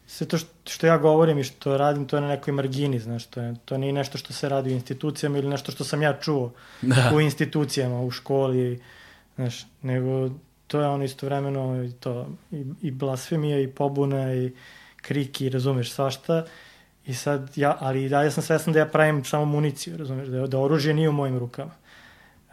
[0.07, 3.25] sve to što, što ja govorim i što radim, to je na nekoj margini, znaš,
[3.25, 6.13] to, je, to nije nešto što se radi u institucijama ili nešto što sam ja
[6.13, 6.51] čuo
[6.81, 7.11] da.
[7.15, 8.81] u institucijama, u školi,
[9.35, 10.29] znaš, nego
[10.67, 14.51] to je ono istovremeno i to, i, i blasfemija, i pobuna, i
[15.01, 16.45] kriki, razumeš, svašta.
[17.05, 20.47] I sad ja, ali i dalje sam svestan da ja pravim samo municiju, razumeš, da,
[20.47, 21.71] da oružje nije u mojim rukama.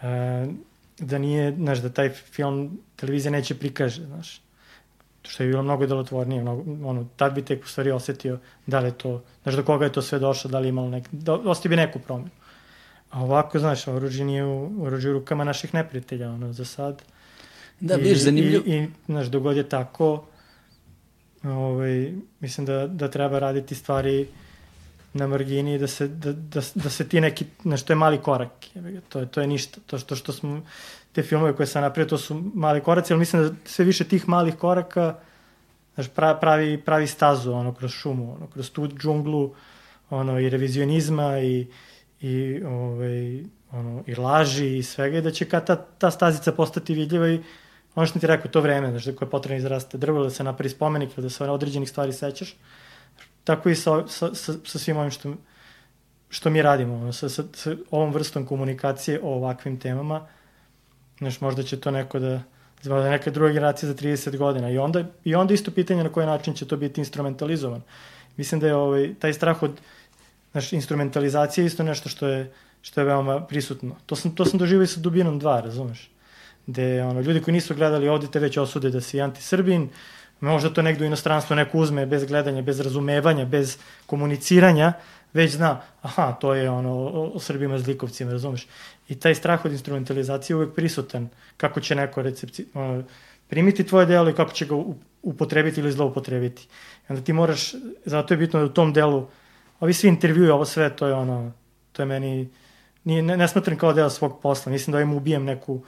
[0.03, 0.47] E,
[0.99, 4.43] da nije, znaš, da taj film televizija neće prikaže, znaš
[5.23, 8.89] što je bilo mnogo delotvornije, mnogo, ono, tad bi tek u stvari osetio da li
[8.89, 11.69] je to, znaš do koga je to sve došlo, da li imalo nek, da, osti
[11.69, 12.31] bi neku promenu.
[13.11, 17.03] A ovako, znaš, oružje nije u, oružje u rukama naših neprijatelja, ono, za sad.
[17.81, 18.65] Da, viš, zanimljivo.
[18.66, 20.24] I, i, znaš, dogod je tako,
[21.44, 24.27] ovaj, mislim da, da treba raditi stvari
[25.12, 28.53] na margini da se, da, da, da se ti neki, znaš, to je mali korak,
[29.09, 30.62] to je, to je ništa, to što, što smo,
[31.12, 34.28] te filmove koje sam napravio, to su mali koraci, ali mislim da sve više tih
[34.28, 35.15] malih koraka
[35.94, 36.09] znaš,
[36.40, 39.55] pravi, pravi stazu ono, kroz šumu, ono, kroz tu džunglu
[40.11, 41.66] ono, i revizionizma i,
[42.20, 46.94] i, ovaj, ono, i laži i svega i da će kad ta, ta stazica postati
[46.94, 47.40] vidljiva i
[47.94, 50.70] ono što ti rekao, to vreme, znaš, koje je potrebno izraste drvo, da se napravi
[50.70, 52.55] spomenik ili da se određenih stvari sećaš.
[53.44, 55.35] Tako i sa, sa, sa, sa svim ovim što,
[56.28, 60.27] što mi radimo, ono, sa, sa, sa ovom vrstom komunikacije o ovakvim temama,
[61.23, 62.43] Znaš, možda će to neko da,
[62.85, 64.70] da neka druga generacija za 30 godina.
[64.70, 67.82] I onda, I onda isto pitanje na koji način će to biti instrumentalizovan.
[68.36, 69.81] Mislim da je ovaj, taj strah od
[70.52, 72.52] znaš, instrumentalizacije isto nešto što je,
[72.82, 73.97] što je veoma prisutno.
[74.06, 76.10] To sam, to sam doživio i sa Dubinom 2, razumeš?
[76.67, 79.89] Gde ono, ljudi koji nisu gledali ovde te već osude da si antisrbin,
[80.41, 84.93] možda to negde u inostranstvu neko uzme bez gledanja, bez razumevanja, bez komuniciranja,
[85.33, 86.93] već zna, aha, to je ono
[87.35, 88.67] o, Srbima zlikovcima, razumeš?
[89.09, 93.03] I taj strah od instrumentalizacije je uvek prisutan, kako će neko recepci, ono,
[93.49, 94.75] primiti tvoje delo i kako će ga
[95.23, 96.63] upotrebiti ili zloupotrebiti.
[97.09, 97.75] I onda ti moraš,
[98.05, 99.29] zato je bitno da u tom delu,
[99.81, 101.53] ovi svi intervjui, ovo sve, to je ono,
[101.93, 102.49] to je meni,
[103.05, 105.83] nije, ne, ne smatram kao deo svog posla, mislim da ovim ubijem neku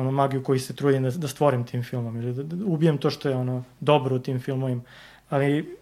[0.00, 3.10] ono, magiju koju se trudim da, da stvorim tim filmom, ili da, da ubijem to
[3.10, 4.82] što je ono dobro u tim filmovima,
[5.28, 5.76] ali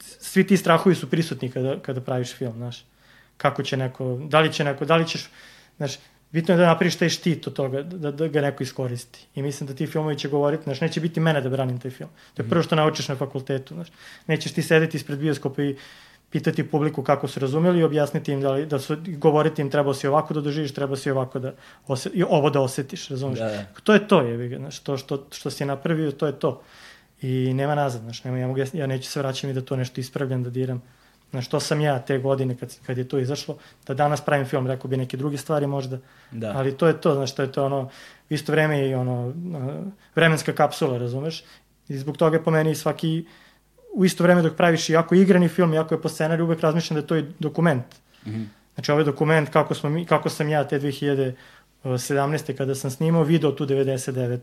[0.00, 2.84] svi ti strahovi su prisutni kada, kada praviš film, znaš.
[3.36, 5.28] Kako će neko, da li će neko, da li ćeš,
[5.76, 5.98] znaš,
[6.32, 9.26] bitno je da napraviš taj štit od toga, da, da ga neko iskoristi.
[9.34, 12.10] I mislim da ti filmovi će govoriti, znaš, neće biti mene da branim taj film.
[12.34, 12.50] To je mhm.
[12.50, 13.88] prvo što naučiš na fakultetu, znaš.
[14.26, 15.76] Nećeš ti sedeti ispred bioskopa i
[16.30, 19.94] pitati publiku kako su razumeli i objasniti im da, li, da su, govoriti im treba
[19.94, 21.52] si ovako da doživiš, treba si ovako da,
[21.86, 23.38] ose, i ovo da osetiš, razumeš?
[23.38, 23.64] Da, da.
[23.84, 26.62] To je to, je, znaš, to što, što si napravio, to je to.
[27.22, 30.42] I nema nazad, znaš, nema, ja, mogu, ja neću se vraćati da to nešto ispravljam,
[30.42, 30.82] da diram.
[31.30, 34.66] Znaš, to sam ja te godine kad, kad je to izašlo, da danas pravim film,
[34.66, 35.98] rekao bi neke druge stvari možda,
[36.30, 36.52] da.
[36.56, 37.90] ali to je to, znaš, to je to ono,
[38.28, 39.34] isto vreme i ono,
[40.14, 41.44] vremenska kapsula, razumeš?
[41.88, 43.26] I zbog toga je po meni svaki,
[43.94, 46.94] u isto vreme dok praviš i jako igrani film, jako je po scenariju, uvek razmišljam
[46.94, 47.84] da je to i dokument.
[48.26, 48.46] Mm -hmm.
[48.74, 52.56] Znači, ovaj dokument, kako, smo mi, kako sam ja te 2017.
[52.56, 54.38] kada sam snimao, video tu 99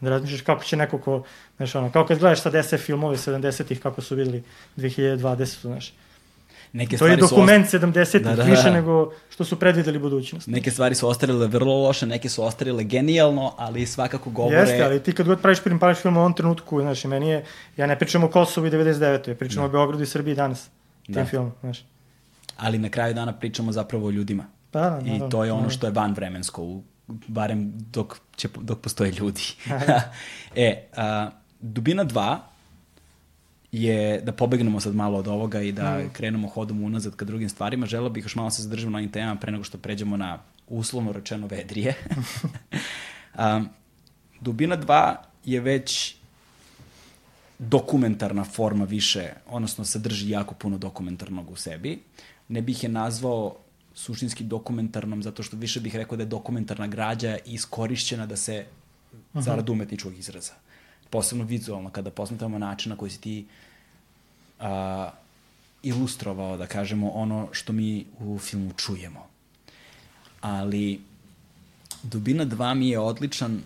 [0.00, 1.24] da razmišljaš kako će neko ko,
[1.56, 4.42] znaš, ono, kao kad gledaš sad SF filmove 70-ih, kako su videli
[4.76, 5.92] 2020, znaš.
[6.72, 7.74] Neke to je dokument ost...
[7.74, 8.42] 70-ih da, da, da.
[8.42, 10.46] više nego što su predvideli budućnost.
[10.46, 14.56] Neke stvari su ostarile vrlo loše, neke su ostarile genijalno, ali svakako govore...
[14.56, 17.44] Jeste, ali ti kad god praviš prim praviš film u ovom trenutku, znaš, meni je,
[17.76, 19.28] ja ne pričam o Kosovu i 99.
[19.28, 19.64] Ja pričam da.
[19.64, 20.68] o Beogradu i Srbiji danas,
[21.06, 21.24] tim da.
[21.24, 21.84] filmom, znaš.
[22.56, 24.44] Ali na kraju dana pričamo zapravo o ljudima.
[24.70, 29.12] Pa, da, I to je ono što je vanvremensko u barem dok, će, dok postoje
[29.12, 29.42] ljudi.
[30.56, 31.30] e, a,
[31.60, 32.36] Dubina 2
[33.72, 36.10] je, da pobegnemo sad malo od ovoga i da mm.
[36.12, 39.40] krenemo hodom unazad ka drugim stvarima, želeo bih još malo se zadržati na ovim temama
[39.40, 40.38] pre nego što pređemo na
[40.68, 41.94] uslovno rečeno vedrije.
[43.34, 43.62] a,
[44.40, 45.14] Dubina 2
[45.44, 46.16] je već
[47.58, 51.98] dokumentarna forma više, odnosno sadrži jako puno dokumentarnog u sebi.
[52.48, 53.56] Ne bih je nazvao
[53.94, 58.64] suštinski dokumentarnom, zato što više bih rekao da je dokumentarna građa iskorišćena da se
[59.34, 60.52] zarad umetničkog izraza.
[61.10, 63.46] Posebno vizualno, kada posmetamo način na koji si ti
[64.60, 65.10] a,
[65.82, 69.26] ilustrovao, da kažemo, ono što mi u filmu čujemo.
[70.40, 71.00] Ali
[72.02, 73.60] Dubina 2 mi je odličan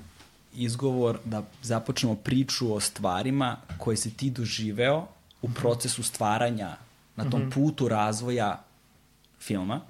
[0.55, 5.07] izgovor da započnemo priču o stvarima koje si ti doživeo
[5.43, 6.77] u procesu stvaranja
[7.17, 8.63] na tom putu razvoja
[9.41, 9.81] filma.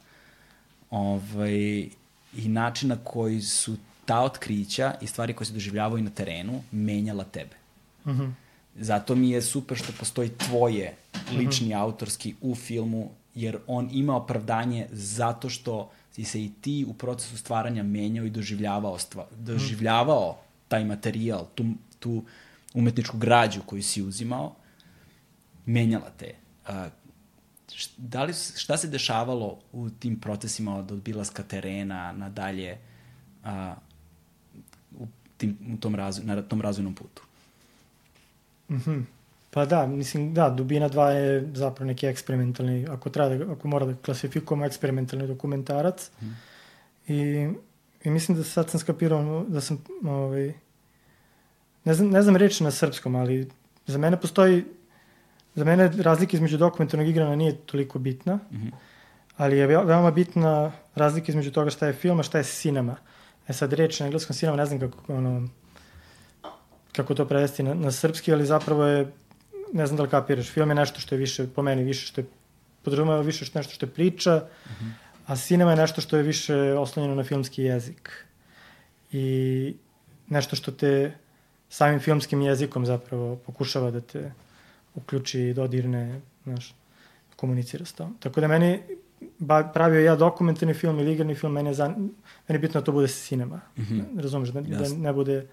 [0.91, 1.89] Ovaj,
[2.37, 3.77] i način na koji su
[4.07, 7.57] ta otkrića i stvari koje se doživljavaju na terenu menjala tebe.
[8.07, 8.33] Mm -hmm.
[8.77, 10.95] Zato mi je super što postoji tvoje
[11.37, 11.81] lični mm -hmm.
[11.81, 17.39] autorski u filmu, jer on ima opravdanje zato što si se i ti u procesu
[17.39, 20.69] stvaranja menjao i doživljavao, stva, doživljavao mm.
[20.69, 21.65] taj materijal, tu,
[21.99, 22.25] tu
[22.75, 24.55] umetničku građu koju si uzimao
[25.67, 26.35] menjala te?
[26.67, 26.89] A,
[27.97, 32.79] da li, šta se dešavalo u tim procesima od odbilaska terena nadalje
[33.45, 33.75] a,
[35.45, 37.23] tim, u tom razvoj, na tom razvojnom putu?
[38.69, 39.07] Mm
[39.55, 43.87] pa da, mislim, da, Dubina 2 je zapravo neki eksperimentalni, ako, treba da, ako mora
[43.87, 46.11] da klasifikujemo, eksperimentalni dokumentarac.
[46.23, 46.27] Mm.
[47.13, 47.49] I,
[48.05, 50.53] I mislim da sad sam skapirao da sam, ovaj,
[51.85, 53.49] ne znam, ne znam reći na srpskom, ali
[53.87, 54.65] za mene postoji
[55.55, 58.71] Za mene razlika između dokumentarnog igrana nije toliko bitna, mm -hmm.
[59.37, 62.97] ali je veoma bitna razlika između toga šta je film, a šta je sinema.
[63.49, 65.49] E sad reč na engleskom sinema, ne znam kako, ono,
[66.93, 69.13] kako to prevesti na, na srpski, ali zapravo je,
[69.73, 72.21] ne znam da li kapiraš, film je nešto što je više, po meni, više što
[72.21, 72.27] je,
[72.83, 74.93] podrazumeva više što nešto što je priča, mm -hmm.
[75.27, 78.25] a sinema je nešto što je više oslonjeno na filmski jezik.
[79.13, 79.77] I
[80.29, 81.13] nešto što te
[81.69, 84.33] samim filmskim jezikom zapravo pokušava da te
[84.95, 86.75] uključi dodirne, znaš,
[87.37, 88.17] komunicira s tom.
[88.21, 88.81] Tako da meni,
[89.39, 92.13] ba, pravio ja dokumentarni film ili igrani film, meni je, za, meni
[92.49, 93.61] je bitno da to bude cinema.
[93.77, 94.21] Mm -hmm.
[94.21, 95.47] Razumeš, da, da ne bude...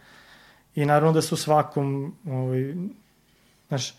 [0.76, 2.74] I naravno da su svakom, ovaj,
[3.68, 3.94] znaš,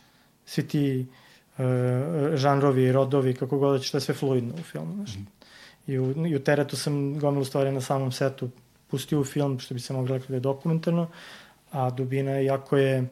[0.46, 1.06] svi ti
[1.58, 1.64] uh,
[2.34, 5.16] žanrovi, rodovi, kako god da će, to je sve fluidno u filmu, znaš.
[5.16, 5.42] Mm -hmm.
[5.86, 8.50] I u, I u teretu sam gomilu stvari na samom setu
[8.90, 11.08] pustio u film, što bi se moglo rekli da je dokumentarno,
[11.70, 13.08] a dubina, jako je,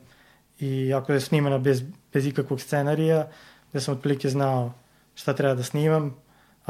[0.60, 1.82] i jako je snimana bez,
[2.12, 3.28] bez ikakvog scenarija,
[3.70, 4.72] gde sam otprilike znao
[5.14, 6.14] šta treba da snimam,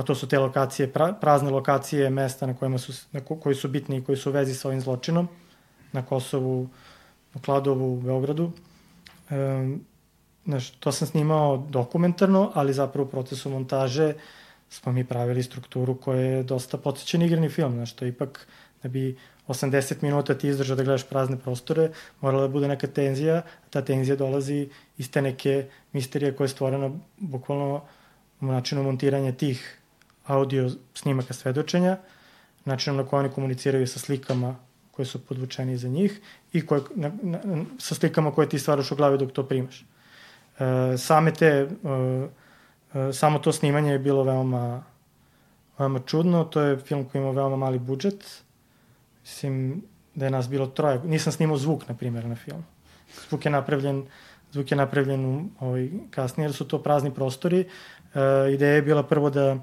[0.01, 3.55] a to su te lokacije, pra, prazne lokacije, mesta na kojima su, na ko, koji
[3.55, 5.29] su bitni i koji su u vezi sa ovim zločinom,
[5.93, 6.69] na Kosovu,
[7.35, 8.51] u Kladovu, u Beogradu.
[9.31, 9.35] E,
[10.45, 14.15] znaš, to sam snimao dokumentarno, ali zapravo u procesu montaže
[14.71, 18.47] smo mi pravili strukturu koja je dosta podsjećen igrani film, znaš, to ipak
[18.83, 19.19] da bi
[19.49, 21.91] 80 minuta ti izdržao da gledaš prazne prostore,
[22.21, 24.69] morala da bude neka tenzija, ta tenzija dolazi
[24.99, 27.83] iz te neke misterije koja je stvorena bukvalno
[28.41, 29.80] u načinu montiranja tih
[30.31, 31.97] audio snimaka svedočenja,
[32.65, 34.57] načinom na koje oni komuniciraju sa slikama
[34.91, 36.21] koje su podvučeni za njih
[36.53, 37.39] i koje, na, na,
[37.79, 39.85] sa slikama koje ti stvaraš u glavi dok to primaš.
[40.59, 41.69] E, same te, e,
[42.95, 44.83] e, samo to snimanje je bilo veoma,
[45.79, 48.43] veoma čudno, to je film koji ima veoma mali budžet,
[49.23, 49.83] Mislim
[50.15, 51.01] da je nas bilo troje.
[51.05, 52.65] Nisam snimao zvuk, na primjer, na film.
[53.29, 54.07] Zvuk je napravljen,
[54.53, 57.61] zvuk je napravljen ovaj, kasnije, jer su to prazni prostori.
[57.61, 59.57] E, ideja je bila prvo da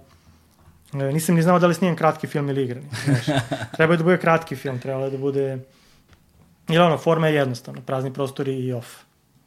[0.93, 2.87] nisam ni znao da li snijem kratki film ili igrani.
[3.77, 5.59] treba je da bude kratki film, trebalo je da bude...
[6.69, 8.87] Ili ono, forma je jednostavna, prazni prostori i off.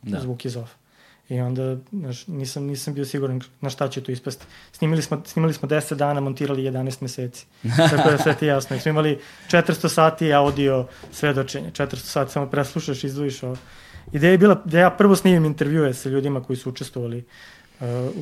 [0.02, 0.20] Da.
[0.20, 0.70] Zvuk iz off.
[1.28, 4.44] I onda, znaš, nisam, nisam bio siguran na šta će to ispasti.
[4.72, 7.46] Snimili smo, snimali smo 10 dana, montirali 11 meseci.
[7.90, 8.76] Tako da sve ti jasno.
[8.76, 9.18] I smo imali
[9.50, 11.70] 400 sati audio svedočenja.
[11.70, 13.56] 400 sati samo preslušaš, izdvojiš ovo.
[14.12, 17.24] Ideja je bila da ja prvo snimim intervjue sa ljudima koji su učestvovali uh,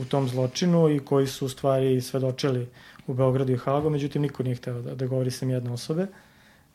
[0.03, 2.69] u tom zločinu i koji su u stvari svedočili
[3.07, 6.07] u Beogradu i Hagu, međutim niko nije hteo da, da govori sam jedne osobe.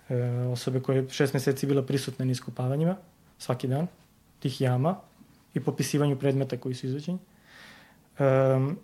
[0.10, 2.96] Uh, osobe koje je šest meseci bila prisutna na iskupavanjima
[3.38, 3.88] svaki dan,
[4.40, 4.96] tih jama,
[5.54, 7.20] i popisivanju predmeta koji su izveđeni.
[8.20, 8.78] Um,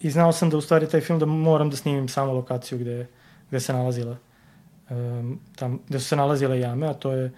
[0.00, 3.06] I znao sam da u stvari taj film da moram da snimim samo lokaciju gde,
[3.48, 4.16] gde se nalazila
[4.90, 7.32] um, tam, gde su se nalazile jame, a to je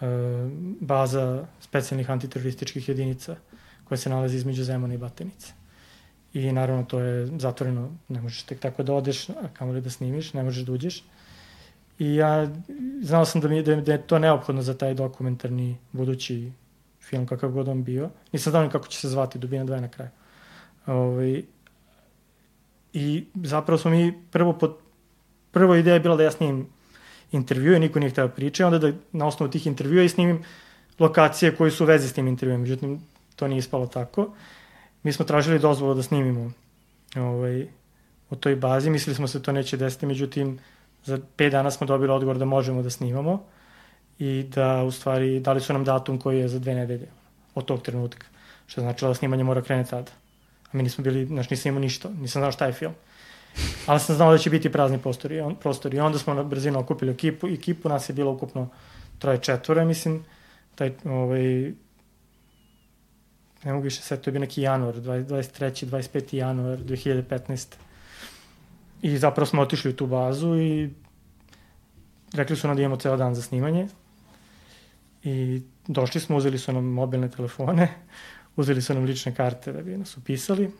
[0.00, 3.36] um, baza specijalnih antiterorističkih jedinica
[3.92, 5.52] koja se nalazi između Zemona i Batenice.
[6.32, 9.90] I naravno to je zatvoreno, ne možeš tek tako da odeš, a kamo li da
[9.90, 11.02] snimiš, ne možeš da uđeš.
[11.98, 12.48] I ja
[13.02, 16.52] znao sam da, mi, da, da je to neophodno za taj dokumentarni budući
[17.00, 18.10] film kakav god on bio.
[18.32, 20.10] Nisam znao kako će se zvati Dubina 2 na kraju.
[20.86, 21.42] Ovaj,
[22.92, 24.76] I zapravo smo mi prvo pod,
[25.50, 26.66] prvo ideja je bila da ja snimim
[27.32, 30.44] intervjue, niko nije htio priča, onda da na osnovu tih intervjua i snimim
[30.98, 32.60] lokacije koje su u vezi s tim intervjuom.
[32.60, 33.00] Međutim,
[33.42, 34.30] to nije ispalo tako.
[35.02, 36.52] Mi smo tražili dozvolu da snimimo
[37.16, 37.66] ovaj,
[38.30, 38.90] u toj bazi.
[38.90, 40.58] Mislili smo se to neće desiti, međutim,
[41.04, 43.42] za 5 dana smo dobili odgovor da možemo da snimamo
[44.18, 47.08] i da u stvari dali su nam datum koji je za dve nedelje
[47.54, 48.26] od tog trenutka.
[48.66, 50.12] Što znači da snimanje mora krenuti tada.
[50.72, 52.94] A mi nismo bili, znači nisam imao ništa, nisam znao šta je film.
[53.86, 55.40] Ali sam znao da će biti prazni prostori.
[55.40, 55.96] On, prostori.
[55.96, 57.48] I onda smo na brzinu okupili ekipu.
[57.48, 58.68] Ekipu nas je bilo ukupno
[59.18, 60.24] troje četvore, mislim.
[60.74, 61.72] Taj, ovaj,
[63.64, 65.86] ne mogu više sve, to je bio neki januar, 23.
[65.86, 66.36] 25.
[66.36, 67.74] januar 2015.
[69.02, 70.90] I zapravo smo otišli u tu bazu i
[72.32, 73.88] rekli su nam da imamo ceo dan za snimanje.
[75.24, 77.88] I došli smo, uzeli su nam mobilne telefone,
[78.56, 80.70] uzeli su nam lične karte da bi nas upisali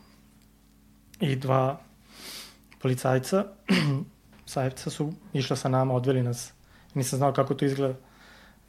[1.21, 1.81] i dva
[2.79, 3.45] policajca
[4.47, 6.53] sajevca su išla sa nama, odveli nas.
[6.95, 7.95] Nisam znao kako to izgleda.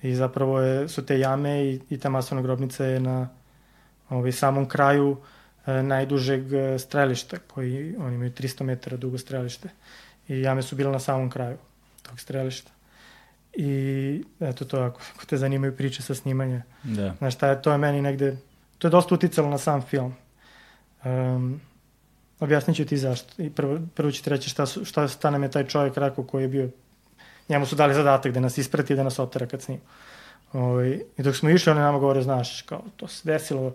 [0.02, 3.30] I zapravo je, su te jame i, i ta masovna grobnica je na
[4.10, 5.18] ovaj, samom kraju
[5.66, 9.70] e, najdužeg e, strelišta, koji oni imaju 300 metara dugo strelište.
[10.28, 11.58] I jame su bile na samom kraju
[12.02, 12.72] tog strelišta.
[13.54, 16.62] I eto to, ako, ako te zanimaju priče sa snimanja.
[16.84, 17.14] Da.
[17.18, 18.38] Znaš, šta je, to je meni negde,
[18.78, 20.14] to je dosta uticalo na sam film.
[21.06, 21.62] Um,
[22.40, 23.42] objasnit ću ti zašto.
[23.42, 26.24] I prvo, prvo ću ti reći šta, su, šta, šta nam je taj čovjek rekao
[26.24, 26.70] koji je bio,
[27.50, 29.82] njemu su dali zadatak da nas isprati i da nas otera kad snima.
[30.54, 33.74] Ovaj, I dok smo išli, on je nama govore, znaš, kao, to se desilo.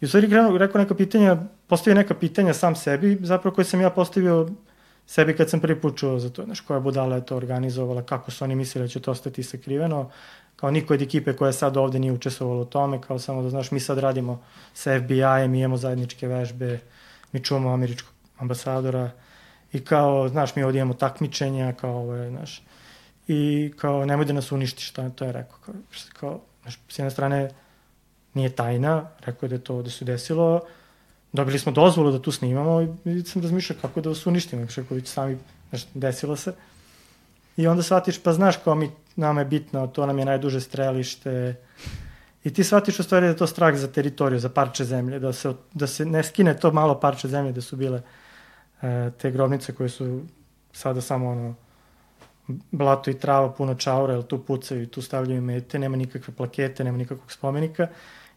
[0.00, 1.36] I u stvari krenuo, rekao neka pitanja,
[1.66, 4.48] postavio neka pitanja sam sebi, zapravo koje sam ja postavio
[5.06, 8.30] sebi kad sam prvi put čuo za to, znaš, koja budala je to organizovala, kako
[8.30, 10.10] su oni mislili da će to ostati sakriveno,
[10.56, 13.50] kao niko od ekipe koja je sad ovde nije učestvovalo u tome, kao samo da,
[13.50, 14.42] znaš, mi sad radimo
[14.74, 16.78] sa FBI-em, imamo zajedničke vežbe,
[17.32, 19.10] mi čuvamo američkog ambasadora.
[19.72, 22.62] I kao, znaš, mi ovdje imamo takmičenja, kao, ovo je, znaš,
[23.30, 25.74] i kao, nemoj da nas uništi, šta to je rekao, kao,
[26.12, 27.50] kao znaš, s jedne strane,
[28.34, 30.60] nije tajna, rekao je da je to da se desilo,
[31.32, 35.38] dobili smo dozvolu da tu snimamo i sam razmišljao kako da vas uništimo, Šeković sami,
[35.68, 36.54] znaš, desilo se.
[37.56, 41.54] I onda shvatiš, pa znaš kao mi, nama je bitno, to nam je najduže strelište,
[42.44, 45.32] I ti shvatiš u stvari da je to strah za teritoriju, za parče zemlje, da
[45.32, 48.02] se, da se ne skine to malo parče zemlje da su bile
[48.82, 50.22] e, te grobnice koje su
[50.72, 51.54] sada samo ono,
[52.70, 56.84] blato i trava, puno čaura, jer tu pucaju i tu stavljaju mete, nema nikakve plakete,
[56.84, 57.88] nema nikakvog spomenika.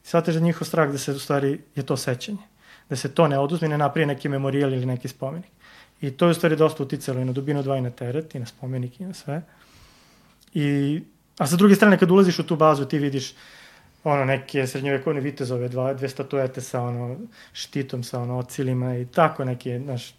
[0.04, 2.44] I shvatiš da njihov strah da se u stvari je to sećanje.
[2.90, 5.52] Da se to ne oduzme ne naprije neki memorijal ili neki spomenik.
[6.02, 8.40] I to je u stvari dosta uticalo i na dubinu dva i na teret, i
[8.40, 9.42] na spomenik i na sve.
[10.54, 11.02] I,
[11.38, 13.34] a sa druge strane, kad ulaziš u tu bazu, ti vidiš
[14.04, 17.18] ono neke srednjovekovne vitezove, dva, dve statuete sa ono
[17.54, 20.16] štitom, sa ono ocilima i tako neke, znaš,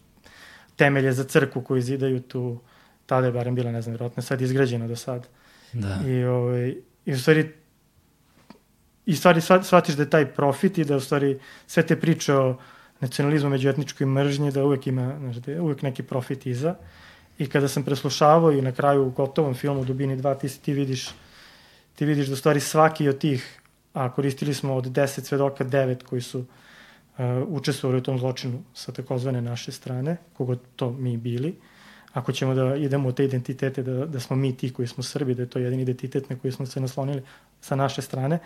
[0.76, 2.60] temelje za crku koju zidaju tu,
[3.06, 5.28] tada je barem bila, ne znam, vjerojatno sad izgrađena do sad.
[5.72, 6.00] Da.
[6.06, 6.74] I, ovaj,
[7.06, 7.50] i u stvari
[9.06, 12.56] i stvari shvatiš da je taj profit i da u stvari sve te priče o
[13.00, 16.74] nacionalizmu, međuetničkoj mržnji, da uvek ima, znaš, da je uvek neki profit iza.
[17.38, 21.08] I kada sam preslušavao i na kraju u gotovom filmu Dubini 2, ti, ti vidiš
[21.94, 23.60] ti vidiš da u stvari svaki od tih
[23.94, 26.46] a koristili smo od 10 svedoka 9 koji su uh,
[27.48, 31.54] učestvovali u tom zločinu sa takozvane naše strane, kogo to mi bili.
[32.14, 35.34] Ako ćemo da idemo u te identitete, da, da smo mi ti koji smo Srbi,
[35.34, 37.22] da je to jedini identitet na koji smo se naslonili
[37.60, 38.38] sa naše strane,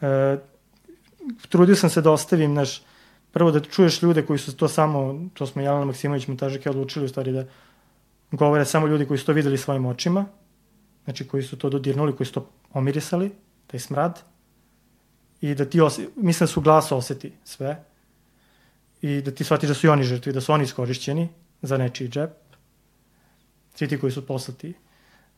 [0.00, 0.08] uh,
[1.48, 2.82] trudio sam se da ostavim naš,
[3.32, 7.08] prvo da čuješ ljude koji su to samo, to smo Jelena Maksimović Montažek odlučili u
[7.08, 7.44] stvari da
[8.30, 10.26] govore samo ljudi koji su to videli svojim očima,
[11.04, 13.30] znači koji su to dodirnuli, koji su to omirisali,
[13.66, 14.20] taj smrad,
[15.40, 17.84] i da ti, ose, mislim da su glas oseti sve
[19.02, 21.28] i da ti shvatiš da su i oni žrtvi, da su oni iskorišćeni
[21.62, 22.30] za nečiji džep.
[23.74, 24.74] Svi ti koji su poslati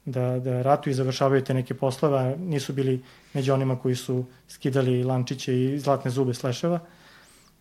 [0.04, 3.02] da, da ratuju i završavaju te neke poslove, nisu bili
[3.34, 6.80] među onima koji su skidali lančiće i zlatne zube s leševa,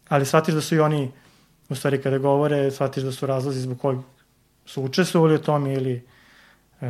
[0.09, 1.11] ali shvatiš da su i oni,
[1.69, 3.99] u stvari kada govore, shvatiš da su razlozi zbog kojeg
[4.65, 5.93] su učestvovali u tom ili
[6.81, 6.87] e,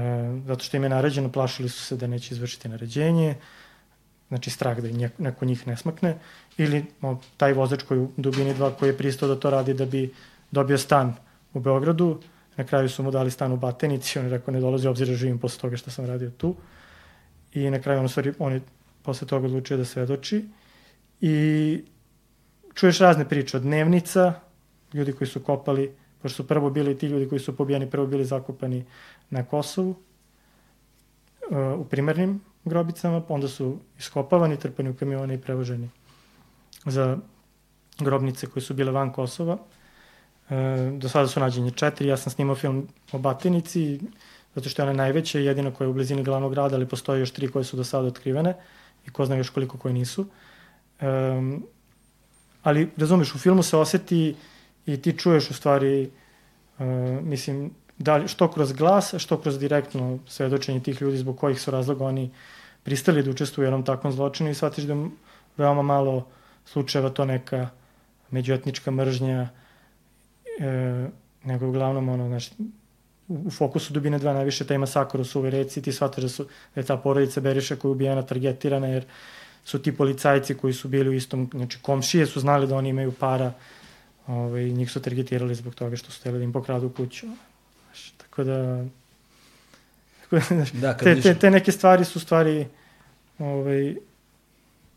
[0.48, 3.36] zato što im je naređeno, plašili su se da neće izvršiti naređenje,
[4.28, 6.18] znači strah da neko njih ne smakne,
[6.58, 9.86] ili o, taj vozač koji u dubini 2 koji je pristao da to radi da
[9.86, 10.14] bi
[10.52, 11.14] dobio stan
[11.54, 12.20] u Beogradu,
[12.58, 15.14] na kraju su mu dali stan u Batenici, on je rekao ne dolazi obzir da
[15.14, 16.56] živim posle toga što sam radio tu,
[17.54, 18.62] i na kraju on, stvari, on je
[19.04, 20.46] posle toga odlučio da svedoči,
[21.22, 21.84] i
[22.74, 24.34] čuješ razne priče od dnevnica,
[24.94, 25.92] ljudi koji su kopali,
[26.22, 28.86] pošto su prvo bili ti ljudi koji su pobijani, prvo bili zakopani
[29.30, 35.90] na Kosovu, uh, u primarnim grobicama, onda su iskopavani, trpani u kamione i prevoženi
[36.86, 37.18] za
[38.00, 39.58] grobnice koje su bile van Kosova.
[40.50, 40.56] E,
[40.98, 44.00] do sada su nađenje četiri, ja sam snimao film o Batinici,
[44.56, 47.20] zato što je ona najveća i jedina koja je u blizini glavnog grada, ali postoje
[47.20, 48.56] još tri koje su do sada otkrivene
[49.08, 50.26] i ko zna još koliko koje nisu.
[51.00, 51.08] E,
[52.64, 54.36] ali, razumeš, u filmu se oseti
[54.86, 56.10] i ti čuješ u stvari,
[56.80, 56.86] e,
[57.22, 61.72] mislim, da li, što kroz glas, što kroz direktno svedočenje tih ljudi zbog kojih su
[61.72, 62.32] razloga oni
[62.84, 64.96] pristali da učestvuju u jednom takvom zločinu i shvatiš da
[65.58, 66.28] veoma malo
[66.66, 67.70] slučajeva to neka
[68.32, 69.50] međuetnička mržnja,
[70.60, 71.08] e,
[71.44, 72.52] nego uglavnom ono, znaš,
[73.28, 76.44] u, fokusu dubine dva najviše taj masakar u Suve reci, ti shvataš da, su,
[76.76, 79.06] da je ta porodica Beriša koja je ubijena targetirana, jer
[79.66, 83.12] su ti policajci koji su bili u istom, znači komšije su znali da oni imaju
[83.12, 83.54] para,
[84.28, 87.28] ovaj, njih su targetirali zbog toga što su hteli da im pokradu kuću.
[87.86, 88.86] Znaš, tako da,
[90.82, 92.68] da, te, te, te neke stvari su stvari
[93.40, 93.96] ovaj,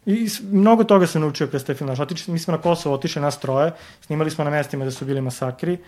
[0.09, 1.94] I mnogo toga sam naučio kroz te film.
[1.94, 5.20] Znaš, mi smo na Kosovo otišli nas troje, snimali smo na mestima da su bili
[5.20, 5.78] masakri.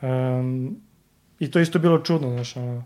[0.00, 0.76] Um,
[1.38, 2.56] I to isto bilo čudno, znaš.
[2.56, 2.84] Ono,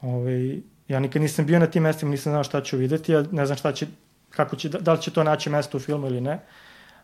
[0.00, 3.46] ovaj, ja nikad nisam bio na tim mestima, nisam znao šta ću videti, ja ne
[3.46, 3.86] znam šta će,
[4.30, 6.40] kako će, da, da li će to naći mesto u filmu ili ne.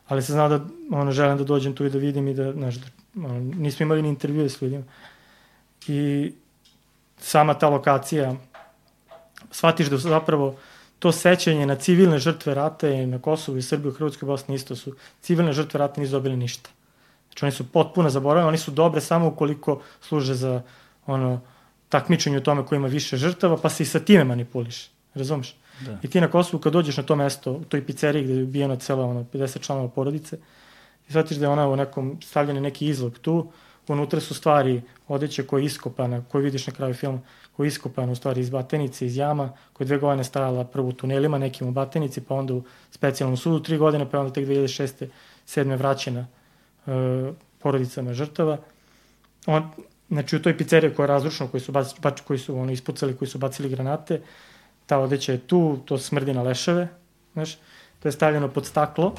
[0.09, 0.61] ali se zna da
[0.91, 4.03] ono, želim da dođem tu i da vidim i da, znaš, da, ono, nismo imali
[4.03, 4.85] ni intervjue s ljudima.
[5.89, 6.33] I
[7.19, 8.35] sama ta lokacija,
[9.51, 10.57] shvatiš da zapravo
[10.99, 14.77] to sećanje na civilne žrtve rata i na Kosovu i Srbiju, Hrvatskoj i Bosni isto
[14.77, 16.71] su, civilne žrtve rata nisu dobili ništa.
[17.27, 20.63] Znači oni su potpuno zaboravljeni, oni su dobre samo ukoliko služe za
[21.07, 21.41] ono,
[21.89, 24.91] takmičenje u tome ko ima više žrtava, pa se i sa time manipuliš.
[25.15, 25.57] Razumeš?
[25.81, 25.99] Da.
[26.03, 28.77] I ti na Kosovu kad dođeš na to mesto, u toj pizzeriji gde je ubijeno
[28.77, 30.39] cela ono, 50 članova porodice,
[31.09, 33.53] i shvatiš da je ona u nekom stavljeni neki izlog tu,
[33.93, 37.21] unutra su stvari odeće koja je iskopana, koju vidiš na kraju filma,
[37.57, 40.89] koja je iskopana u stvari iz batenice, iz jama, koja je dve godine stajala prvo
[40.89, 44.47] u tunelima, nekim u batenici, pa onda u specijalnom sudu tri godine, pa onda tek
[44.49, 45.07] 2006.
[45.47, 46.27] sedme vraćena
[46.87, 46.93] uh,
[47.59, 48.59] porodicama žrtava.
[49.47, 49.71] On,
[50.09, 53.17] znači u toj pizzeriji koja je razrušena, koji su, bac, bač, koji su ono, ispucali,
[53.17, 54.21] koji su bacili granate,
[54.87, 56.89] ta odeća je tu, to smrdi na leševe,
[57.33, 57.59] znaš,
[58.01, 59.15] to je stavljeno pod staklo,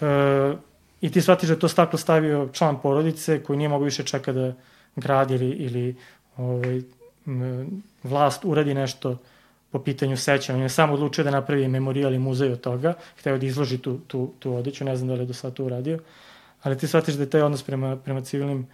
[0.00, 0.54] e,
[1.02, 4.52] i ti shvatiš da to staklo stavio član porodice koji nije mogo više čeka da
[4.96, 5.96] grad ili, ili
[6.36, 6.80] ovaj,
[8.02, 9.18] vlast uradi nešto
[9.70, 10.56] po pitanju sećanja.
[10.56, 13.98] On je samo odlučio da napravi memorijal i muzej od toga, hteo da izloži tu,
[14.06, 15.98] tu, tu odeću, ne znam da li je do sada to uradio,
[16.62, 18.66] ali ti shvatiš da je taj odnos prema, prema civilnim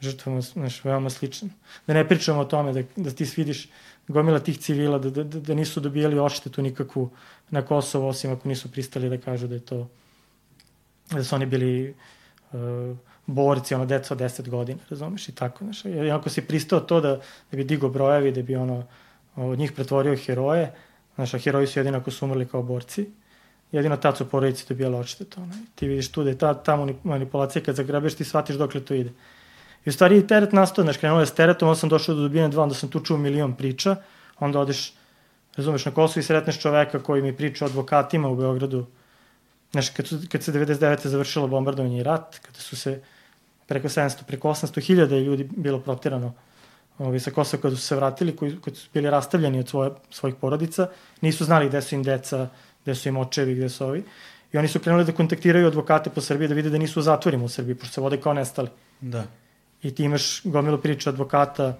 [0.00, 1.50] žrtvama znaš, veoma sličan.
[1.86, 3.68] Da ne pričamo o tome da, da ti svidiš
[4.08, 7.10] gomila tih civila, da, da, da nisu dobijali oštetu nikakvu
[7.50, 9.88] na Kosovo, osim ako nisu pristali da kažu da je to,
[11.10, 11.94] da su oni bili
[12.52, 12.58] uh,
[13.26, 15.84] borci, ono, deca od 10 godina, razumeš, i tako, znaš.
[15.84, 17.16] I ako si pristao to da,
[17.50, 18.84] da bi digo brojevi, da bi ono,
[19.36, 20.72] od njih pretvorio heroje,
[21.14, 23.06] znaš, a heroji su jedino ako su umrli kao borci,
[23.72, 25.52] jedino tad su porodici dobijali odštetu, ono.
[25.74, 29.12] Ti vidiš tu da je ta, ta manipulacija kad zagrabeš, ti shvatiš dokle to ide.
[29.84, 32.48] I u stvari teret nastao, znaš, krenuo je s teretom, onda sam došao do dubine
[32.48, 33.96] dva, onda sam tu čuo milion priča,
[34.38, 34.94] onda odeš,
[35.56, 38.86] razumeš, na Kosovo i sretneš čoveka koji mi priča o advokatima u Beogradu,
[39.76, 41.06] znaš, kad, su, kad se 99.
[41.06, 43.00] završilo bombardovanje i rat, kada su se
[43.66, 46.34] preko 700, preko 800 hiljada ljudi bilo protirano
[46.98, 50.34] ovi, sa Kosova kada su se vratili, koji, koji su bili rastavljeni od svoje, svojih
[50.40, 50.88] porodica,
[51.20, 52.48] nisu znali gde su im deca,
[52.84, 54.04] gde su im očevi, gde su ovi.
[54.52, 57.44] I oni su krenuli da kontaktiraju advokate po Srbiji da vide da nisu u zatvorima
[57.44, 58.68] u Srbiji, pošto se vode kao nestali.
[59.00, 59.26] Da
[59.82, 61.78] i ti imaš gomilu priča advokata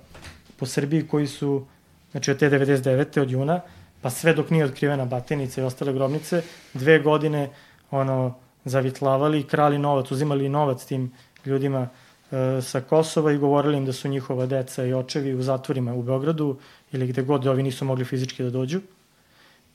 [0.56, 1.66] po Srbiji koji su,
[2.10, 3.20] znači od te 99.
[3.20, 3.60] od juna,
[4.01, 6.43] pa sve dok nije otkrivena batenica i ostale grobnice,
[6.74, 7.51] dve godine
[7.90, 8.34] ono,
[8.64, 11.12] zavitlavali, krali novac, uzimali novac tim
[11.44, 11.88] ljudima
[12.30, 16.02] e, sa Kosova i govorili im da su njihova deca i očevi u zatvorima u
[16.02, 16.56] Beogradu
[16.92, 18.80] ili gde god ovi nisu mogli fizički da dođu.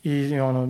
[0.03, 0.69] I ono,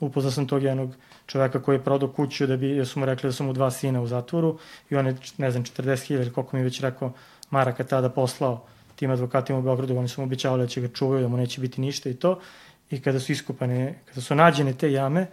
[0.00, 0.94] upoznao sam tog jednog
[1.26, 3.70] čoveka koji je prodao kuću da bi, jer su mu rekli da su mu dva
[3.70, 4.58] sina u zatvoru
[4.90, 7.12] i on je, ne znam, 40.000 ili koliko mi već rekao
[7.50, 11.22] Maraka tada poslao tim advokatima u Beogradu, oni su mu običavali da će ga čuvaju,
[11.22, 12.40] da mu neće biti ništa i to.
[12.90, 15.26] I kada su iskupane, kada su nađene te jame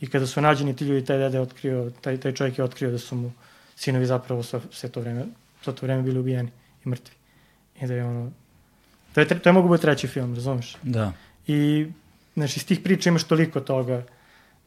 [0.00, 2.98] i kada su nađeni ti ljudi, taj dede otkrio, taj, taj čovjek je otkrio da
[2.98, 3.32] su mu
[3.76, 5.26] sinovi zapravo sve, sve to vreme,
[5.62, 6.50] sve to vreme bili ubijeni
[6.84, 7.14] i mrtvi.
[7.80, 8.30] I da je ono,
[9.14, 10.76] to je, to je mogu biti treći film, razumeš?
[10.82, 11.12] Da.
[11.46, 11.86] I,
[12.34, 14.02] znači, iz tih priča imaš toliko toga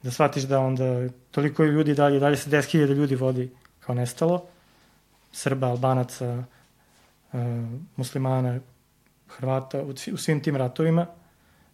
[0.04, 3.50] da shvatiš da onda toliko ljudi dalje, dalje se 10.000 ljudi vodi
[3.80, 4.46] kao nestalo,
[5.32, 6.44] Srba, Albanaca,
[7.34, 7.40] uh,
[7.96, 8.60] muslimana,
[9.28, 11.08] Hrvata, u, u svim tim ratovima,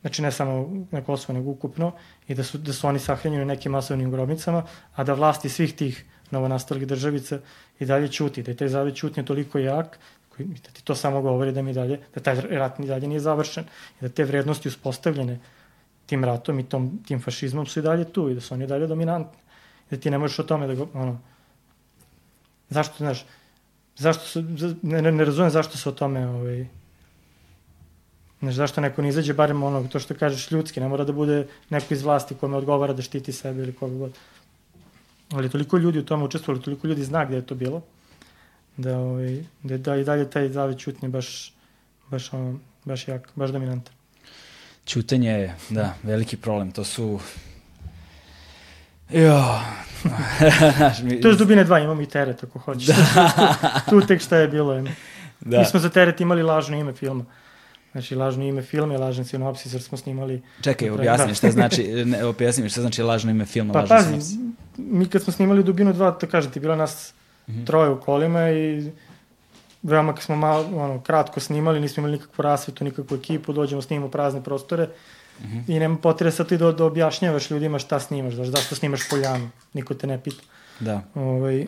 [0.02, 1.92] znači ne samo na Kosovo, nego ukupno,
[2.28, 4.64] i da su, da su oni sahranjeni u nekim masovnim grobnicama,
[4.96, 7.40] a da vlasti svih tih novonastalih državica
[7.80, 10.00] i dalje ćuti, da je taj zavod ćutnje toliko jak,
[10.30, 13.20] koji, da ti to samo govori da mi dalje, da taj rat ni dalje nije
[13.20, 13.64] završen
[14.00, 15.40] i da te vrednosti uspostavljene
[16.06, 18.88] tim ratom i tom, tim fašizmom su i dalje tu i da su oni dalje
[18.88, 19.40] dominantni.
[19.90, 21.20] I da ti ne možeš o tome da go, ono,
[22.70, 23.26] zašto, znaš,
[23.96, 24.44] zašto su,
[24.82, 26.68] ne, ne, ne razumem zašto se o tome, ovaj,
[28.40, 31.48] znaš, zašto neko ne izađe, barem ono, to što kažeš ljudski, ne mora da bude
[31.70, 34.12] neko iz vlasti kome odgovara da štiti sebe ili koga god.
[35.32, 37.82] Ali toliko ljudi u tome učestvovali, toliko ljudi zna gde je to bilo,
[38.78, 41.54] da, ovaj, da, da i dalje taj zave čutnje baš,
[42.10, 43.94] baš, ono, baš jak, baš dominantan.
[44.86, 46.72] Ćutenje je, da, veliki problem.
[46.72, 47.20] To su...
[49.10, 49.60] Jo.
[51.22, 52.88] to je dubine dva, imamo i teret ako hoćeš.
[52.88, 53.82] Da.
[53.90, 54.82] tu tek šta je bilo.
[55.40, 55.60] Da.
[55.60, 57.26] Mi smo za teret imali lažno ime filma.
[57.92, 60.42] Znači, lažno ime filma i lažan sinopsis, jer smo snimali...
[60.62, 61.34] Čekaj, objasni da.
[61.34, 64.38] šta znači, ne, objasni mi šta znači lažno ime filma, pa, lažan pazi, sinopsis.
[64.78, 67.14] mi kad smo snimali Dubinu 2, to kažete, bilo nas
[67.48, 67.66] mm -hmm.
[67.66, 68.92] troje u kolima i
[69.84, 74.12] veoma kad smo malo, ono, kratko snimali, nismo imali nikakvu rasvetu, nikakvu ekipu, dođemo, snimamo
[74.12, 74.84] prazne prostore
[75.40, 75.64] mm -hmm.
[75.68, 79.50] i nema potrebe sad ti da, da objašnjavaš ljudima šta snimaš, znaš, zašto snimaš poljanu,
[79.74, 80.44] niko te ne pita.
[80.80, 81.02] Da.
[81.16, 81.66] Ovaj,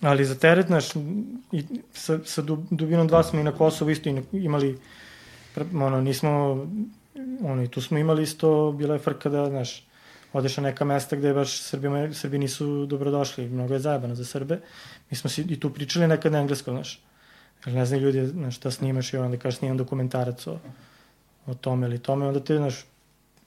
[0.00, 0.96] ali za teret, znaš,
[1.52, 4.78] i sa, sa dubinom 2 smo i na Kosovu isto imali,
[5.74, 6.30] ono, nismo,
[7.42, 9.86] ono, i tu smo imali isto, bila je frka da, znaš,
[10.32, 14.60] odeš na neka mesta gde baš Srbima, Srbi nisu dobrodošli, mnogo je zajebano za Srbe.
[15.10, 17.00] Mi smo si i tu pričali nekad na engleskom, znaš.
[17.66, 20.58] Jer ne znaju ljudi, znaš, šta snimaš i onda kažeš snimam dokumentarac o,
[21.46, 22.84] o tome ili tome, onda te, znaš,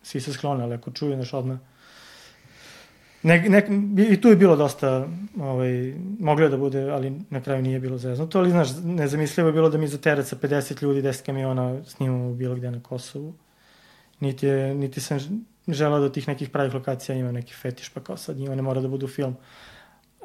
[0.03, 1.57] svi se sklone, ali ako čuju, znaš, odmah
[3.23, 3.65] Ne, ne,
[4.10, 5.07] I tu je bilo dosta,
[5.39, 9.53] ovaj, moglo je da bude, ali na kraju nije bilo zeznuto, ali znaš, nezamislivo je
[9.53, 13.34] bilo da mi za teret sa 50 ljudi, 10 kamiona snimamo bilo gde na Kosovu.
[14.19, 15.19] Niti, je, niti sam
[15.68, 18.81] želao da tih nekih pravih lokacija ima neki fetiš, pa kao sad njima ne mora
[18.81, 19.35] da budu film.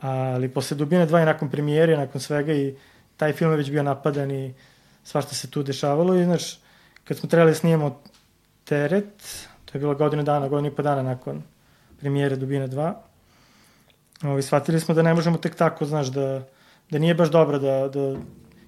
[0.00, 2.74] Ali posle Dubine 2 i nakon premijere, nakon svega i
[3.16, 4.54] taj film je već bio napadan i
[5.04, 6.58] svašta se tu dešavalo i znaš,
[7.04, 8.00] kad smo trebali da snimamo
[8.64, 11.42] teret, to je bilo godinu dana, godinu i po dana nakon
[12.00, 12.92] premijere Dubine 2.
[14.22, 16.42] Ovi, shvatili smo da ne možemo tek tako, znaš, da,
[16.90, 18.16] da nije baš dobro da, da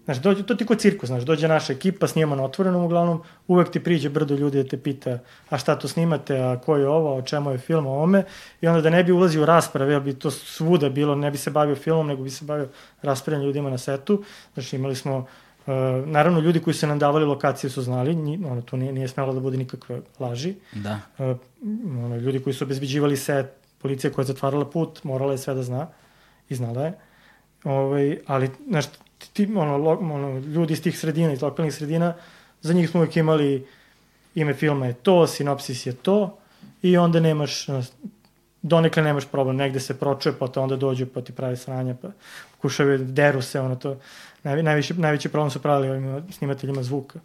[0.08, 3.70] Znaš, dođe, to ti ko cirkus, znaš, dođe naša ekipa, snijemo na otvorenom uglavnom, uvek
[3.70, 5.18] ti priđe brdo ljudi da te pita
[5.48, 8.24] a šta to snimate, a ko je ovo, o čemu je film, o ome,
[8.60, 11.38] i onda da ne bi ulazio u rasprave, jer bi to svuda bilo, ne bi
[11.38, 12.68] se bavio filmom, nego bi se bavio
[13.02, 14.22] raspravljanjem ljudima na setu,
[14.54, 15.47] znači imali smo Uh,
[16.06, 19.32] naravno, ljudi koji su nam davali lokacije su znali, nji, ono, to nije, nije smelo
[19.32, 20.54] da bude nikakve laži.
[20.72, 21.00] Da.
[21.18, 21.36] Uh,
[22.04, 23.46] ono, ljudi koji su obezbeđivali set,
[23.78, 25.86] policija koja je zatvarala put, morala je sve da zna
[26.48, 26.92] i znala je.
[27.64, 28.84] Ovaj, ali, znaš,
[29.32, 32.14] ti, ono, lo, ono, ljudi iz tih sredina, iz lokalnih sredina,
[32.62, 33.66] za njih smo uvijek imali
[34.34, 36.38] ime filma je to, sinopsis je to
[36.82, 37.66] i onda nemaš,
[38.62, 42.08] donekle nemaš problem, negde se pročuje, pa to onda dođu, pa ti pravi sranja, pa
[42.50, 43.96] pokušaju, deru se, ono to,
[44.42, 47.20] Naj, najviše, najveći problem su pravili ovim snimateljima zvuka.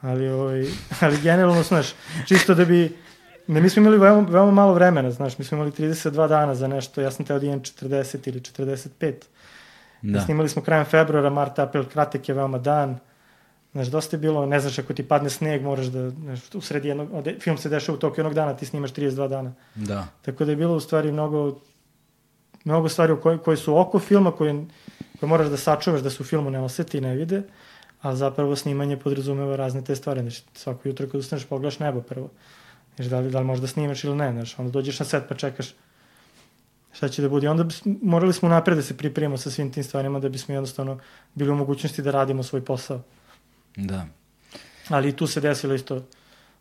[0.00, 0.66] Ali, ovaj,
[1.00, 1.86] ali generalno, znaš,
[2.26, 2.96] čisto da bi...
[3.46, 6.68] Ne, mi smo imali veoma, veoma malo vremena, znaš, mi smo imali 32 dana za
[6.68, 9.12] nešto, ja sam teo da imam 40 ili 45.
[10.02, 10.20] Da.
[10.20, 12.98] Snimali smo krajem februara, mart, april, kratek je veoma dan.
[13.72, 16.88] Znaš, dosta je bilo, ne znaš, ako ti padne sneg, moraš da, znaš, u sredi
[16.88, 17.08] jednog,
[17.40, 19.52] film se dešava u toku jednog dana, ti snimaš 32 dana.
[19.74, 20.06] Da.
[20.22, 21.58] Tako da je bilo u stvari mnogo,
[22.64, 24.66] mnogo stvari koje, koje su oko filma, koje
[25.20, 27.42] koje moraš da sačuvaš da se u filmu ne oseti i ne vide,
[28.02, 30.20] a zapravo snimanje podrazumeva razne te stvari.
[30.20, 32.30] Znači, svako jutro kad ustaneš pogledaš nebo prvo.
[32.96, 35.34] Znači, da li, da li možda snimaš ili ne, znači, onda dođeš na set pa
[35.34, 35.74] čekaš
[36.92, 37.48] šta će da bude.
[37.48, 40.98] Onda morali smo napred da se pripremimo sa svim tim stvarima da bismo jednostavno
[41.34, 43.02] bili u mogućnosti da radimo svoj posao.
[43.76, 44.06] Da.
[44.88, 46.02] Ali i tu se desilo isto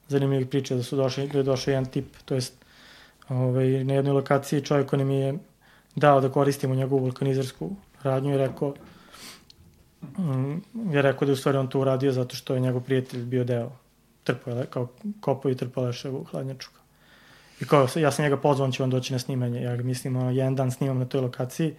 [0.08, 2.54] zanimljivih priča da su došli, da je došao jedan tip, to jest
[3.30, 5.34] ovaj, na jednoj lokaciji čovjek koji mi je
[5.96, 8.74] dao da koristimo njegovu vulkanizarsku radnju i rekao
[10.18, 13.24] mm, je rekao da je u stvari on to uradio zato što je njegov prijatelj
[13.24, 13.72] bio deo
[14.24, 14.88] trpale, kao
[15.20, 16.70] kopao i trpao leševu hladnjaču.
[17.62, 19.62] I kao, ja sam njega pozvao, on će vam doći na snimanje.
[19.62, 21.76] Ja ga mislim, ono, jedan dan snimam na toj lokaciji,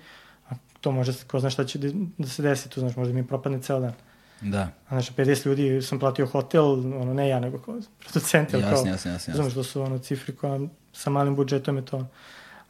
[0.49, 1.79] a to može, ko zna šta će
[2.19, 3.93] da, se desi, tu znaš, možda mi propadne ceo dan.
[4.41, 4.61] Da.
[4.61, 8.87] A znaš, 50 ljudi sam platio hotel, ono, ne ja, nego kao producent, jasne, kao,
[8.87, 10.61] jasne, jasne, Znaš, da su ono cifri koja
[10.93, 12.07] sa malim budžetom je to.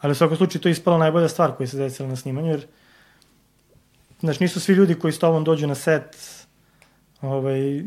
[0.00, 2.66] Ali u svakom slučaju to je ispala najbolja stvar koja se desila na snimanju, jer
[4.20, 6.16] Znaš, nisu svi ljudi koji s tobom dođu na set
[7.20, 7.82] ovaj,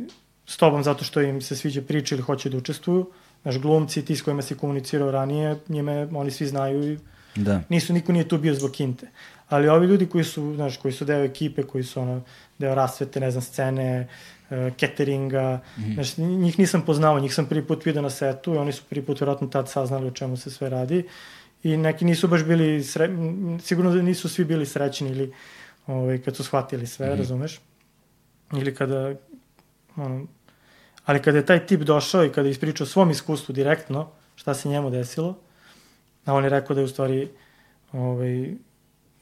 [0.46, 3.12] s tobom zato što im se sviđa priča ili hoće da učestvuju.
[3.42, 6.98] Znaš, glumci, ti s kojima si komunicirao ranije, njime oni svi znaju i
[7.36, 7.62] da.
[7.70, 9.08] nisu, niko nije tu bio zbog kinte.
[9.50, 12.22] Ali ovi ljudi koji su, znaš, koji su deo ekipe, koji su ono,
[12.58, 14.08] deo rasvete, ne znam, scene,
[14.50, 15.94] uh, cateringa, mm -hmm.
[15.94, 19.06] znaš, njih nisam poznao, njih sam prvi put vidio na setu i oni su prvi
[19.06, 21.04] put vjerojatno tad saznali o čemu se sve radi.
[21.64, 23.10] I neki nisu baš bili, sre...
[23.64, 25.34] sigurno da nisu svi bili srećni ili
[25.88, 27.18] ovaj, kad su shvatili sve, mm -hmm.
[27.18, 27.62] razumeš?
[28.54, 29.16] Ili kada,
[29.96, 30.28] ono,
[31.06, 34.70] ali kada je taj tip došao i kada je ispričao svom iskustvu direktno, šta se
[34.70, 35.38] njemu desilo,
[36.26, 37.30] a on je rekao da je u stvari
[37.92, 38.54] ovaj,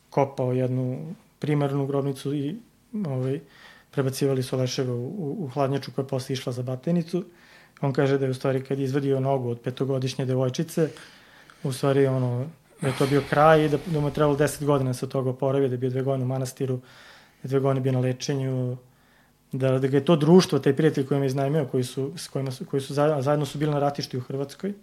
[0.09, 2.55] kopao jednu primarnu grobnicu i
[3.07, 3.39] ovaj,
[3.91, 7.25] prebacivali su leševe u, u, u hladnjaču koja je posle išla za batenicu.
[7.81, 10.89] On kaže da je u stvari kad je izvadio nogu od petogodišnje devojčice,
[11.63, 12.47] u stvari ono,
[12.81, 15.05] da je to bio kraj i da, da mu je trebalo 10 godina da se
[15.05, 17.91] od toga oporavio, da je bio dve godine u manastiru, da je dve godine bio
[17.91, 18.77] na lečenju,
[19.51, 22.51] da, da ga je to društvo, taj prijatelj koji me iznajmio, koji su, s kojima
[22.51, 24.73] su, koji su zajedno, zajedno su bili na ratišti u Hrvatskoj,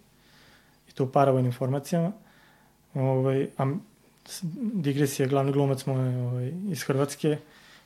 [0.88, 2.12] i to u paravojnim informacijama,
[2.94, 3.74] ovaj, a
[4.54, 7.38] digresija, glavni glumac mu je ovaj, iz Hrvatske,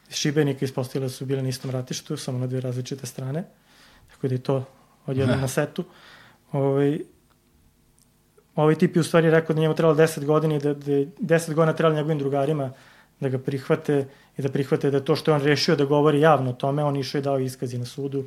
[0.08, 3.44] iz Šibenika ispostavila da su bili na istom ratištu, samo na dve različite strane,
[4.10, 4.64] tako da je to
[5.06, 5.84] odjednom na setu.
[6.52, 6.98] Ovaj,
[8.62, 11.54] ovaj tip je u stvari rekao da njemu trebalo 10 godina i da, da 10
[11.54, 12.72] godina trebalo njegovim drugarima
[13.20, 14.06] da ga prihvate
[14.38, 16.96] i da prihvate da to što je on rešio da govori javno o tome, on
[16.96, 18.24] išao i dao iskazi na sudu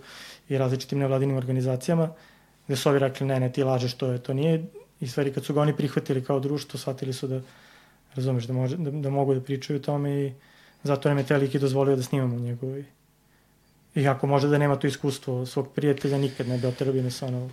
[0.49, 2.09] i različitim nevladinim organizacijama,
[2.67, 4.63] gde su ovi rekli ne, ne, ti lažeš, to je, to nije.
[4.99, 7.41] I stvari kad su ga oni prihvatili kao društvo, shvatili su da,
[8.15, 10.33] razumeš, da, može, da, da mogu da pričaju o tome i
[10.83, 12.85] zato nam je te lik i dozvolio da snimamo njegovi.
[14.09, 17.25] Ako može da nema to iskustvo svog prijatelja, nikad ne bi oterao bi me sa
[17.25, 17.49] ono,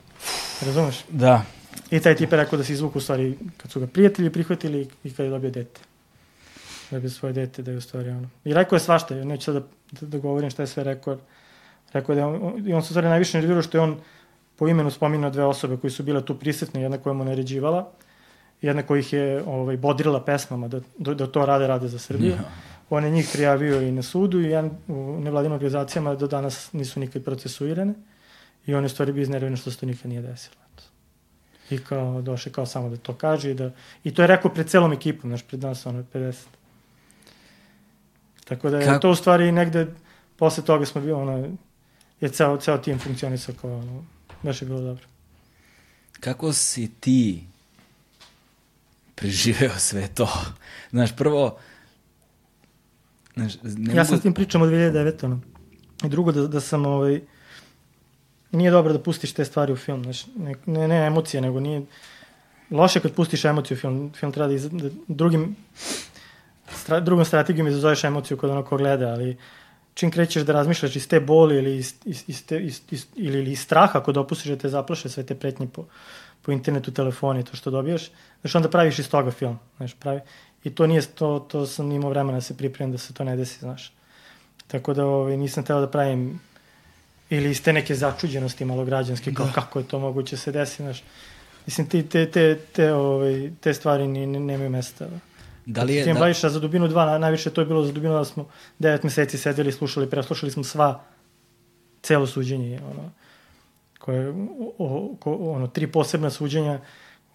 [0.66, 1.04] razumeš?
[1.08, 1.44] Da,
[1.90, 4.88] I taj tip je rekao da se izvuku u stvari kad su ga prijatelji prihvatili
[5.04, 5.80] i kad je dobio dete.
[6.90, 8.28] Dobio svoje dete da je u stvari ono.
[8.44, 9.60] I rekao je svašta, neću sad da,
[10.00, 11.18] da, da govorim šta je sve rekao.
[11.92, 13.96] Rekao je da on, i on se u stvari najviše nervirao što je on
[14.56, 17.90] po imenu spominao dve osobe koji su bile tu prisutne, jedna koja mu naređivala,
[18.62, 22.32] jedna koja ih je ovaj, bodrila pesmama da, da, da to rade, rade za Srbiju.
[22.32, 22.70] Yeah.
[22.90, 27.00] On je njih prijavio i na sudu i jedan, u nevladinim organizacijama do danas nisu
[27.00, 27.94] nikad procesuirane
[28.66, 30.60] i on je stvari bio iznervio što se to nikad nije desilo.
[31.70, 33.70] I kao došli kao samo da to kaže i da
[34.04, 36.34] i to je rekao pred celom ekipom, znaš, pred nas ono 50.
[38.44, 38.98] Tako da je Kako?
[38.98, 39.86] to u stvari negde
[40.36, 41.56] posle toga smo bili ono
[42.20, 44.04] je ceo ceo tim funkcionisao kao ono
[44.42, 45.04] baš je bilo dobro.
[46.20, 47.44] Kako si ti
[49.14, 50.28] preživeo sve to?
[50.92, 51.58] Znaš, prvo,
[53.34, 55.24] znaš, ne ja sam s tim pričam od 2009.
[55.24, 55.40] Ono.
[56.04, 57.20] I drugo, da, da sam, ovaj,
[58.52, 61.82] nije dobro da pustiš te stvari u film, znaš, ne, ne, ne emocije, nego nije,
[62.70, 65.56] loše kad pustiš emociju u film, film treba da, iz, da drugim,
[66.70, 69.36] stra, drugom strategijom izazoveš emociju kod onog ko gleda, ali
[69.94, 73.38] čim krećeš da razmišljaš iz te boli ili iz, iz, iz, te, iz, iz, ili,
[73.38, 75.84] ili iz straha ako dopustiš da te zaplaše sve te pretnje po,
[76.42, 78.10] po internetu, telefoni, to što dobijaš,
[78.40, 80.20] znaš, onda praviš iz toga film, znaš, pravi.
[80.64, 83.36] I to nije, to, to sam imao vremena da se pripremim da se to ne
[83.36, 83.92] desi, znaš.
[84.66, 86.40] Tako da ovaj, nisam teo da pravim
[87.30, 89.52] ili iz te neke začuđenosti malo građanske, kao da.
[89.52, 91.02] kako je to moguće se desi, znaš.
[91.66, 95.06] Mislim, te, te, te, te, ovaj, te stvari ni, ne, nemaju mesta.
[95.66, 96.04] Da li je...
[96.04, 96.48] Tim da...
[96.48, 98.48] za dubinu 2, najviše to je bilo za dubinu da smo
[98.78, 101.00] 9 meseci sedeli, slušali, preslušali smo sva,
[102.02, 103.10] celo suđenje, ono,
[103.98, 104.30] koje,
[104.78, 106.80] o, o, ono, tri posebna suđenja,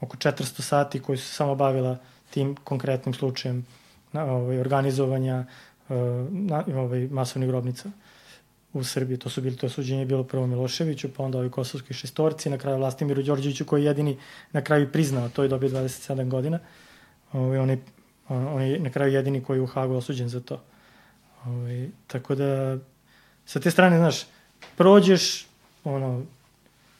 [0.02, 1.98] oko 400 sati koji su samo bavila
[2.30, 3.66] tim konkretnim slučajem
[4.12, 5.46] na, ovaj, organizovanja
[5.90, 5.96] uh,
[6.32, 7.92] na, ovaj, masovnih grobnica
[8.76, 9.18] u Srbiji.
[9.18, 12.58] To su bili, to suđenje je bilo prvo Miloševiću, pa onda ovi kosovski šestorci, na
[12.58, 14.18] kraju Vlastimiru Đorđeviću koji je jedini
[14.52, 16.60] na kraju priznao, to je dobio 27 godina.
[17.34, 17.80] Ovaj, on, je,
[18.30, 20.62] on je na kraju jedini koji je u Hagu osuđen za to.
[21.46, 22.78] Ovaj, tako da,
[23.46, 24.26] sa te strane, znaš,
[24.76, 25.48] prođeš,
[25.84, 26.26] ono,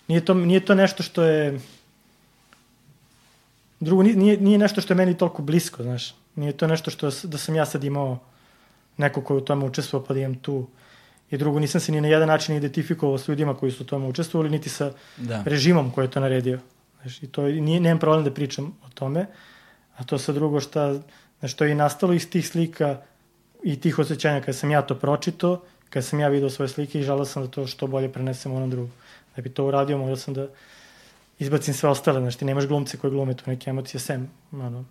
[0.08, 1.60] nije to, nije to nešto što je,
[3.80, 7.38] drugo, nije, nije nešto što je meni toliko blisko, znaš, nije to nešto što da
[7.38, 8.20] sam ja sad imao
[8.98, 10.68] neko ko je u tome učestvovao pa da imam tu
[11.32, 14.08] I drugo, nisam se ni na jedan način identifikovao s ljudima koji su u tome
[14.08, 15.44] učestvovali, niti sa da.
[15.46, 16.60] režimom koji je to naredio.
[17.02, 19.26] Znaš, I to nije, nemam problem da pričam o tome.
[19.96, 21.00] A to sa drugo šta,
[21.40, 23.02] znaš, to je i nastalo iz tih slika
[23.64, 27.04] i tih osjećanja kada sam ja to pročito, kada sam ja video svoje slike i
[27.04, 28.92] želao sam da to što bolje prenesem onom drugu.
[29.36, 30.48] Da bi to uradio, morao sam da
[31.40, 34.86] izbacim sve ostale, znaš, ti nemaš glumce koji glume tu neke emocije, sem, ono,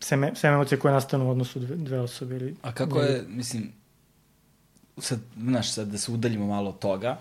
[0.00, 2.36] sem, sem emocije koje nastanu u odnosu dve, dve osobe.
[2.36, 3.72] Ili, A kako je, mislim,
[4.98, 7.18] sad, znaš, sad da se udaljimo malo od toga,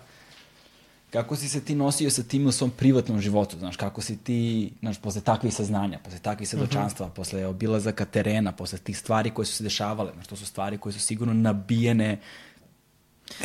[1.13, 4.71] kako si se ti nosio sa tim u svom privatnom životu, znaš, kako si ti,
[4.79, 7.13] znaš, posle takvih saznanja, posle takvih svedočanstva, uh mhm.
[7.13, 7.15] -huh.
[7.15, 10.93] posle obilazaka terena, posle tih stvari koje su se dešavale, znaš, to su stvari koje
[10.93, 12.19] su sigurno nabijene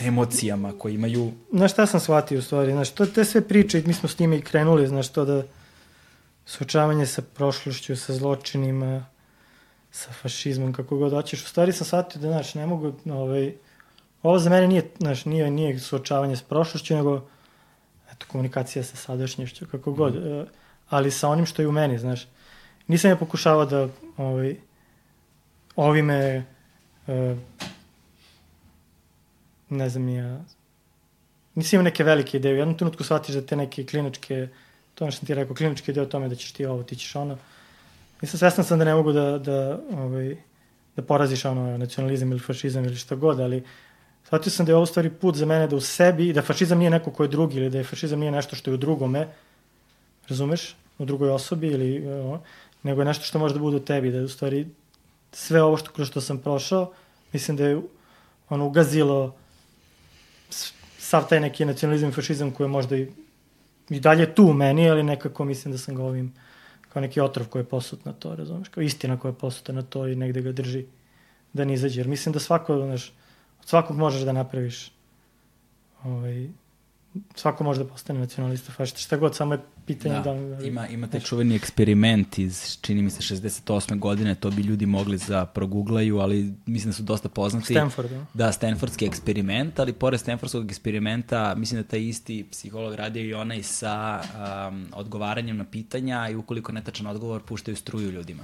[0.01, 1.33] emocijama koje imaju...
[1.53, 4.35] Znaš šta sam shvatio u stvari, znaš, to, te sve priče, mi smo s njima
[4.35, 5.43] i krenuli, znaš, to da
[6.47, 9.07] suočavanje sa prošlošću, sa zločinima,
[9.91, 13.55] sa fašizmom, kako god hoćeš, u stvari sam shvatio da, znaš, ne mogu, ovaj,
[14.23, 17.29] Ovo za mene nije, znaš, nije, nije suočavanje s prošlošću, nego
[18.13, 20.15] eto, komunikacija sa sadašnjošću, kako god.
[20.15, 20.47] Mm.
[20.89, 22.29] Ali sa onim što je u meni, znaš.
[22.87, 24.57] Nisam ja pokušavao da ovaj,
[25.77, 26.45] ovime
[27.07, 27.39] uh,
[29.69, 30.41] ne znam ja
[31.59, 32.55] nisam imao neke velike ideje.
[32.55, 34.49] U jednom trenutku shvatiš da te neke kliničke,
[34.95, 36.97] to ono što sam ti rekao, kliničke ideje o tome da ćeš ti ovo, ti
[36.97, 37.39] ćeš ono.
[38.23, 40.37] Nisam svestan sam da ne mogu da, da, ovaj,
[40.97, 43.65] da poraziš ono nacionalizam ili fašizam ili šta god, ali
[44.29, 46.91] Shvatio sam da je ovo stvari put za mene da u sebi, da fašizam nije
[46.91, 49.29] neko ko je drugi, ili da je fašizam nije nešto što je u drugome,
[50.29, 52.41] razumeš, u drugoj osobi, ili, o,
[52.83, 54.67] nego je nešto što može da bude u tebi, da je u stvari
[55.33, 56.93] sve ovo što, kroz što sam prošao,
[57.33, 57.81] mislim da je
[58.49, 59.35] ono ugazilo
[60.99, 63.09] sav taj neki nacionalizam i fašizam koji je možda i,
[63.89, 66.35] i dalje tu u meni, ali nekako mislim da sam ga ovim
[66.89, 69.83] kao neki otrov koji je posut na to, razumeš, kao istina koja je posuta na
[69.83, 70.85] to i negde ga drži
[71.53, 72.01] da ne izađe.
[72.01, 73.13] Jer mislim da svako, znaš,
[73.69, 74.93] svakog možeš da napraviš
[76.05, 76.49] ovaj,
[77.35, 80.65] svako može da postane nacionalista, fašista, šta god, samo je pitanje da, da.
[80.65, 83.99] Ima, ima taj čuveni eksperiment iz, čini mi se, 68.
[83.99, 87.75] godine, to bi ljudi mogli za proguglaju, ali mislim da su dosta poznati.
[87.75, 88.25] Stanford, da.
[88.35, 93.63] Da, Stanfordski eksperiment, ali pored Stanfordskog eksperimenta, mislim da taj isti psiholog radio i onaj
[93.63, 94.21] sa
[94.69, 98.43] um, odgovaranjem na pitanja i ukoliko netačan odgovor, puštaju struju ljudima.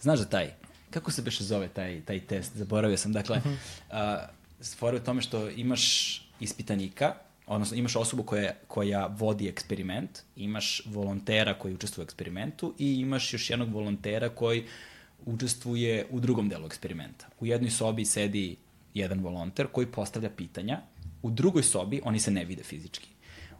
[0.00, 0.50] Znaš da taj?
[0.90, 2.56] Kako se beše zove taj, taj test?
[2.56, 3.12] Zaboravio sam.
[3.12, 4.22] Dakle, uh -huh.
[4.24, 7.14] uh, stvore u tome što imaš ispitanika,
[7.46, 13.32] odnosno imaš osobu koja, koja vodi eksperiment, imaš volontera koji učestvuje u eksperimentu i imaš
[13.32, 14.64] još jednog volontera koji
[15.26, 17.26] učestvuje u drugom delu eksperimenta.
[17.40, 18.56] U jednoj sobi sedi
[18.94, 20.80] jedan volonter koji postavlja pitanja,
[21.22, 23.08] u drugoj sobi, oni se ne vide fizički,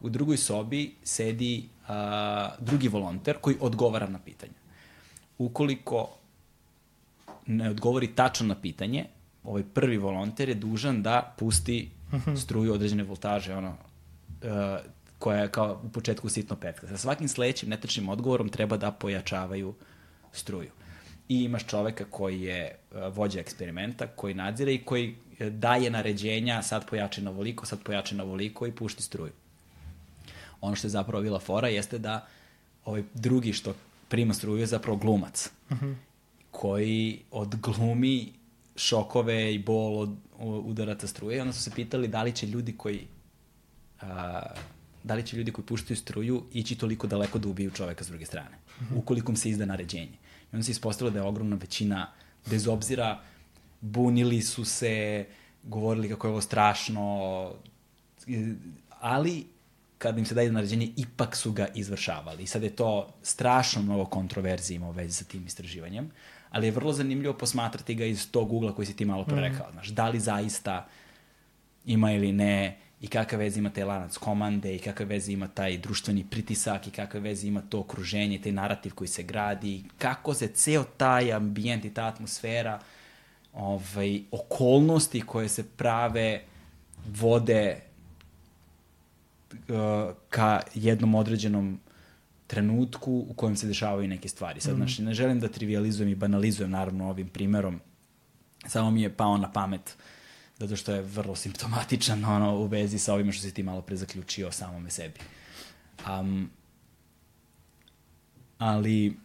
[0.00, 4.52] u drugoj sobi sedi a, drugi volonter koji odgovara na pitanja.
[5.38, 6.18] Ukoliko
[7.46, 9.06] ne odgovori tačno na pitanje,
[9.48, 12.34] ovaj prvi volonter je dužan da pusti mhm.
[12.36, 14.48] struju određene voltaže, ono, uh,
[15.18, 16.88] koja je kao u početku sitno petka.
[16.88, 19.74] Sa svakim sledećim netačnim odgovorom treba da pojačavaju
[20.32, 20.70] struju.
[21.28, 25.10] I imaš čoveka koji je uh, vođa eksperimenta, koji nadzire i koji
[25.40, 29.32] uh, daje naređenja, sad pojači na voliko, sad pojači na voliko i pušti struju.
[30.60, 32.26] Ono što je zapravo bila fora jeste da
[32.84, 33.74] ovaj drugi što
[34.08, 35.50] prima struju je zapravo glumac.
[35.70, 35.86] Uh mhm.
[35.86, 35.94] -huh.
[36.50, 38.37] koji odglumi
[38.78, 42.76] šokove i bol od, udaraca struje i onda su se pitali da li će ljudi
[42.76, 43.06] koji
[44.00, 44.42] a,
[45.04, 48.26] da li će ljudi koji puštaju struju ići toliko daleko da ubiju čoveka s druge
[48.26, 48.98] strane, mm -hmm.
[48.98, 50.18] ukoliko se izda naređenje.
[50.52, 52.12] I onda se ispostavilo da je ogromna većina,
[52.46, 53.20] bez obzira,
[53.80, 55.26] bunili su se,
[55.62, 57.54] govorili kako je ovo strašno,
[59.00, 59.46] ali
[59.98, 62.42] kada im se daje naređenje, ipak su ga izvršavali.
[62.42, 66.10] I sad je to strašno mnogo kontroverzije ima u vezi sa tim istraživanjem,
[66.50, 69.44] ali je vrlo zanimljivo posmatrati ga iz tog ugla koji si ti malo pre mhm.
[69.44, 69.68] rekao.
[69.68, 69.72] Mm.
[69.72, 70.86] Znaš, da li zaista
[71.86, 75.78] ima ili ne i kakve veze ima taj lanac komande i kakve veze ima taj
[75.78, 80.48] društveni pritisak i kakve veze ima to okruženje, taj narativ koji se gradi, kako se
[80.48, 82.80] ceo taj ambijent i ta atmosfera,
[83.52, 86.42] ovaj, okolnosti koje se prave
[87.06, 87.80] vode
[89.52, 91.80] uh, ka jednom određenom
[92.48, 94.60] trenutku u kojem se dešavaju neke stvari.
[94.60, 94.76] Sad, mm.
[94.76, 97.80] znači, ne želim da trivializujem i banalizujem, naravno, ovim primerom.
[98.66, 99.96] Samo mi je pao na pamet
[100.58, 103.96] zato što je vrlo simptomatičan ono, u vezi sa ovime što si ti malo pre
[103.96, 105.20] zaključio samome sebi.
[106.10, 106.50] Um,
[108.58, 109.16] ali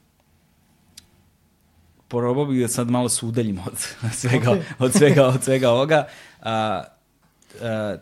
[2.07, 3.77] probao bih da sad malo se udaljim od
[4.21, 4.63] svega, okay.
[4.79, 6.07] od svega, od svega ovoga.
[6.39, 6.47] Uh,
[7.55, 7.99] uh,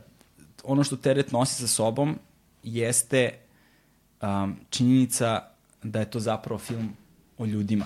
[0.64, 2.20] ono što teret nosi sa sobom
[2.64, 3.41] jeste
[4.22, 5.44] um, činjenica
[5.84, 6.94] da je to zapravo film
[7.38, 7.86] o ljudima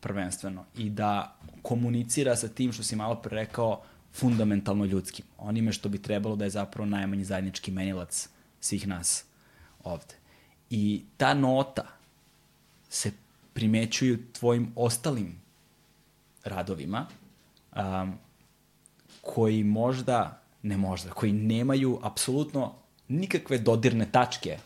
[0.00, 3.82] prvenstveno i da komunicira sa tim što si malo pre rekao
[4.14, 8.28] fundamentalno ljudskim, onime što bi trebalo da je zapravo najmanji zajednički menilac
[8.60, 9.24] svih nas
[9.84, 10.14] ovde.
[10.70, 11.86] I ta nota
[12.88, 13.12] se
[13.52, 15.40] primećuju tvojim ostalim
[16.44, 17.06] radovima,
[17.76, 18.14] um,
[19.20, 22.74] koji možda, ne možda, koji nemaju apsolutno
[23.08, 24.58] nikakve dodirne tačke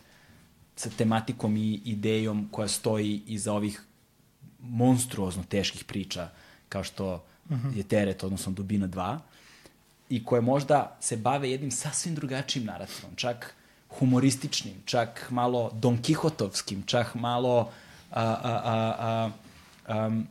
[0.80, 3.82] sa tematikom i idejom koja stoji iza ovih
[4.60, 6.28] monstruozno teških priča
[6.68, 7.68] kao što uh mhm.
[7.68, 7.76] -huh.
[7.76, 9.18] je Teret, odnosno Dubina 2,
[10.08, 13.54] i koje možda se bave jednim sasvim drugačijim narativom, čak
[13.98, 17.70] humorističnim, čak malo Don Kihotovskim, čak malo
[18.10, 19.30] a, a, a,
[19.88, 20.26] a, um,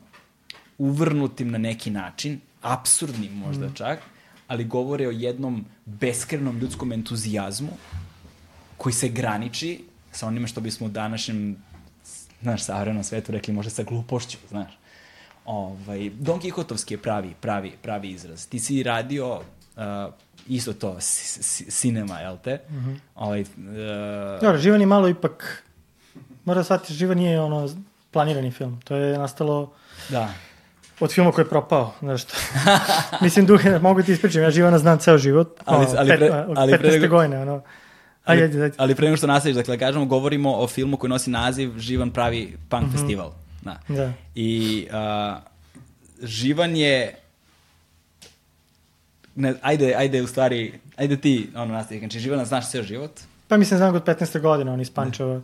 [0.78, 3.74] uvrnutim na neki način, absurdnim možda mm.
[3.74, 4.00] čak,
[4.48, 7.78] ali govore o jednom beskrenom ljudskom entuzijazmu
[8.78, 11.58] koji se graniči sa onime što bismo u današnjem
[12.42, 14.78] znaš, savremenom svetu rekli možda sa glupošću, znaš.
[15.46, 18.48] Ovaj, Don Kihotovski je pravi, pravi, pravi izraz.
[18.48, 19.84] Ti si radio uh,
[20.48, 20.98] isto to,
[21.70, 22.60] cinema, jel te?
[22.70, 23.00] Mm -hmm.
[23.16, 23.48] ovaj, uh,
[24.42, 25.64] Dobro, Živan je malo ipak,
[26.46, 27.70] mora shvatiti, Živan nije ono
[28.12, 28.82] planirani film.
[28.84, 29.74] To je nastalo
[30.10, 30.30] da.
[31.00, 32.34] od filma koji je propao, znaš što.
[33.26, 35.60] Mislim, duhe, mogu ti ispričati, ja Živana znam ceo život.
[35.66, 36.78] Ali, ali, pre, ali, 15.
[36.78, 37.62] pre, godine, ono.
[38.30, 38.76] Ali, ajde, ajde.
[38.78, 42.58] ali pre nego što nastaviš, dakle, kažemo, govorimo o filmu koji nosi naziv Živan pravi
[42.70, 42.92] punk mm -hmm.
[42.92, 43.32] festival.
[43.62, 43.80] Da.
[43.88, 44.14] da.
[44.36, 45.38] I uh,
[46.22, 47.16] Živan je
[49.40, 53.12] ne, ajde, ajde u stvari, ajde ti, ono, nastavi, znači Živana znaš ceo život?
[53.48, 54.40] Pa mislim, znam od 15.
[54.42, 55.42] godina, on iz Pančeva.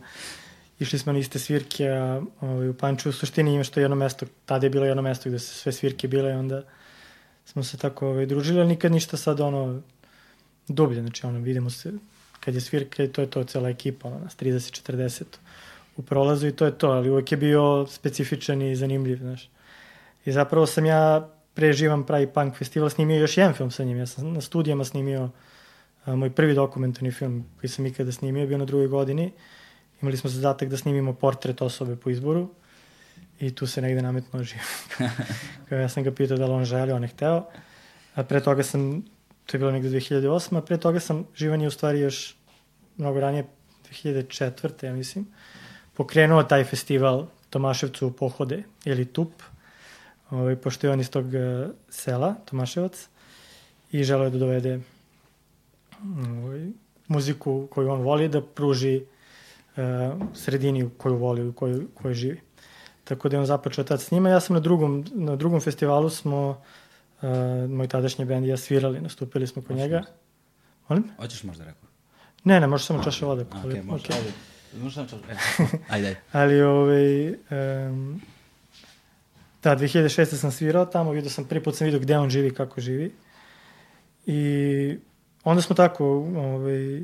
[0.80, 4.26] Išli smo na iste svirke, a ovaj, u Pančevu u suštini ima što jedno mesto,
[4.44, 6.62] tada je bilo jedno mesto gde se sve svirke bile i onda
[7.44, 9.82] smo se tako ovaj, družili, ali nikad ništa sad ono
[10.68, 11.92] dublje, znači ono, vidimo se
[12.46, 15.22] kad je svirka to je to, cela ekipa, ono, nas 30-40
[15.96, 19.50] u prolazu i to je to, ali uvek je bio specifičan i zanimljiv, znaš.
[20.24, 23.98] I zapravo sam ja preživam pravi punk festival, snimio još jedan film sa njim.
[23.98, 25.30] Ja sam na studijama snimio
[26.04, 29.32] a, moj prvi dokumentarni film koji sam ikada snimio, bio na drugoj godini.
[30.02, 32.48] Imali smo zadatak da snimimo portret osobe po izboru
[33.40, 34.60] i tu se negde nametno živ.
[35.82, 37.44] ja sam ga pitao da li on želi, on je hteo.
[38.14, 39.02] A pre toga sam,
[39.46, 40.58] to je bilo negde 2008.
[40.58, 42.35] A pre toga sam, Živan je u stvari još
[42.96, 43.44] mnogo ranije,
[43.90, 44.84] 2004.
[44.84, 45.26] ja mislim,
[45.94, 49.42] pokrenuo taj festival Tomaševcu u pohode ili TUP,
[50.30, 53.08] ovaj, pošto je on iz tog uh, sela, Tomaševac,
[53.92, 54.80] i želeo je da dovede
[56.42, 56.66] ovaj,
[57.08, 59.82] muziku koju on voli da pruži uh,
[60.34, 62.40] sredini koju voli, u kojoj, kojoj živi.
[63.04, 64.28] Tako da je on započeo tad s njima.
[64.28, 66.62] Ja sam na drugom, na drugom festivalu smo,
[67.22, 67.28] uh,
[67.70, 70.02] moj tadašnji bend i ja svirali, nastupili smo kod njega.
[70.88, 71.10] Molim?
[71.16, 71.85] Hoćeš možda rekao?
[72.46, 73.44] Ne, ne, može samo čaša vode.
[73.50, 74.14] A, okay, može, okay.
[74.14, 74.32] ajde.
[74.82, 75.26] Može samo čaša,
[75.94, 76.16] ajde, ajde.
[76.32, 78.20] Ali, ovaj, um,
[79.62, 80.24] da, 2006.
[80.24, 83.12] sam svirao tamo, vidio sam, prvi put sam vidio gde on živi, kako živi.
[84.26, 84.96] I
[85.44, 86.04] onda smo tako,
[86.36, 87.02] ovaj,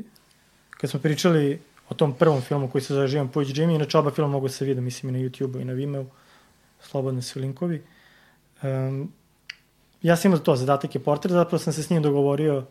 [0.70, 4.10] kad smo pričali o tom prvom filmu koji se zove Živan Pujić Jimmy, inače oba
[4.10, 6.06] filma mogu da se vide, mislim i na YouTube-u i na Vimeo,
[6.80, 7.82] slobodne su linkovi.
[8.62, 9.12] Um,
[10.02, 12.64] ja sam imao to, zadatak je portret, zapravo sam se s njim dogovorio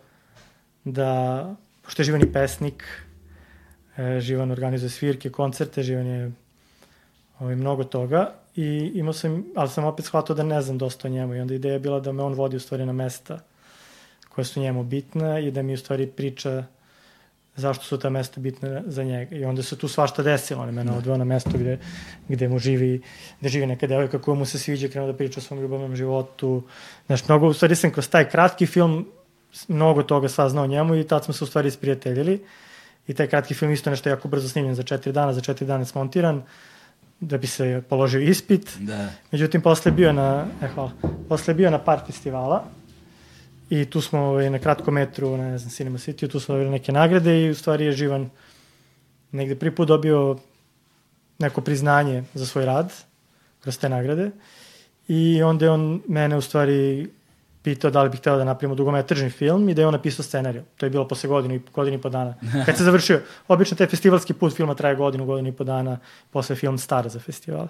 [0.83, 1.55] da,
[1.91, 2.83] pošto je Živan i pesnik,
[3.97, 6.31] e, Živan organizuje svirke, koncerte, Živan je
[7.39, 11.11] ovaj, mnogo toga i imao sam, ali sam opet shvatio da ne znam dosta o
[11.11, 13.39] njemu i onda ideja je bila da me on vodi u stvari na mesta
[14.29, 16.63] koja su njemu bitna i da mi u stvari priča
[17.55, 19.35] zašto su ta mesta bitna za njega.
[19.35, 20.61] I onda se tu svašta desilo.
[20.61, 20.97] On je mene da.
[20.97, 21.79] odveo na mesto gde,
[22.27, 23.01] gde mu živi,
[23.39, 26.63] gde živi neka devojka koja mu se sviđa, krenuo da priča o svom ljubavnom životu.
[27.05, 29.07] Znaš, mnogo, u stvari sam kroz taj kratki film
[29.67, 32.45] mnogo toga saznao njemu i tad smo se u stvari isprijateljili.
[33.07, 35.85] I taj kratki film isto nešto jako brzo snimljen za četiri dana, za četiri dana
[35.85, 36.43] smontiran
[37.19, 38.77] da bi se položio ispit.
[38.79, 39.09] Da.
[39.31, 40.91] Međutim, posle bio na, e, hvala,
[41.29, 42.63] posle bio na par festivala
[43.69, 46.91] i tu smo ovaj, na kratkom metru, ne znam, Cinema City, tu smo dobili neke
[46.91, 48.29] nagrade i u stvari je Živan
[49.31, 50.37] negde prvi put dobio
[51.39, 52.93] neko priznanje za svoj rad
[53.59, 54.31] kroz te nagrade
[55.07, 57.09] i onda je on mene u stvari
[57.63, 60.63] pitao da li bih hteo da napravimo dugometražni film i da je on napisao scenariju.
[60.77, 62.35] To je bilo posle godinu i godinu i po dana.
[62.65, 65.99] Kad se završio, obično taj festivalski put filma traje godinu, godinu i po dana,
[66.31, 67.67] posle film star za festival.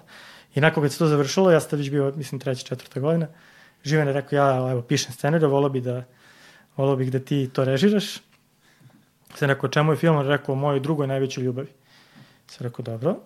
[0.54, 3.26] I nakon kad se to završilo, ja sam tad već bio, mislim, treća, četvrta godina,
[3.84, 6.04] Živan je rekao, ja evo, pišem scenariju, volao bih da,
[6.76, 8.16] volao bih da ti to režiraš.
[9.34, 10.16] Sam rekao, čemu je film?
[10.16, 11.68] On rekao, mojoj drugoj najvećoj ljubavi.
[12.46, 13.16] Sam rekao, dobro,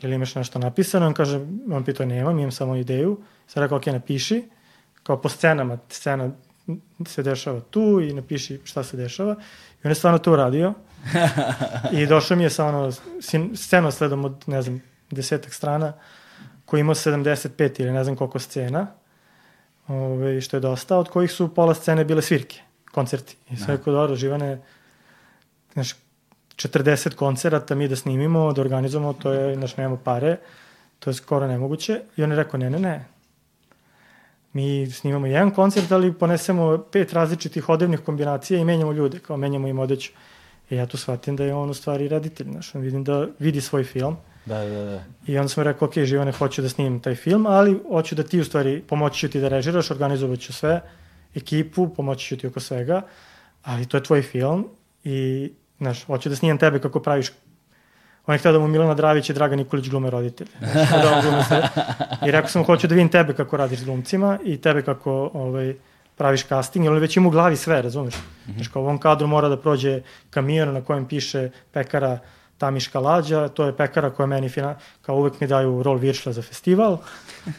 [0.00, 1.06] ili imaš nešto napisano?
[1.06, 1.40] On kaže,
[1.70, 3.20] on pitao, nemam, imam samo ideju.
[3.46, 4.42] Sam rekao, ok, napiši
[5.02, 6.30] kao po scenama, scena
[7.06, 9.36] se dešava tu i napiši šta se dešava.
[9.84, 10.74] I on je stvarno to uradio.
[11.98, 12.92] I došao mi je sa ono,
[13.90, 15.92] sledom od, ne znam, desetak strana,
[16.64, 18.86] koji ima 75 ili ne znam koliko scena,
[19.88, 22.60] ove, što je dosta, od kojih su pola scene bile svirke,
[22.92, 23.36] koncerti.
[23.50, 23.82] I sve da.
[23.82, 24.60] kod dobro, Živane,
[25.72, 25.94] znaš,
[26.56, 30.36] 40 koncerata mi da snimimo, da organizujemo, to je, znaš, nemamo pare,
[30.98, 32.00] to je skoro nemoguće.
[32.16, 33.04] I on je rekao, ne, ne, ne,
[34.52, 39.68] mi snimamo jedan koncert, ali ponesemo pet različitih odevnih kombinacija i menjamo ljude, kao menjamo
[39.68, 40.12] im odeću.
[40.70, 43.60] I ja tu shvatim da je on u stvari reditelj, znaš, on vidim da vidi
[43.60, 44.16] svoj film.
[44.44, 45.04] Da, da, da.
[45.26, 48.40] I onda smo rekao, ok, Živane, hoću da snimim taj film, ali hoću da ti
[48.40, 50.80] u stvari pomoći ću ti da režiraš, organizovat ću sve,
[51.34, 53.02] ekipu, pomoći ću ti oko svega,
[53.62, 54.68] ali to je tvoj film
[55.04, 57.32] i, znaš, hoću da snimam tebe kako praviš
[58.26, 60.48] on je htio da mu Milana Dravić i Dragan Nikolić glume roditelj.
[60.72, 61.68] Znači, da on glume sve.
[62.26, 65.74] I rekao sam, hoću da vidim tebe kako radiš s glumcima i tebe kako ovaj,
[66.16, 68.14] praviš casting, jer on već ima u glavi sve, razumeš?
[68.14, 68.54] Mm -hmm.
[68.54, 72.18] Znači, kao u ovom kadru mora da prođe kamion na kojem piše pekara
[72.58, 76.42] Tamiška lađa, to je pekara koja meni, fina, kao uvek mi daju rol viršla za
[76.42, 76.98] festival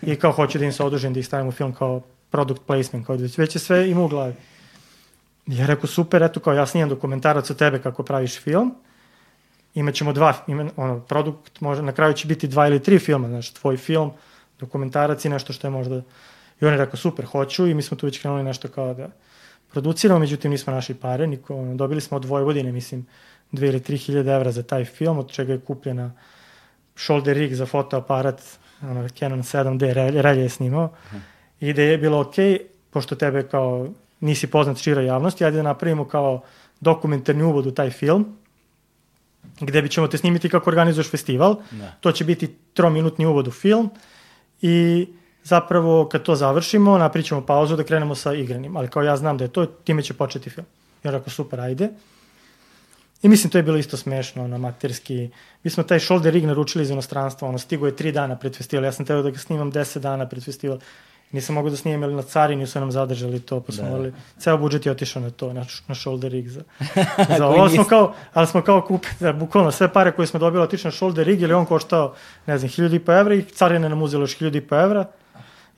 [0.02, 3.06] i kao hoću da im se odužim da ih stavim u film kao product placement,
[3.06, 4.34] kao da već je sve ima u glavi.
[5.48, 8.76] I ja rekao, super, eto kao ja snimam dokumentarac o tebe kako praviš film,
[9.74, 13.56] imaćemo dva, ima, ono, produkt, može, na kraju će biti dva ili tri filma, znači
[13.56, 14.12] tvoj film,
[14.60, 16.02] dokumentarac i nešto što je možda...
[16.62, 19.10] I on je rekao, super, hoću i mi smo tu već krenuli nešto kao da
[19.72, 23.08] produciramo, međutim nismo našli pare, niko, ono, dobili smo od Vojvodine, mislim,
[23.52, 26.12] 2 ili 3 hiljade evra za taj film, od čega je kupljena
[26.96, 28.42] shoulder rig za fotoaparat,
[28.82, 30.86] ono, Canon 7D, relje, relje je snimao.
[30.86, 31.20] Uh -huh.
[31.60, 32.36] I da je bilo ok,
[32.90, 33.88] pošto tebe kao
[34.20, 36.42] nisi poznat široj javnosti, ajde da napravimo kao
[36.80, 38.38] dokumentarni uvod u taj film,
[39.60, 41.56] gde bi ćemo te snimiti kako organizuješ festival.
[41.72, 41.92] Da.
[42.00, 43.90] To će biti trominutni uvod u film
[44.62, 45.08] i
[45.44, 48.78] zapravo kad to završimo, napravit ćemo pauzu da krenemo sa igranim.
[48.78, 50.68] Ali kao ja znam da je to, time će početi film.
[51.04, 51.90] Ja rekao, super, ajde.
[53.22, 55.30] I mislim, to je bilo isto smešno, ono, materski.
[55.64, 58.86] Mi smo taj shoulder rig naručili iz inostranstva, ono, stigo je tri dana pred festival.
[58.86, 60.80] Ja sam teo da ga snimam deset dana pred festival.
[61.34, 63.90] Nisam mogu da snimam, jer na carini su nam zadržali to, pa smo da.
[63.90, 66.62] morali, ceo budžet je otišao na to, na, na shoulder rig za,
[67.38, 67.70] za ovo.
[67.70, 70.96] smo kao, ali smo kao kupili, da, bukvalno sve pare koje smo dobili otišao na
[70.96, 72.14] shoulder rig, ili on koštao,
[72.46, 75.06] ne znam, hiljudi i po evra i carine nam uzelo još hiljudi i po evra,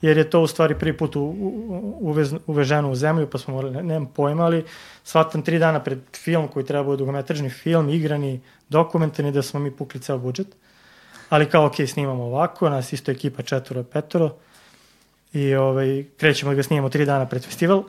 [0.02, 3.54] jer je to u stvari prvi put u, u, uvez, uveženo u zemlju, pa smo
[3.54, 4.64] morali, ne, nemam pojma, ali
[5.04, 9.70] shvatam tri dana pred film koji treba bude dugometražni film, igrani, dokumentarni, da smo mi
[9.70, 10.56] pukli ceo budžet.
[11.28, 14.30] Ali kao, ok, snimamo ovako, nas isto ekipa četvoro, petoro,
[15.32, 17.82] i ovaj, krećemo da ga snimamo tri dana pred festival.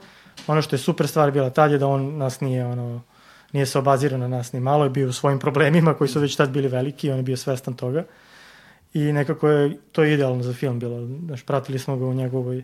[0.47, 3.01] Ono što je super stvar bila tad je da on nas nije ono,
[3.53, 6.35] nije se obazirao na nas ni malo, je bio u svojim problemima koji su već
[6.35, 8.03] tad bili veliki, on je bio svestan toga.
[8.93, 11.07] I nekako je to idealno za film bilo.
[11.25, 12.63] Znaš, pratili smo ga u njegovoj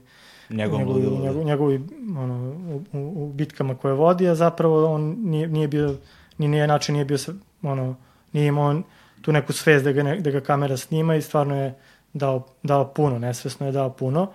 [0.49, 1.25] njegovom njegovi, ludilu.
[1.25, 1.81] njegovi, njegovi
[2.17, 2.35] ono,
[2.73, 5.95] u, u, u bitkama koje vodi, a zapravo on nije, nije bio,
[6.37, 7.17] ni nije način nije bio,
[7.61, 7.95] ono,
[8.31, 8.83] nije imao on
[9.21, 11.73] tu neku svest da ga, ne, da ga kamera snima i stvarno je
[12.13, 14.31] dao, dao puno, nesvesno je dao puno.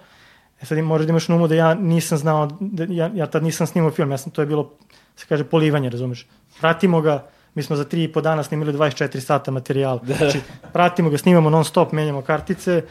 [0.62, 3.42] E sad možeš da imaš na umu da ja nisam znao, da ja, ja tad
[3.42, 4.70] nisam snimao film, ja sam, to je bilo,
[5.16, 6.26] se kaže, polivanje, razumeš?
[6.60, 10.00] Pratimo ga, mi smo za tri i po dana snimili 24 sata materijala.
[10.16, 10.40] Znači,
[10.72, 12.82] pratimo ga, snimamo non stop, menjamo kartice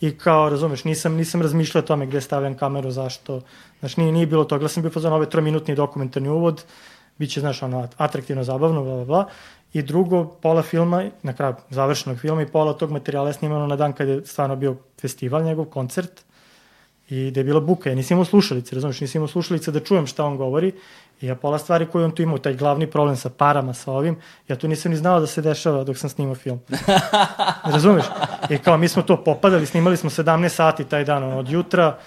[0.00, 3.40] i kao, razumeš, nisam, nisam razmišljao o tome gde stavljam kameru, zašto.
[3.80, 4.64] Znači, nije, nije bilo toga.
[4.64, 6.64] Ja sam bio pozvan ovaj trominutni dokumentarni uvod,
[7.18, 9.24] bit će, znaš, ono, atraktivno, zabavno, bla, bla, bla.
[9.72, 13.76] I drugo, pola filma, na kraju završenog filma i pola tog materijala je snimano na
[13.76, 16.24] dan kad je stvarno bio festival, njegov koncert
[17.08, 17.88] i da je bila buka.
[17.88, 20.72] Ja nisam imao slušalice, razumiješ, nisam imao slušalice da čujem šta on govori
[21.20, 24.16] i ja pola stvari koje on tu imao, taj glavni problem sa parama, sa ovim,
[24.48, 26.60] ja tu nisam ni znao da se dešava dok sam snimao film.
[27.74, 28.04] Razumeš?
[28.50, 31.98] I kao mi smo to popadali, snimali smo 17 sati taj dan ono, od jutra.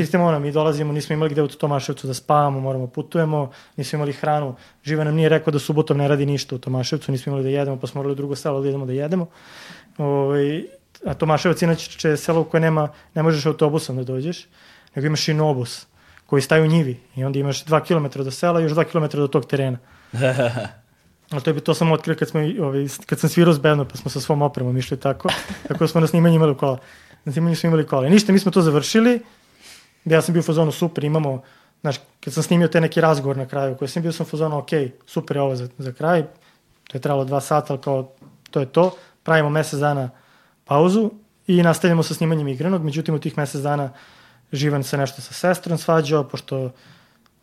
[0.00, 4.12] Istim ono, mi dolazimo, nismo imali gde u Tomaševcu da spavamo, moramo putujemo, nismo imali
[4.12, 4.54] hranu.
[4.84, 7.76] Živa nam nije rekao da subotom ne radi ništa u Tomaševcu, nismo imali da jedemo,
[7.76, 9.26] pa smo morali u drugo selo da idemo da jedemo.
[9.98, 10.62] Ovaj,
[11.04, 14.46] a Tomaševac inače je selo u koje nema, ne možeš autobusom da dođeš,
[14.94, 15.86] nego imaš inobus
[16.26, 19.18] koji staje u njivi i onda imaš 2 km do sela i još 2 km
[19.18, 19.78] do tog terena.
[21.30, 23.96] Ali to, je, to sam otkrio kad, smo, i, ovaj, kad sam svirao s pa
[23.96, 25.28] smo sa svom opremom išli tako.
[25.68, 26.78] Tako da smo na snimanju imali kola.
[27.24, 28.06] Na snimanju smo imali kola.
[28.06, 29.22] I ništa, mi smo to završili.
[30.04, 31.42] Ja sam bio u fazonu super, imamo,
[31.80, 34.58] znaš, kad sam snimio te neki razgovor na kraju, koji sam bio sam u fazonu,
[34.58, 34.70] ok,
[35.06, 36.22] super je ovo za, za kraj.
[36.88, 38.12] To je trebalo dva sata, ali kao,
[38.50, 38.96] to je to.
[39.22, 40.10] Pravimo mesec dana
[40.66, 41.10] pauzu
[41.46, 42.84] i nastavljamo sa snimanjem igranog.
[42.84, 43.92] Međutim, u tih mesec dana
[44.52, 46.70] Živan se nešto sa sestrom svađao, pošto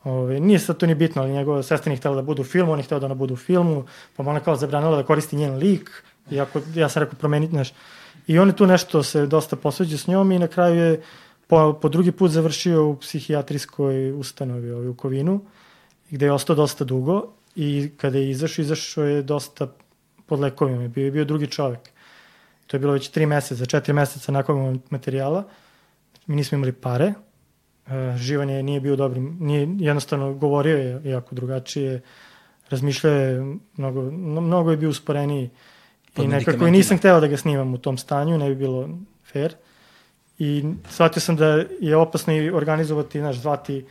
[0.04, 2.72] Ove, nije sad to ni bitno, ali njegova sestra nije htjela da bude u filmu,
[2.72, 3.86] on je htio da ona bude u filmu,
[4.16, 7.74] pa ona kao zabranila da koristi njen lik, iako ja sam rekao promeniti, znaš.
[8.28, 11.02] I on je tu nešto se dosta posveđao s njom i na kraju je
[11.48, 15.42] po, po drugi put završio u psihijatrijskoj ustanovi ovaj, u Kovinu,
[16.12, 17.24] gde je ostao dosta dugo
[17.56, 19.68] i kada je izašao, izašao je dosta
[20.26, 21.93] pod lekovima, bio je bio drugi čovek.
[22.68, 25.44] To je bilo već tri meseca, četiri meseca nakon materijala.
[26.28, 27.14] Mi nismo imali pare,
[27.88, 32.02] Uh, Živan je nije bio dobri, nije, jednostavno govorio je jako drugačije,
[32.70, 35.50] razmišljao je, mnogo, no, mnogo je bio usporeniji
[36.14, 38.90] Pod i nekako i nisam hteo da ga snimam u tom stanju, ne bi bilo
[39.32, 39.56] fair.
[40.40, 43.86] I shvatio sam da je opasno i organizovati, znaš, zvati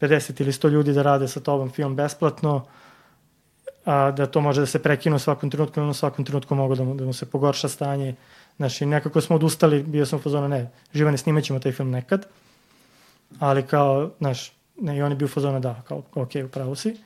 [0.00, 2.66] 50 ili 100 ljudi da rade sa tobom film besplatno,
[3.86, 6.74] a da to može da se prekine u svakom trenutku, ono u svakom trenutku mogu
[6.74, 8.14] da mu, da mu se pogorša stanje.
[8.56, 11.90] Znaš, i nekako smo odustali, bio sam u fazonu, ne, Živane, snimat ćemo taj film
[11.90, 12.26] nekad,
[13.38, 16.96] ali kao, znaš, ne, i on je bio u fazonu, da, kao, ok, upravo si.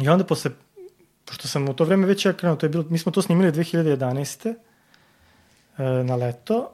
[0.00, 0.50] I onda posle,
[1.24, 4.48] pošto sam u to vreme već krenuo, to je bilo, mi smo to snimili 2011.
[4.48, 4.54] e,
[6.04, 6.72] na leto,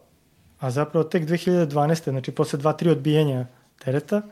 [0.61, 2.11] a zapravo tek 2012.
[2.11, 3.47] znači posle dva, tri odbijenja
[3.85, 4.23] tereta,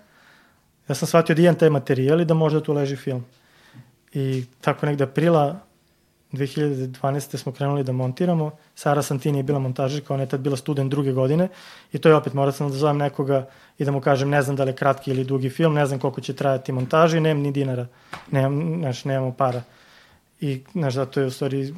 [0.88, 3.24] ja sam shvatio da imam taj materijal i da možda tu leži film.
[4.12, 5.60] I tako negde aprila
[6.32, 7.36] 2012.
[7.36, 8.50] smo krenuli da montiramo.
[8.74, 11.48] Sara Santini je bila montažerka, ona je tad bila student druge godine
[11.92, 14.56] i to je opet, morao sam da zovem nekoga i da mu kažem ne znam
[14.56, 17.42] da li je kratki ili dugi film, ne znam koliko će trajati montaža i nemam
[17.42, 17.86] ni dinara,
[18.30, 19.62] nemam, znaš, nemamo para.
[20.40, 21.74] I, znaš, zato je u stvari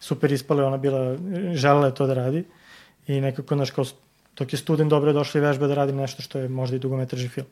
[0.00, 1.16] super ispala, ona bila,
[1.54, 2.44] želela je to da radi
[3.06, 3.84] i nekako, znaš, kao,
[4.36, 6.78] dok je student dobro je došla i vežba da radi nešto što je možda i
[6.78, 7.46] dugometražni film.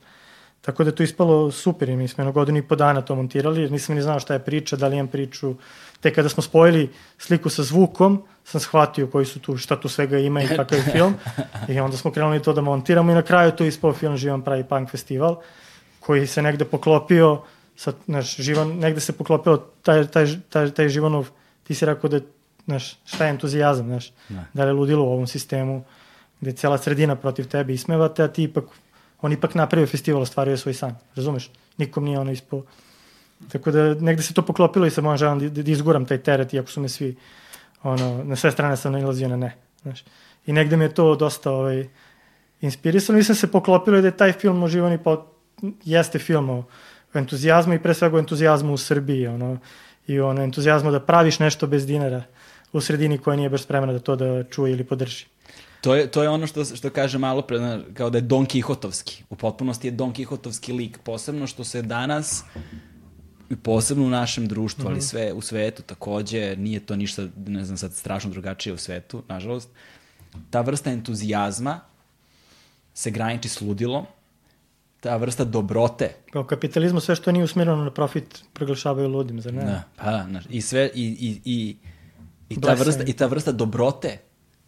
[0.62, 3.14] Tako da je to ispalo super i mi smo jedno godinu i po dana to
[3.14, 5.55] montirali, jer nisam ni znao šta je priča, da li imam priču.
[6.01, 10.18] Te kada smo spojili sliku sa zvukom, sam shvatio koji su tu, šta tu svega
[10.18, 11.14] ima i kakav je film.
[11.68, 14.43] I onda smo krenuli to da montiramo i na kraju to je ispao film Živan
[14.43, 15.40] pravi punk festival,
[16.01, 17.43] koji se negde poklopio,
[17.76, 21.30] sa, znaš, Živan, negde se poklopio taj, taj, taj, taj Živanov,
[21.64, 22.20] ti si rekao da,
[22.64, 24.44] znaš, šta je entuzijazam, znaš, Da.
[24.52, 25.84] da li je ludilo u ovom sistemu,
[26.40, 28.64] gde je cela sredina protiv tebe ismevate, a ti ipak
[29.23, 31.51] on ipak napravio festival, ostvario svoj san, razumeš?
[31.78, 32.62] Nikom nije ono ispao.
[33.49, 36.55] Tako da negde se to poklopilo i sa mojom želom da, da izguram taj teret,
[36.55, 37.16] iako su me svi,
[37.82, 40.05] ono, na sve strane sam nailazio na ne, znaš.
[40.47, 41.86] I negde me je to dosta ovaj,
[42.61, 43.16] inspirisano.
[43.16, 45.24] Mislim se poklopilo da je taj film oživan i po,
[45.85, 46.65] jeste film o,
[47.15, 49.59] o entuzijazmu i pre svega o entuzijazmu u Srbiji, ono,
[50.07, 52.23] i ono entuzijazmu da praviš nešto bez dinara
[52.73, 55.27] u sredini koja nije baš spremna da to da čuje ili podrži.
[55.82, 57.59] To je, to je ono što, što kaže malo pre,
[57.94, 59.24] kao da je Don Kihotovski.
[59.30, 60.98] U potpunosti je Don Kihotovski lik.
[60.98, 62.44] Posebno što se danas,
[63.50, 67.78] i posebno u našem društvu, ali sve u svetu takođe, nije to ništa, ne znam
[67.78, 69.68] sad, strašno drugačije u svetu, nažalost.
[70.50, 71.80] Ta vrsta entuzijazma
[72.94, 74.06] se graniči s ludilom
[75.02, 76.14] ta vrsta dobrote.
[76.32, 79.64] Pa u kapitalizmu sve što nije usmjereno na profit proglašavaju ludim, zar ne?
[79.64, 81.76] Da, pa i sve, i, i, i,
[82.48, 84.18] i, ta vrsta, i ta vrsta dobrote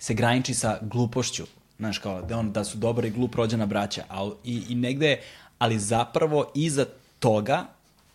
[0.05, 1.45] se graniči sa glupošću.
[1.79, 4.05] Znaš, kao da, on, da su dobra i glup rođena braća.
[4.09, 5.21] A, i, I negde,
[5.59, 6.87] ali zapravo iza
[7.19, 7.67] toga,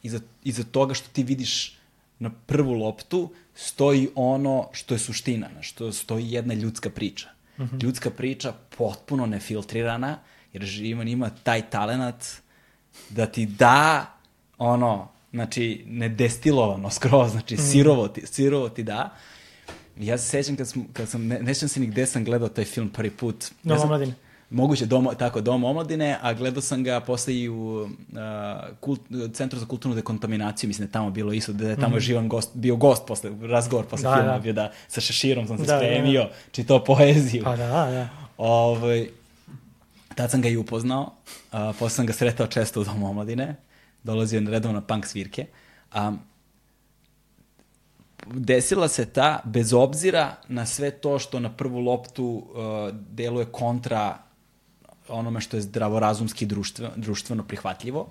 [0.03, 1.77] iza, iza toga što ti vidiš
[2.19, 7.29] na prvu loptu, stoji ono što je suština, što stoji jedna ljudska priča.
[7.57, 7.83] Mm -hmm.
[7.83, 10.17] Ljudska priča potpuno nefiltrirana,
[10.53, 12.25] jer Živan ima taj talenat
[13.09, 14.13] da ti da
[14.57, 17.71] ono, znači, nedestilovano skroz, znači, mm.
[17.71, 19.15] sirovo, ti, sirovo ti da.
[19.99, 22.65] Ja se sećam kad, sam, kad sam, ne, ne se ni gde sam gledao taj
[22.65, 23.45] film prvi put.
[23.63, 24.13] Dom ja omladine.
[24.49, 27.87] Moguće, dom, tako, Dom omladine, a gledao sam ga posle i u uh,
[28.79, 29.01] kult,
[29.33, 31.99] Centru za kulturnu dekontaminaciju, mislim da je tamo bilo isto, da je tamo mm.
[31.99, 34.39] živan gost, bio gost posle, razgovor posle da, filma, da.
[34.39, 36.33] bio da sa šeširom sam se da, spremio, da, da.
[36.51, 37.43] čitao poeziju.
[37.43, 38.09] Pa da, da.
[38.37, 39.07] Ovaj,
[40.15, 43.55] tad sam ga i upoznao, uh, posle sam ga sretao često u Domu omladine,
[44.03, 45.45] dolazio na redovno punk svirke.
[45.95, 46.19] Um,
[48.33, 54.17] desila se ta, bez obzira na sve to što na prvu loptu uh, deluje kontra
[55.09, 58.09] onome što je zdravorazumski društveno, društveno prihvatljivo,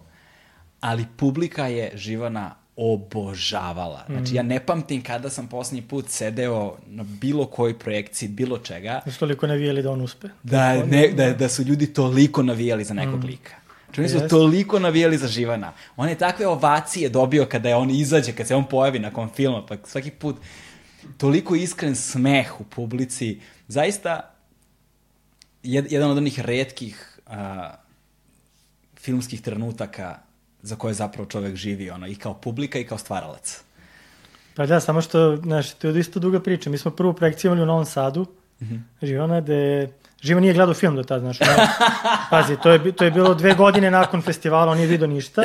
[0.81, 4.05] ali publika je Živana obožavala.
[4.09, 4.47] Znači, ja mm.
[4.47, 9.01] ne pamtim kada sam poslednji put sedeo na bilo kojoj projekciji, bilo čega.
[9.05, 10.29] Da su toliko navijali da on uspe.
[10.43, 13.27] Da, ne, da, da su ljudi toliko navijali za nekog mm.
[13.27, 13.55] lika.
[13.89, 14.31] Znači, oni su yes.
[14.31, 15.73] toliko navijali za Živana.
[15.97, 19.67] On je takve ovacije dobio kada je on izađe, kada se on pojavi nakon filma,
[19.67, 20.37] pa svaki put
[21.17, 23.41] toliko iskren smeh u publici.
[23.69, 24.35] Zaista,
[25.63, 27.33] jed, jedan od onih redkih uh,
[29.01, 30.19] filmskih trenutaka
[30.63, 33.61] za koje zapravo čovek živi, ono, i kao publika i kao stvaralac.
[34.55, 36.71] Pa da, samo što, znaš, to je isto duga priča.
[36.71, 38.27] Mi smo prvu projekciju imali u Novom Sadu,
[38.61, 39.07] mm -hmm.
[39.07, 39.89] Živana, gde
[40.23, 41.41] Živa nije gledao film do tada, znaš.
[41.41, 41.47] Ne?
[42.31, 45.45] Pazi, to je, to je bilo dve godine nakon festivala, on nije vidio ništa.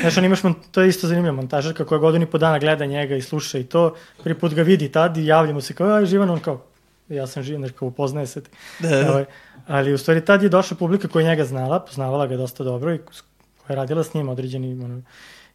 [0.00, 0.40] Znaš, on imaš,
[0.70, 3.64] to je isto zanimljivo, montažarka koja godinu i po dana gleda njega i sluša i
[3.64, 6.62] to, prvi put ga vidi tad i javlja mu se kao, aj, Živan, on kao,
[7.08, 8.42] ja sam Živan, kao upoznaje se.
[8.78, 9.10] Da, da.
[9.10, 9.24] Ovaj,
[9.66, 12.98] ali u stvari tad je došla publika koja njega znala, poznavala ga dosta dobro i
[12.98, 15.02] koja je radila s njim, određeni ono,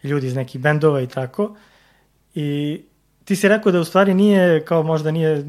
[0.04, 1.56] ljudi iz nekih bendova i tako.
[2.36, 2.82] I
[3.26, 5.46] ti si rekao da u stvari nije, kao možda nije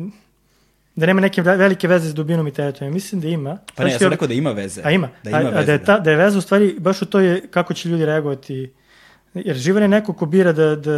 [0.98, 2.88] da nema neke velike veze s dubinom i teretom.
[2.88, 3.58] Ja mislim da ima.
[3.74, 4.82] Pa ne, ja sam rekao da ima veze.
[4.84, 5.08] A ima.
[5.22, 7.06] Da ima a, veze, a da, je ta, da je veza u stvari baš u
[7.06, 8.72] to je kako će ljudi reagovati.
[9.34, 10.96] Jer živan je neko ko bira da, da,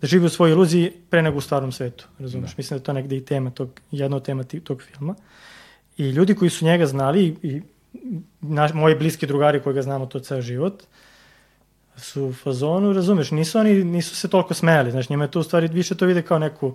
[0.00, 2.06] da živi u svojoj iluziji pre nego u stvarnom svetu.
[2.18, 2.50] Razumeš?
[2.50, 2.54] Da.
[2.56, 5.14] Mislim da je to negde i tema tog, jedna od tema tog filma.
[5.96, 7.62] I ljudi koji su njega znali i
[8.40, 10.82] naš, moji bliski drugari koji ga znamo to ceo život,
[11.96, 15.42] su u fazonu, razumeš, nisu oni, nisu se toliko smejali, znaš, njima je to u
[15.42, 16.74] stvari više to vide kao neku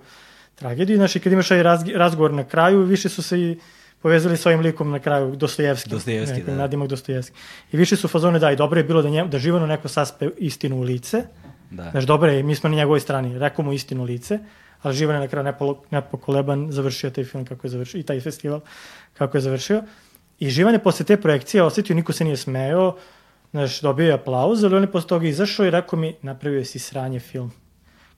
[0.63, 1.63] tragediju, znaš, i kad imaš aj
[1.95, 3.57] razgovor na kraju, više su se i
[4.01, 5.89] povezali s ovim likom na kraju, Dostojevski.
[5.89, 6.55] Dostojevski, da.
[6.55, 7.35] Nadimak Dostojevski.
[7.71, 10.29] I više su fazone, da, i dobro je bilo da, nje, da Živano neko saspe
[10.37, 11.23] istinu u lice,
[11.71, 11.89] da.
[11.91, 14.39] znaš, dobro je, mi smo na njegovoj strani, rekao mu istinu u lice,
[14.81, 18.59] ali Živan je na kraju nepokoleban završio taj film kako je završio, i taj festival
[19.13, 19.83] kako je završio.
[20.39, 22.95] I Živan je posle te projekcije osetio, niko se nije smeo,
[23.51, 26.79] znaš, dobio je aplauz, ali on je posle toga izašao i rekao mi, napravio si
[26.79, 27.51] sranje film.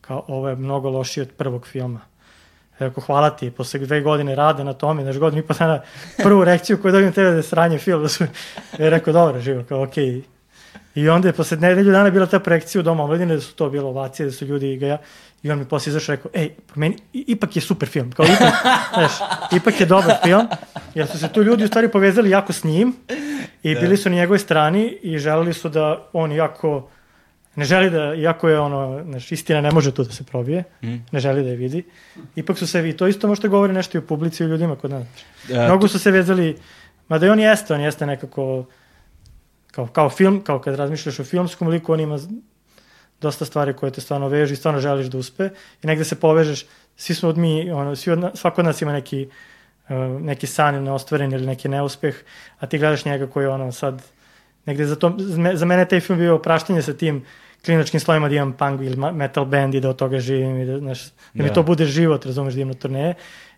[0.02, 2.15] Kao, ovo je mnogo lošije od prvog filma.
[2.80, 5.82] Rekao, hvala ti, posle dve godine rada na tome, znaš, godinu i po dana,
[6.18, 8.24] prvu reakciju koju dobijem tebe da je sranje film, da su,
[8.78, 10.06] je rekao, dobro, živo, kao, okej.
[10.06, 10.22] Okay.
[10.96, 13.70] I onda je posle nedelju dana bila ta projekcija u Doma omladine, da su to
[13.70, 14.98] bilo ovacije, da su ljudi ga ja,
[15.44, 18.54] i on mi posle izašao rekao, ej, meni, ipak je super film, kao ipak,
[18.94, 19.12] znaš,
[19.52, 20.48] ipak je dobar film,
[20.96, 22.96] jer su se tu ljudi u stvari povezali jako s njim
[23.64, 23.80] i da.
[23.80, 26.90] bili su na njegovoj strani i želeli su da on jako
[27.56, 30.96] ne želi da, iako je ono, znaš, istina ne može tu da se probije, mm.
[31.12, 31.84] ne želi da je vidi,
[32.36, 34.76] ipak su se vi, to isto možete govori nešto i o publici i o ljudima
[34.76, 35.08] kod nas.
[35.50, 36.58] Ja, Mnogo su se vezali,
[37.08, 38.66] mada i on jeste, on jeste nekako,
[39.72, 42.20] kao, kao film, kao kad razmišljaš o filmskom liku, on ima
[43.22, 45.50] dosta stvari koje te stvarno vežu i stvarno želiš da uspe
[45.84, 46.66] i negde se povežeš,
[46.96, 49.28] svi smo od mi, ono, svi od, svako od nas ima neki,
[49.90, 52.16] uh, neki san ili neostvaren ili neki neuspeh,
[52.60, 54.04] a ti gledaš njega koji ono sad,
[54.66, 55.16] negde za, to,
[55.54, 57.26] za mene taj film bio praštanje sa tim
[57.66, 60.80] klinačkim slovima da imam punk ili metal band i da od toga živim i da,
[60.80, 61.44] znaš, da, da.
[61.44, 63.14] mi to bude život, razumeš, da imam na turneje.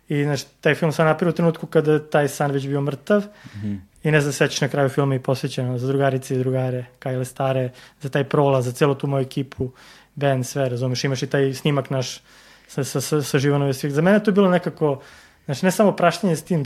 [0.08, 3.58] I znaš, taj film sam napravio u trenutku kada taj san već bio mrtav mm
[3.62, 3.78] -hmm.
[4.02, 7.70] i ne znam, sećaš na kraju filma i posvećeno za drugarice i drugare, Kajle Stare,
[8.00, 9.70] za taj prolaz, za celu tu moju ekipu,
[10.14, 12.20] band, sve, razumeš, imaš i taj snimak naš
[12.68, 13.92] sa, sa, sa, sa Živanove svih.
[13.92, 15.00] Za mene to je bilo nekako,
[15.44, 16.64] znaš, ne samo praštenje s tim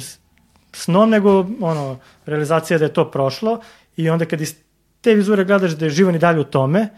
[0.72, 3.60] snom, nego ono, realizacija da je to prošlo
[3.96, 4.54] i onda kad iz
[5.00, 6.88] te vizure gledaš da je Živan i dalje u tome,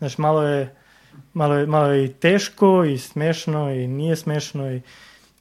[0.00, 0.74] Znaš, malo je,
[1.32, 4.80] malo je, malo je i teško i smešno i nije smešno i,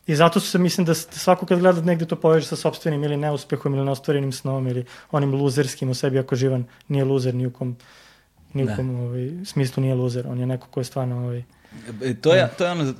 [0.09, 3.73] I zato se, mislim da svako kad gleda negde to poveže sa sobstvenim ili neuspehom
[3.73, 7.75] ili neostvarenim snom ili onim luzerskim u sebi ako živan nije luzer ni u kom,
[8.53, 8.75] ni u Da.
[8.75, 10.27] kom ovaj, smislu nije luzer.
[10.27, 11.43] On je neko ko je stvarno ovaj,
[12.03, 12.93] E, To je, to je ono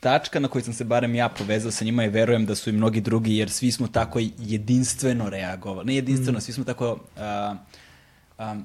[0.00, 2.72] tačka na koju sam se barem ja povezao sa njima i verujem da su i
[2.72, 5.86] mnogi drugi, jer svi smo tako jedinstveno reagovali.
[5.86, 6.98] Ne jedinstveno, svi smo tako...
[7.16, 7.54] A,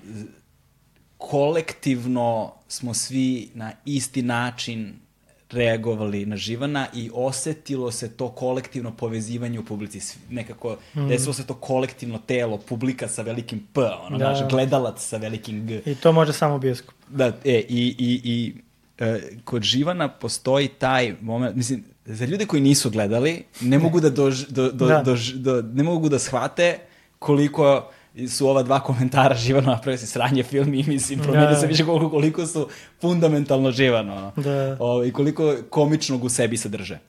[0.05, 0.42] z-
[1.23, 4.93] kolektivno smo svi na isti način
[5.51, 9.99] reagovali na Živana i osetilo se to kolektivno povezivanje u publici.
[10.29, 14.29] Nekako, desilo se to kolektivno telo, publika sa velikim P, ono, Da.
[14.29, 15.81] naš gledalac sa velikim G.
[15.85, 16.95] I to može samo bioskop.
[17.09, 18.53] Da, e, i, i, i
[18.99, 24.09] e, kod Živana postoji taj moment, mislim, za ljude koji nisu gledali, ne mogu da,
[24.09, 25.03] dož, do, do, Da.
[25.05, 26.79] dož- do, ne mogu da shvate
[27.19, 27.89] koliko
[28.29, 31.55] su ova dva komentara Živano napravio si sranje film i mislim, promenio Da.
[31.55, 32.67] se više koliko, koliko su
[33.01, 34.31] fundamentalno Živano.
[34.35, 34.77] Da.
[34.79, 36.99] O, I koliko komičnog u sebi sadrže.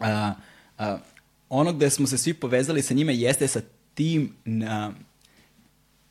[0.00, 0.32] A,
[0.78, 0.98] a,
[1.48, 3.60] ono gde smo se svi povezali sa njime jeste sa
[3.94, 4.32] tim
[4.68, 4.90] a,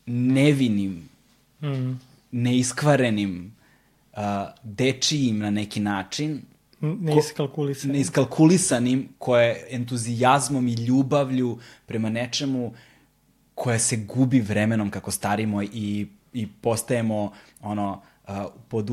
[0.06, 1.10] nevinim
[1.62, 2.00] Mm.
[2.32, 3.56] neiskvarenim,
[4.14, 4.20] uh,
[4.64, 6.42] dečijim na neki način,
[6.82, 7.92] Ne iskalkulisan.
[7.92, 12.74] neiskalkulisanim, koje entuzijazmom i ljubavlju prema nečemu
[13.58, 17.32] koje se gubi vremenom kako starimo i, i postajemo
[17.62, 18.36] ono, uh,
[18.68, 18.92] pod,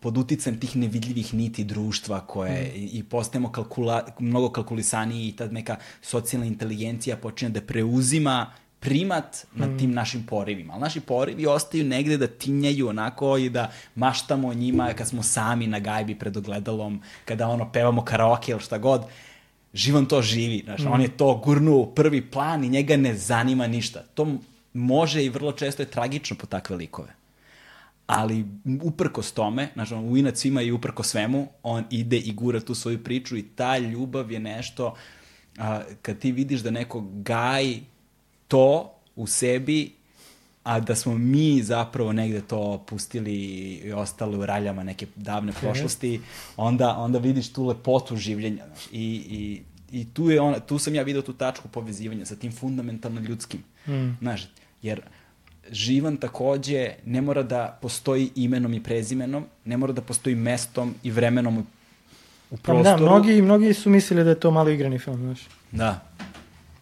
[0.00, 5.46] pod uticajem tih nevidljivih niti društva koje i, i postajemo kalkula, mnogo kalkulisaniji i ta
[5.46, 10.72] neka socijalna inteligencija počinje da preuzima primat nad tim našim porivima.
[10.72, 15.22] Ali naši porivi ostaju negde da tinjaju onako i da maštamo o njima kad smo
[15.22, 19.04] sami na gajbi pred ogledalom, kada ono pevamo karaoke ili šta god.
[19.74, 23.66] Živan to živi, znaš, on je to gurnuo u prvi plan i njega ne zanima
[23.66, 24.02] ništa.
[24.14, 24.26] To
[24.72, 27.14] može i vrlo često je tragično po takve likove.
[28.06, 28.44] Ali
[28.82, 32.74] uprkos tome, znači on, u inac svima i uprko svemu, on ide i gura tu
[32.74, 34.94] svoju priču i ta ljubav je nešto,
[35.58, 37.82] a, kad ti vidiš da neko gaji
[38.48, 39.92] to u sebi,
[40.64, 46.20] a da smo mi zapravo negde to pustili i ostali u raljama neke davne prošlosti,
[46.56, 48.66] onda, onda vidiš tu lepotu življenja.
[48.66, 49.62] Znaš, i, i,
[49.92, 53.60] I tu, je ona, tu sam ja video tu tačku povezivanja sa tim fundamentalno ljudskim.
[53.86, 54.16] Mm.
[54.20, 54.48] Znaš,
[54.82, 55.02] jer
[55.70, 61.10] živan takođe ne mora da postoji imenom i prezimenom, ne mora da postoji mestom i
[61.10, 61.64] vremenom u,
[62.50, 62.82] u Pa prostoru.
[62.82, 65.40] Da, mnogi, mnogi su mislili da je to malo igrani film, znaš.
[65.72, 66.00] Da.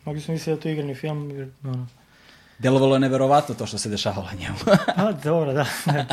[0.04, 1.86] Mnogi su mislili da je to igrani film, jer, ono,
[2.60, 4.56] Delovalo je neverovatno to što se dešavalo njemu.
[4.96, 5.66] a, dobro, da.
[5.86, 6.04] da.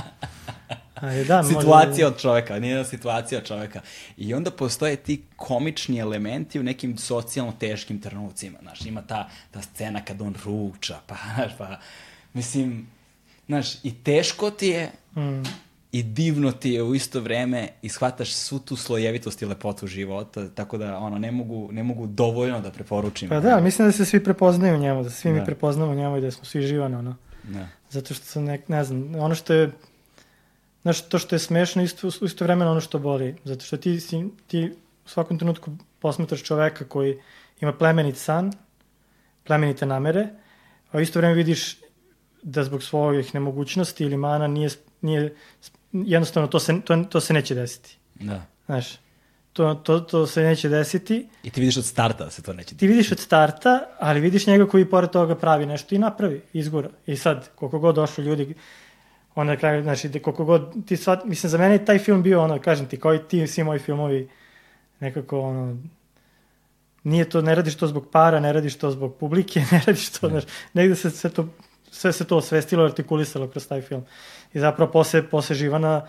[0.95, 3.82] Ali da, možda- situacija od čoveka, nije situacija od čoveka.
[4.18, 8.57] I onda postoje ti komični elementi u nekim socijalno teškim trenucima.
[8.61, 11.80] Znaš, ima ta, ta scena kad on ruča, pa, znaš, pa,
[12.34, 12.88] mislim,
[13.48, 15.44] znaš, i teško ti je, Mm.
[15.98, 20.49] I divno ti je u isto vreme i shvataš svu tu slojevitost i lepotu života,
[20.49, 23.30] tako da ono, ne mogu, ne mogu dovoljno da preporučim.
[23.30, 25.40] Pa da, mislim da se svi prepoznaju u njemu, da svi Da.
[25.40, 27.15] mi prepoznamo u njemu i da smo svi živani, ono.
[27.44, 27.68] Da.
[27.90, 29.72] Zato što sam, nek, ne znam, ono što je,
[30.82, 33.36] znaš, to što je smešno, isto, isto vremeno ono što boli.
[33.44, 34.72] Zato što ti, si, ti
[35.06, 37.18] u svakom trenutku posmetraš čoveka koji
[37.61, 38.53] ima plemenit san,
[39.44, 40.28] plemenite namere,
[40.91, 41.78] a u isto vreme vidiš
[42.44, 44.69] da zbog svojih nemogućnosti ili mana nije,
[45.02, 45.36] nije
[45.93, 47.97] jednostavno to se, to, to se neće desiti.
[48.15, 48.45] da.
[48.65, 48.97] Znaš,
[49.53, 51.27] to, to, to se neće desiti.
[51.43, 54.47] I ti vidiš od starta da se to neće Ti vidiš od starta, ali vidiš
[54.47, 56.89] njega koji pored toga pravi nešto i napravi, izgura.
[57.05, 58.53] I sad, koliko god došlo ljudi,
[59.35, 62.23] onda na kraju, znači, da koliko god, ti svat, mislim, za mene je taj film
[62.23, 64.30] bio ono, kažem ti, kao i ti, svi moji filmovi,
[64.99, 65.77] nekako, ono,
[67.03, 70.30] nije to, ne radiš to zbog para, ne radiš to zbog publike, ne radiš to,
[70.30, 70.43] znaš,
[70.73, 71.47] negde se sve to,
[71.91, 74.05] sve se to osvestilo, artikulisalo kroz taj film.
[74.53, 76.02] I zapravo posle, posle Živana,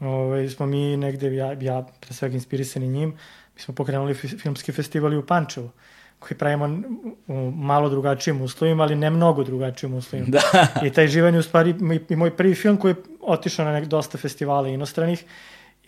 [0.00, 3.14] ovaj, smo mi negde, ja, ja pre svega inspirisani njim,
[3.54, 5.70] mi smo pokrenuli fi- filmski festival i u Pančevu,
[6.18, 6.82] koji pravimo
[7.26, 10.28] u malo drugačijim uslovima, ali ne mnogo drugačijim uslovima.
[10.32, 10.68] Da.
[10.86, 11.74] I taj Živan je u stvari
[12.08, 15.24] i moj prvi film koji je otišao na nek, dosta festivala inostranih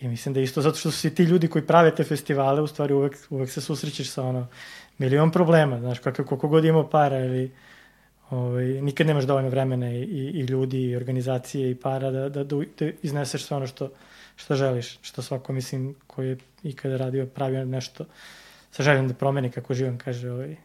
[0.00, 2.94] i mislim da isto zato što su ti ljudi koji prave te festivale, u stvari
[2.94, 4.46] uvek, uvek se susrećeš sa ono
[4.98, 7.50] milion problema, znaš, kako, koliko god imao para ili
[8.30, 12.44] ovaj, nikad nemaš dovoljno vremena i, i, i ljudi i organizacije i para da, da,
[12.44, 13.90] da, da izneseš sve ono što,
[14.36, 18.04] što želiš, što svako, mislim, koji je ikada radio, pravio nešto
[18.70, 20.56] sa željom da promeni, kako živan kaže, ovaj,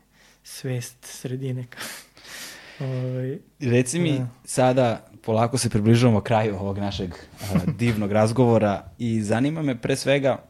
[0.44, 1.65] svest sredine.
[2.80, 4.27] ovaj, Reci mi Da.
[4.45, 7.45] sada, polako se približavamo kraju ovog našeg a,
[7.77, 10.44] divnog razgovora i zanima me pre svega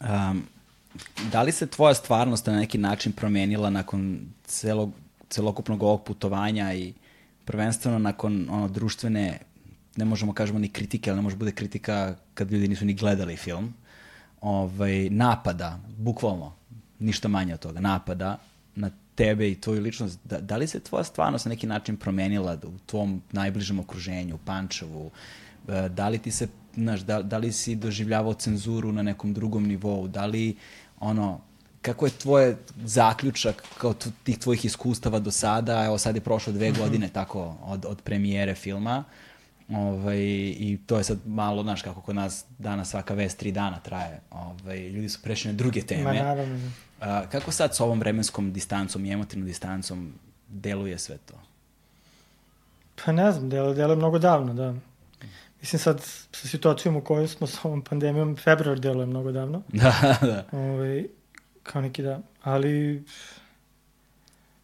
[0.00, 0.42] um,
[1.32, 4.92] da li se tvoja stvarnost na neki način promenila nakon celog,
[5.30, 6.92] celokupnog ovog putovanja i
[7.44, 9.38] prvenstveno nakon ono, društvene,
[9.96, 13.36] ne možemo kažemo ni kritike, ali ne može bude kritika kad ljudi nisu ni gledali
[13.36, 13.74] film.
[14.40, 16.52] ovaj, napada, bukvalno,
[16.98, 18.38] ništa manje od toga, napada
[18.74, 22.56] na tebe i tvoju ličnost, da, da li se tvoja stvarnost na neki način promenila
[22.64, 25.10] u tvom najbližem okruženju, u Pančevu,
[25.68, 29.66] e, da li ti se, znaš, da, da li si doživljavao cenzuru na nekom drugom
[29.66, 30.56] nivou, da li,
[31.00, 31.40] ono,
[31.82, 36.70] kako je tvoje zaključak kao tih tvojih iskustava do sada, evo sad je prošlo dve
[36.70, 36.78] mm -hmm.
[36.78, 39.04] godine tako od, od premijere filma,
[39.72, 40.18] Ovaj,
[40.58, 44.20] I to je sad malo, znaš, kako kod nas danas svaka vest tri dana traje.
[44.30, 46.02] Ovaj, ljudi su prešli na druge teme.
[46.02, 46.70] Ma naravno.
[47.00, 50.12] A, kako sad s ovom vremenskom distancom i emotivnom distancom
[50.48, 51.34] deluje sve to?
[53.04, 54.74] Pa ne znam, deluje, deluje mnogo davno, da.
[55.60, 56.00] Mislim sad,
[56.32, 59.62] sa situacijom u kojoj smo sa ovom pandemijom, februar deluje mnogo davno.
[59.72, 60.44] Da, da.
[60.52, 61.06] Ovaj,
[61.72, 62.20] kao neki da.
[62.42, 63.04] Ali,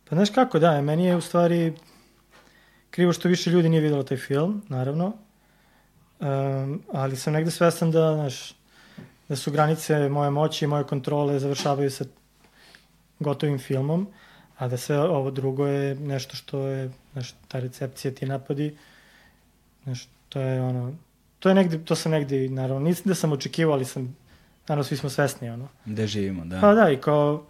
[0.09, 1.73] pa znaš kako, da, meni je u stvari
[2.91, 5.12] krivo što više ljudi nije videlo taj film, naravno.
[6.20, 8.55] Um, ali sam negde svestan da, znaš,
[9.28, 12.05] da su granice moje moći i moje kontrole završavaju sa
[13.19, 14.09] gotovim filmom,
[14.59, 18.77] a da sve ovo drugo je nešto što je, znaš, ta recepcija, ti napadi,
[19.85, 20.95] znaš, to je ono,
[21.39, 24.16] to je negde, to sam negde, naravno, nisam da sam očekivao, ali sam,
[24.69, 25.69] naravno, svi smo svesni, ono.
[25.85, 26.61] Gde živimo, da.
[26.61, 27.45] Pa da, i kao,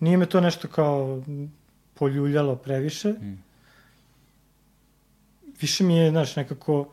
[0.00, 1.22] nije me to nešto kao
[1.94, 3.42] poljuljalo previše, mm.
[5.60, 6.88] više mi je, znaš, nekako,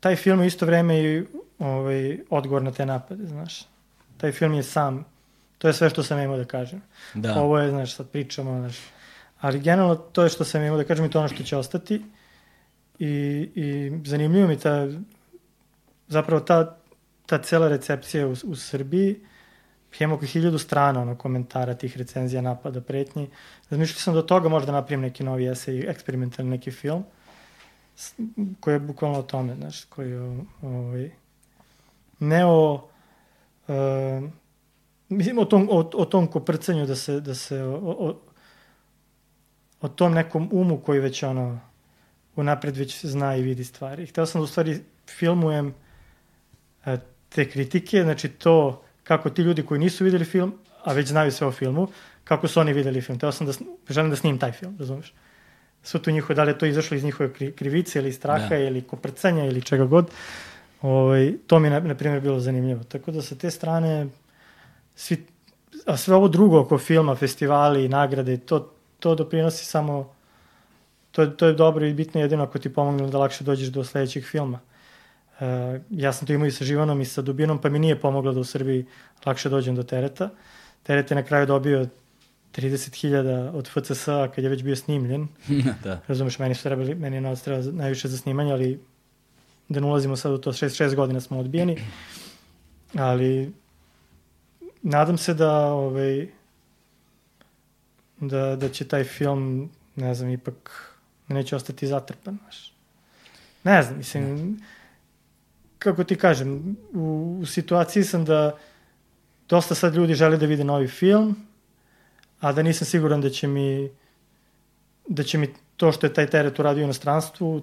[0.00, 1.24] taj film je isto vreme i
[1.58, 3.66] ovaj, odgovor na te napade, znaš.
[4.16, 5.04] Taj film je sam
[5.62, 6.82] To je sve što sam imao da kažem.
[7.14, 7.40] Da.
[7.40, 8.76] Ovo je, znaš, sad pričamo, znaš.
[9.40, 12.02] Ali generalno to je što sam imao da kažem i to ono što će ostati.
[12.98, 13.10] I,
[13.54, 14.88] i zanimljivo mi ta,
[16.08, 16.78] zapravo ta,
[17.26, 19.20] ta cela recepcija u, u Srbiji,
[20.00, 23.30] imamo oko hiljadu strana ono, komentara tih recenzija, napada, pretnji.
[23.70, 27.04] Razmišljao sam do toga možda napravim neki novi esej, eksperimentalni neki film,
[28.60, 31.10] koji je bukvalno o tome, znaš, koji je ovaj,
[32.18, 32.88] ne o
[33.68, 34.30] uh,
[35.16, 38.20] mislim, o tom, o, o tom koprcanju da se, da se o, o,
[39.80, 41.60] o tom nekom umu koji već ono,
[42.36, 44.06] unapred već zna i vidi stvari.
[44.06, 45.74] Hteo sam da u stvari filmujem
[46.86, 46.98] e,
[47.34, 50.54] te kritike, znači to kako ti ljudi koji nisu videli film,
[50.84, 51.88] a već znaju sve o filmu,
[52.24, 53.18] kako su oni videli film.
[53.18, 53.52] Teo sam da,
[53.90, 55.12] želim da snimim taj film, razumeš?
[55.82, 58.58] Sve tu njihove, da li je to izašlo iz njihove krivice ili straha da.
[58.58, 60.10] ili koprcanja ili čega god.
[60.82, 62.84] Ovaj, to mi je, na, na primjer, bilo zanimljivo.
[62.84, 64.06] Tako da sa te strane
[64.96, 65.26] svi,
[65.86, 70.14] a sve ovo drugo oko filma, festivali, nagrade, to, to doprinosi samo,
[71.10, 74.24] to, to je dobro i bitno jedino ako ti pomogne da lakše dođeš do sledećeg
[74.24, 74.60] filma.
[75.90, 78.40] Ja sam to imao i sa Živanom i sa Dubinom, pa mi nije pomoglo da
[78.40, 78.86] u Srbiji
[79.26, 80.30] lakše dođem do tereta.
[80.82, 81.86] Teret je na kraju dobio
[82.52, 85.28] 30.000 od FCS-a kad je već bio snimljen.
[85.84, 86.00] da.
[86.06, 88.80] Razumeš, meni su trebali, meni je novac treba najviše za snimanje, ali
[89.68, 91.78] da ne ulazimo sad u to, 6, godina smo odbijeni.
[92.94, 93.52] Ali
[94.82, 96.28] nadam se da ovaj
[98.20, 100.88] da, da će taj film ne znam, ipak
[101.28, 102.72] neće ostati zatrpan, znaš.
[103.64, 104.58] Ne znam, mislim,
[105.82, 108.58] kako ti kažem, u, u situaciji sam da
[109.48, 111.36] dosta sad ljudi žele da vide novi film,
[112.40, 113.90] a da nisam siguran da će mi
[115.08, 117.62] da će mi to što je taj teret uradio u inostranstvu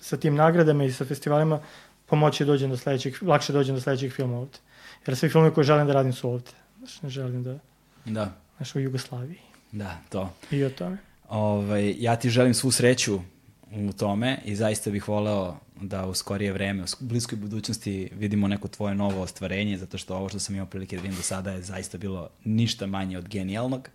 [0.00, 1.60] sa tim nagradama i sa festivalima
[2.06, 4.58] pomoći da dođem do sledećeg, lakše dođem do sledećeg filma ovde.
[5.06, 6.50] Jer svi filmovi koje želim da radim su ovde.
[6.78, 7.58] Znaš, ne želim da...
[8.04, 8.32] Da.
[8.56, 9.38] Znaš, u Jugoslaviji.
[9.72, 10.30] Da, to.
[10.50, 10.96] I o tome.
[11.28, 13.20] Ovaj, ja ti želim svu sreću
[13.72, 18.68] u tome i zaista bih voleo da u skorije vreme, u bliskoj budućnosti vidimo neko
[18.68, 21.62] tvoje novo ostvarenje, zato što ovo što sam imao prilike da vidim do sada je
[21.62, 23.88] zaista bilo ništa manje od genijalnog.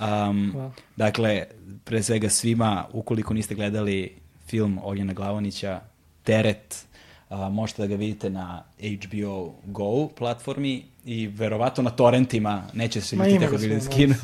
[0.00, 0.70] Um, wow.
[0.96, 1.44] Dakle,
[1.84, 4.12] pre svega svima, ukoliko niste gledali
[4.46, 5.80] film Ognjena Glavonića,
[6.22, 6.86] Teret,
[7.28, 13.16] a, možete da ga vidite na HBO Go platformi i verovato na torrentima, neće se
[13.16, 14.14] vidjeti tako da skinu.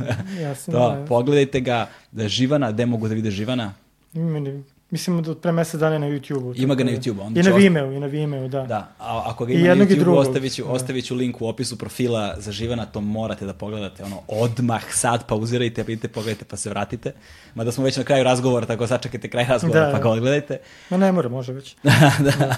[0.72, 3.74] to, pogledajte ga, da Živana, gde mogu da vide Živana?
[4.12, 6.54] Meni Mislim da pre mesec dana na YouTube-u.
[6.56, 7.38] Ima ga na YouTube-u.
[7.38, 8.62] I na Vimeo, i na Vimeo, da.
[8.62, 10.70] Da, a ako ga ima na YouTube-u, ostavit ću, da.
[10.70, 15.26] ostavit ću link u opisu profila za Živana, to morate da pogledate, ono, odmah, sad,
[15.26, 17.12] pauzirajte, vidite, pogledajte, pa se vratite.
[17.54, 20.58] Mada smo već na kraju razgovora, tako sačekajte kraj razgovora, da, pa ga odgledajte.
[20.90, 21.76] Ma ne mora, može već.
[22.26, 22.56] da,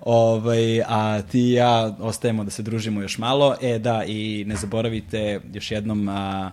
[0.00, 3.56] ovaj, a ti i ja ostajemo da se družimo još malo.
[3.62, 6.08] E, da, i ne zaboravite još jednom...
[6.08, 6.50] A,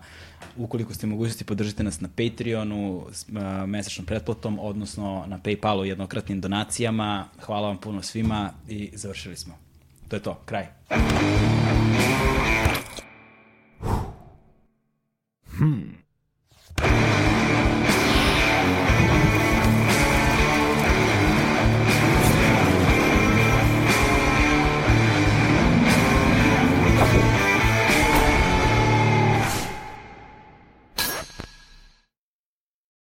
[0.57, 3.05] Ukoliko ste mogućnosti, podržite nas na Patreonu,
[3.67, 7.25] mesečnom pretplatom, odnosno na Paypalu jednokratnim donacijama.
[7.39, 9.57] Hvala vam puno svima i završili smo.
[10.07, 10.67] To je to, kraj.
[15.57, 16.03] Hmm.